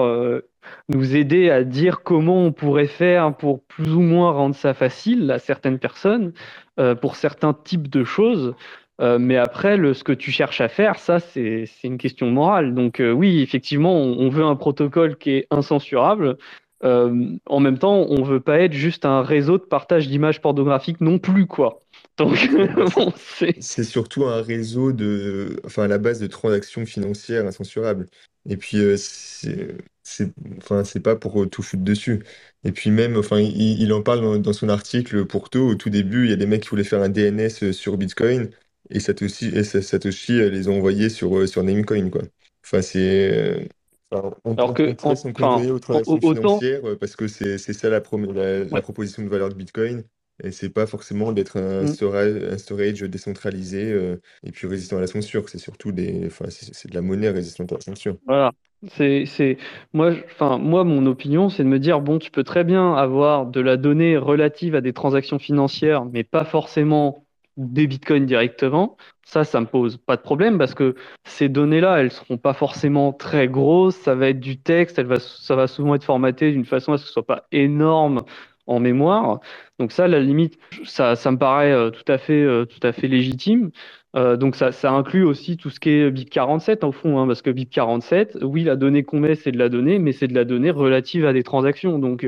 [0.88, 5.30] nous aider à dire comment on pourrait faire pour plus ou moins rendre ça facile
[5.30, 6.32] à certaines personnes,
[6.78, 8.54] euh, pour certains types de choses.
[9.02, 12.74] Euh, mais après, ce que tu cherches à faire, ça, c'est une question morale.
[12.74, 16.38] Donc euh, oui, effectivement, on, veut un protocole qui est incensurable.
[16.82, 21.18] en même temps, on veut pas être juste un réseau de partage d'images pornographiques non
[21.18, 21.82] plus, quoi.
[22.18, 22.36] Donc,
[23.16, 28.06] c'est surtout un réseau de, enfin, à la base de transactions financières incensurables.
[28.48, 32.24] Et puis, c'est enfin c'est pas pour tout foutre dessus
[32.64, 36.24] et puis même enfin il, en parle dans, son article pour tout au tout début
[36.24, 38.50] il y a des mecs qui voulaient faire un DNS sur Bitcoin
[38.92, 42.22] et Satoshi et Satoshi les ont envoyés sur sur Namecoin quoi
[42.64, 43.68] enfin c'est
[44.10, 48.00] enfin, on, alors que on son enfin, aux transactions financières parce que c'est ça la,
[48.00, 50.04] la, proposition de valeur de Bitcoin
[50.42, 51.88] et c'est pas forcément d'être un, mmh.
[51.88, 55.48] storage, un storage décentralisé euh, et puis résistant à la censure.
[55.48, 58.16] C'est surtout des, enfin, c'est de la monnaie résistante à la censure.
[58.26, 58.52] Voilà.
[58.88, 59.58] C'est, c'est,
[59.92, 63.46] moi, enfin, moi, mon opinion, c'est de me dire, bon, tu peux très bien avoir
[63.46, 67.24] de la donnée relative à des transactions financières, mais pas forcément
[67.56, 68.96] des bitcoins directement.
[69.24, 73.12] Ça, ça me pose pas de problème parce que ces données-là, elles seront pas forcément
[73.12, 73.96] très grosses.
[73.96, 76.98] Ça va être du texte, elle va, ça va souvent être formaté d'une façon à
[76.98, 78.22] ce que ce soit pas énorme
[78.66, 79.40] en mémoire.
[79.78, 82.92] Donc ça, la limite, ça, ça me paraît euh, tout à fait, euh, tout à
[82.92, 83.70] fait légitime.
[84.14, 87.42] Euh, donc ça, ça inclut aussi tout ce qui est BIP47 au fond, hein, parce
[87.42, 90.44] que BIP47, oui, la donnée qu'on met, c'est de la donnée, mais c'est de la
[90.44, 91.98] donnée relative à des transactions.
[91.98, 92.26] Donc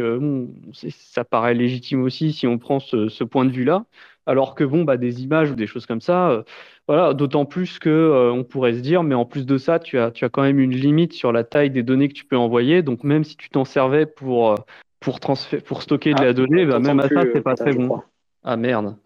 [0.73, 3.85] ça paraît légitime aussi si on prend ce point de vue-là.
[4.27, 6.45] Alors que bon, bah, des images ou des choses comme ça,
[6.89, 10.11] voilà, d'autant plus que on pourrait se dire, mais en plus de ça, tu as,
[10.11, 12.83] tu as quand même une limite sur la taille des données que tu peux envoyer.
[12.83, 14.57] Donc même si tu t'en servais pour
[15.05, 15.21] pour,
[15.67, 18.01] pour stocker de la ah, donnée, bah, même à ça, c'est pas très bon.
[18.43, 18.97] Ah merde.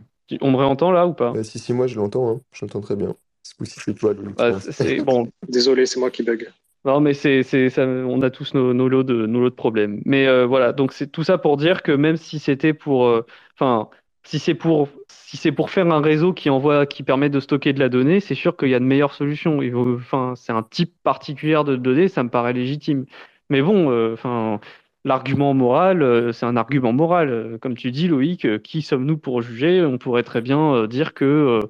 [0.40, 1.32] On me réentend là ou pas?
[1.32, 2.40] Bah, Si, si, moi je l'entends, hein.
[2.52, 3.14] je l'entends très bien.
[3.42, 4.12] Ce coup-ci, c'est toi.
[4.36, 4.58] Bah,
[5.04, 5.28] bon.
[5.48, 6.50] Désolé, c'est moi qui bug.
[6.84, 10.00] Non, mais c'est, ça, on a tous nos, nos, lots de, nos lots de problèmes.
[10.04, 13.06] Mais euh, voilà, donc c'est tout ça pour dire que même si c'était pour.
[13.06, 13.88] Euh, enfin,
[14.24, 14.88] si c'est pour.
[15.28, 18.18] Si c'est pour faire un réseau qui envoie, qui permet de stocker de la donnée,
[18.18, 19.60] c'est sûr qu'il y a de meilleures solutions.
[19.94, 23.04] Enfin, c'est un type particulier de données, ça me paraît légitime.
[23.50, 24.58] Mais bon, euh, enfin,
[25.04, 27.28] l'argument moral, euh, c'est un argument moral.
[27.28, 29.84] Euh, comme tu dis, Loïc, qui sommes-nous pour juger?
[29.84, 31.60] On pourrait très bien dire que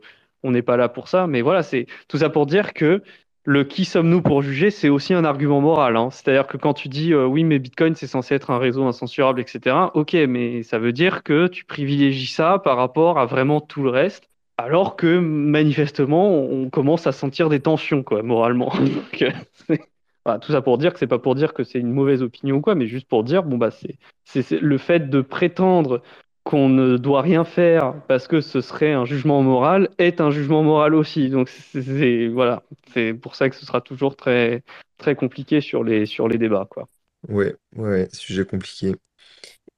[0.44, 1.26] on n'est pas là pour ça.
[1.26, 3.02] Mais voilà, c'est tout ça pour dire que
[3.48, 5.96] le qui sommes-nous pour juger, c'est aussi un argument moral.
[5.96, 6.10] Hein.
[6.10, 9.74] C'est-à-dire que quand tu dis oui, mais Bitcoin, c'est censé être un réseau incensurable, etc.,
[9.94, 13.88] ok, mais ça veut dire que tu privilégies ça par rapport à vraiment tout le
[13.88, 18.70] reste, alors que manifestement, on commence à sentir des tensions, quoi, moralement.
[20.42, 22.74] tout ça pour dire que c'est pas pour dire que c'est une mauvaise opinion quoi,
[22.74, 26.02] mais juste pour dire, bon, bah, c'est le fait de prétendre
[26.48, 30.62] qu'on ne doit rien faire parce que ce serait un jugement moral est un jugement
[30.62, 31.28] moral aussi.
[31.28, 32.62] Donc c'est voilà,
[32.94, 34.62] c'est pour ça que ce sera toujours très
[34.96, 36.88] très compliqué sur les sur les débats quoi.
[37.28, 38.94] Ouais, ouais, sujet compliqué.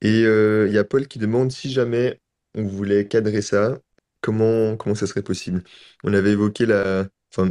[0.00, 2.20] Et euh, il y a Paul qui demande si jamais
[2.54, 3.80] on voulait cadrer ça,
[4.20, 5.64] comment comment ça serait possible?
[6.04, 7.50] On avait évoqué la, enfin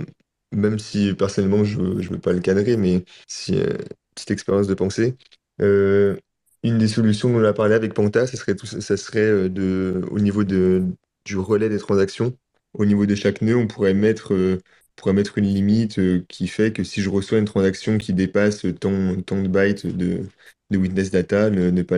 [0.53, 3.73] même si personnellement je ne veux pas le cadrer, mais si euh,
[4.15, 5.17] petite expérience de pensée.
[5.59, 6.15] Euh,
[6.63, 9.49] une des solutions dont on a parlé avec Panta, ça serait, tout, ça serait euh,
[9.49, 10.83] de, au niveau de,
[11.25, 12.37] du relais des transactions.
[12.73, 14.59] Au niveau de chaque nœud, on pourrait mettre, euh,
[14.95, 18.65] pourrait mettre une limite euh, qui fait que si je reçois une transaction qui dépasse
[18.79, 20.21] tant, tant de bytes de,
[20.69, 21.97] de witness data, ne, pas,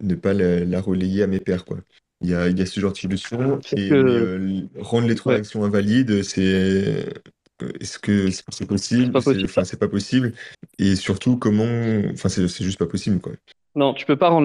[0.00, 1.64] ne pas la, relayer à mes pairs.
[1.64, 1.78] Quoi.
[2.20, 3.60] Il y a, il y a ce genre de solution.
[3.76, 3.90] Et
[4.80, 7.04] rendre les transactions invalides, c'est
[7.80, 9.16] est-ce que c'est possible?
[9.16, 10.32] Enfin, c'est pas possible.
[10.78, 12.02] Et surtout, comment.
[12.12, 13.32] Enfin, c'est juste pas possible, quoi.
[13.78, 14.44] Non, tu peux pas rendre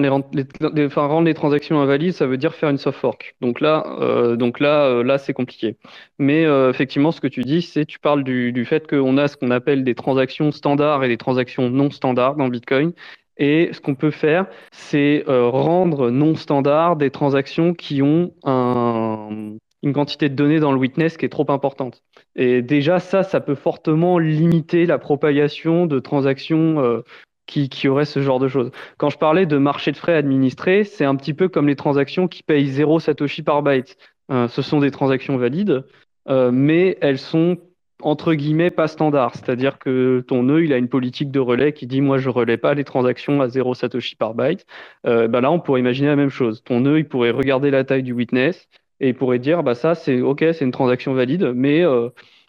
[1.24, 3.34] les, transactions invalides, ça veut dire faire une soft fork.
[3.40, 5.76] Donc là, euh, donc là, euh, là, c'est compliqué.
[6.20, 9.36] Mais euh, effectivement, ce que tu dis, c'est tu parles du, fait qu'on a ce
[9.36, 12.92] qu'on appelle des transactions standards et des transactions non standards dans Bitcoin.
[13.36, 19.92] Et ce qu'on peut faire, c'est rendre non standard des transactions qui ont un, une
[19.92, 22.04] quantité de données dans le witness qui est trop importante.
[22.36, 27.02] Et déjà, ça, ça peut fortement limiter la propagation de transactions
[27.46, 28.70] qui, qui aurait ce genre de choses.
[28.98, 32.28] Quand je parlais de marché de frais administrés, c'est un petit peu comme les transactions
[32.28, 33.96] qui payent 0 Satoshi par byte.
[34.30, 35.84] Euh, ce sont des transactions valides,
[36.28, 37.58] euh, mais elles sont
[38.02, 39.34] entre guillemets pas standards.
[39.34, 42.56] C'est-à-dire que ton nœud, il a une politique de relais qui dit moi je relais
[42.56, 44.66] pas les transactions à 0 Satoshi par byte.
[45.06, 46.62] Euh, bah là, on pourrait imaginer la même chose.
[46.64, 48.68] Ton nœud, il pourrait regarder la taille du witness
[49.00, 51.84] et pourrait dire bah ça c'est ok, c'est une transaction valide, mais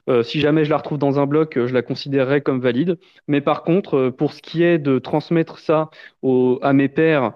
[0.09, 2.97] euh, si jamais je la retrouve dans un bloc, euh, je la considérerai comme valide.
[3.27, 5.89] Mais par contre, euh, pour ce qui est de transmettre ça
[6.61, 7.33] à mes pairs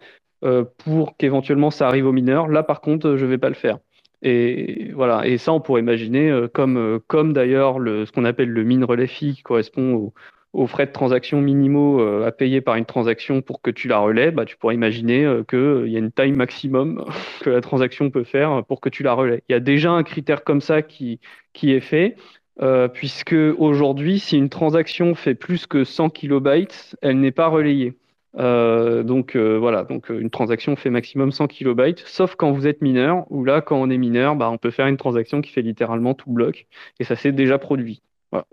[0.77, 3.79] pour qu'éventuellement ça arrive aux mineurs, là par contre, je ne vais pas le faire.
[4.21, 5.27] Et voilà.
[5.27, 9.35] Et ça, on pourrait imaginer comme, comme d'ailleurs ce qu'on appelle le mine relais fee
[9.35, 10.13] qui correspond
[10.53, 14.31] aux frais de transaction minimaux à payer par une transaction pour que tu la relais,
[14.31, 17.05] bah, tu pourrais imaginer qu'il y a une taille maximum
[17.41, 19.43] que la transaction peut faire pour que tu la relais.
[19.49, 21.19] Il y a déjà un critère comme ça qui,
[21.53, 22.15] qui est fait.
[22.61, 27.97] Euh, puisque aujourd'hui, si une transaction fait plus que 100 kilobytes, elle n'est pas relayée.
[28.37, 32.81] Euh, donc euh, voilà, donc une transaction fait maximum 100 kilobytes, sauf quand vous êtes
[32.81, 35.61] mineur, où là, quand on est mineur, bah, on peut faire une transaction qui fait
[35.61, 36.67] littéralement tout bloc,
[36.99, 38.03] et ça s'est déjà produit.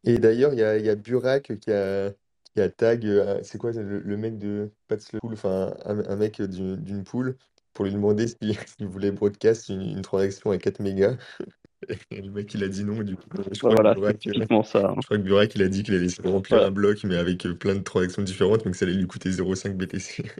[0.04, 2.12] Et d'ailleurs, il y a, y a, Burak qui a,
[2.76, 3.06] tag,
[3.42, 4.70] c'est quoi le, mec de
[5.24, 7.36] enfin un, mec d'une pool,
[7.74, 8.56] pour lui demander s'il
[8.86, 11.16] voulait broadcast une transaction à 4 mégas.
[12.10, 13.28] le mec, il a dit non, du coup.
[13.52, 14.94] Je crois, voilà, que, Burak, ça, hein.
[15.00, 17.46] je crois que Burak, il a dit qu'il allait se remplir un bloc, mais avec
[17.46, 20.24] euh, plein de transactions différentes, donc ça allait lui coûter 0,5 BTC.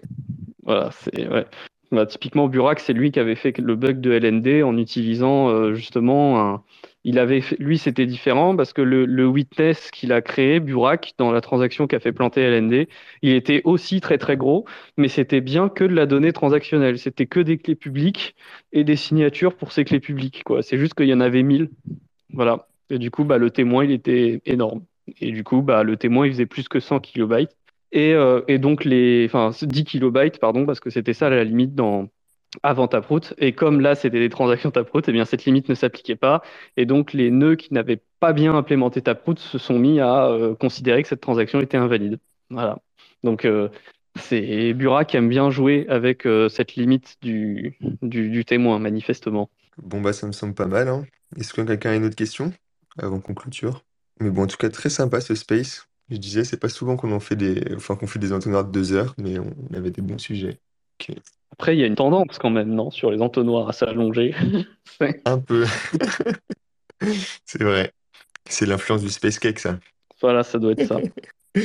[0.62, 1.28] Voilà, c'est.
[1.28, 1.46] Ouais.
[1.92, 5.74] Bah, typiquement, Burak, c'est lui qui avait fait le bug de LND en utilisant euh,
[5.74, 6.64] justement un,
[7.06, 11.40] il avait lui, c'était différent parce que le, witness qu'il a créé, Burak, dans la
[11.40, 12.88] transaction qu'a fait planter LND,
[13.22, 14.64] il était aussi très très gros,
[14.96, 16.98] mais c'était bien que de la donnée transactionnelle.
[16.98, 18.34] C'était que des clés publiques
[18.72, 20.42] et des signatures pour ces clés publiques.
[20.44, 20.62] Quoi.
[20.62, 21.70] C'est juste qu'il y en avait 1000.
[22.32, 22.66] Voilà.
[22.90, 24.82] Et du coup, bah, le témoin, il était énorme.
[25.20, 27.56] Et du coup, bah, le témoin, il faisait plus que 100 kilobytes.
[27.92, 31.76] Et, euh, et donc, les, enfin, 10 kilobytes, pardon, parce que c'était ça la limite
[31.76, 32.08] dans,
[32.62, 33.34] avant Taproot.
[33.38, 36.42] Et comme là, c'était des transactions Taproot, eh bien, cette limite ne s'appliquait pas.
[36.76, 40.54] Et donc, les nœuds qui n'avaient pas bien implémenté Taproot se sont mis à euh,
[40.54, 42.18] considérer que cette transaction était invalide.
[42.50, 42.78] Voilà.
[43.22, 43.68] Donc, euh,
[44.16, 49.50] c'est Burak qui aime bien jouer avec euh, cette limite du, du, témoin, manifestement.
[49.82, 50.88] Bon, bah, ça me semble pas mal.
[50.88, 51.04] Hein.
[51.36, 52.52] Est-ce que quelqu'un a une autre question
[52.98, 53.84] avant qu'on clôture
[54.20, 55.88] Mais bon, en tout cas, très sympa ce space.
[56.08, 58.70] Je disais, c'est pas souvent qu'on en fait des, enfin, qu'on fait des entonnoirs de
[58.70, 60.60] deux heures, mais on avait des bons sujets.
[61.52, 64.34] Après, il y a une tendance quand même, non, sur les entonnoirs à s'allonger.
[65.24, 65.64] Un peu.
[67.44, 67.92] C'est vrai.
[68.48, 69.78] C'est l'influence du space cake, ça.
[70.20, 71.00] Voilà, ça doit être ça.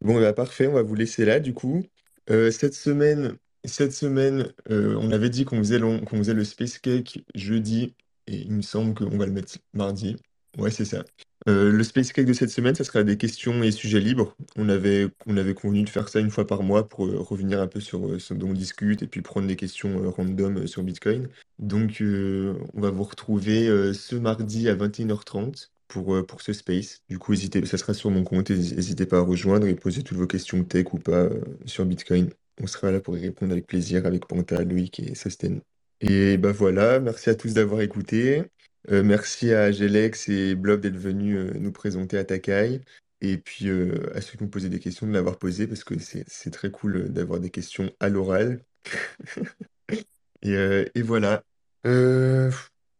[0.00, 1.84] Bon, bah parfait, on va vous laisser là, du coup.
[2.28, 6.78] Euh, cette semaine, cette semaine euh, on avait dit qu'on faisait, qu'on faisait le space
[6.78, 7.94] cake jeudi,
[8.26, 10.16] et il me semble qu'on va le mettre mardi.
[10.58, 11.04] Ouais, c'est ça.
[11.48, 14.36] Euh, le Space Cake de cette semaine, ça sera des questions et sujets libres.
[14.56, 17.60] On avait, on avait convenu de faire ça une fois par mois pour euh, revenir
[17.60, 20.82] un peu sur euh, ce dont on discute et puis prendre des questions random sur
[20.82, 21.28] Bitcoin.
[21.58, 27.02] Donc, on va vous retrouver ce mardi à 21h30 pour, pour ce space.
[27.08, 30.18] Du coup, hésitez, ça sera sur mon compte, n'hésitez pas à rejoindre et poser toutes
[30.18, 31.28] vos questions tech ou pas
[31.64, 32.30] sur Bitcoin.
[32.60, 35.60] On sera là pour y répondre avec plaisir avec Panta, Loïc et Sosten.
[36.00, 38.42] Et ben voilà, merci à tous d'avoir écouté.
[38.88, 42.80] Merci à Gelex et Blob d'être venus nous présenter à Takai.
[43.20, 46.50] Et puis à ceux qui ont posé des questions, de l'avoir posé parce que c'est
[46.50, 48.60] très cool d'avoir des questions à l'oral.
[50.42, 51.44] et, voilà.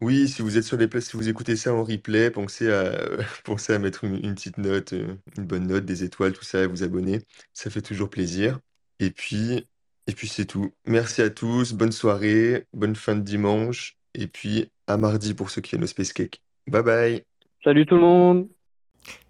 [0.01, 2.93] oui, si vous êtes sur les places, si vous écoutez ça en replay, pensez à,
[3.45, 7.21] pensez à mettre une, petite note, une bonne note, des étoiles, tout ça, vous abonner.
[7.53, 8.61] Ça fait toujours plaisir.
[9.01, 9.67] Et puis,
[10.07, 10.73] et puis c'est tout.
[10.87, 15.61] Merci à tous, bonne soirée, bonne fin de dimanche, et puis à mardi pour ceux
[15.61, 16.41] qui viennent au Space Cake.
[16.67, 17.23] Bye bye.
[17.65, 18.49] Salut tout le monde.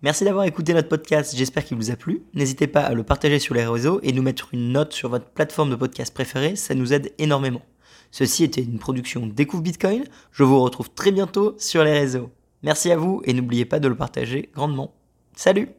[0.03, 2.23] Merci d'avoir écouté notre podcast, j'espère qu'il vous a plu.
[2.35, 5.31] N'hésitez pas à le partager sur les réseaux et nous mettre une note sur votre
[5.31, 7.63] plateforme de podcast préférée, ça nous aide énormément.
[8.11, 12.31] Ceci était une production Découvre Bitcoin, je vous retrouve très bientôt sur les réseaux.
[12.63, 14.95] Merci à vous et n'oubliez pas de le partager grandement.
[15.35, 15.71] Salut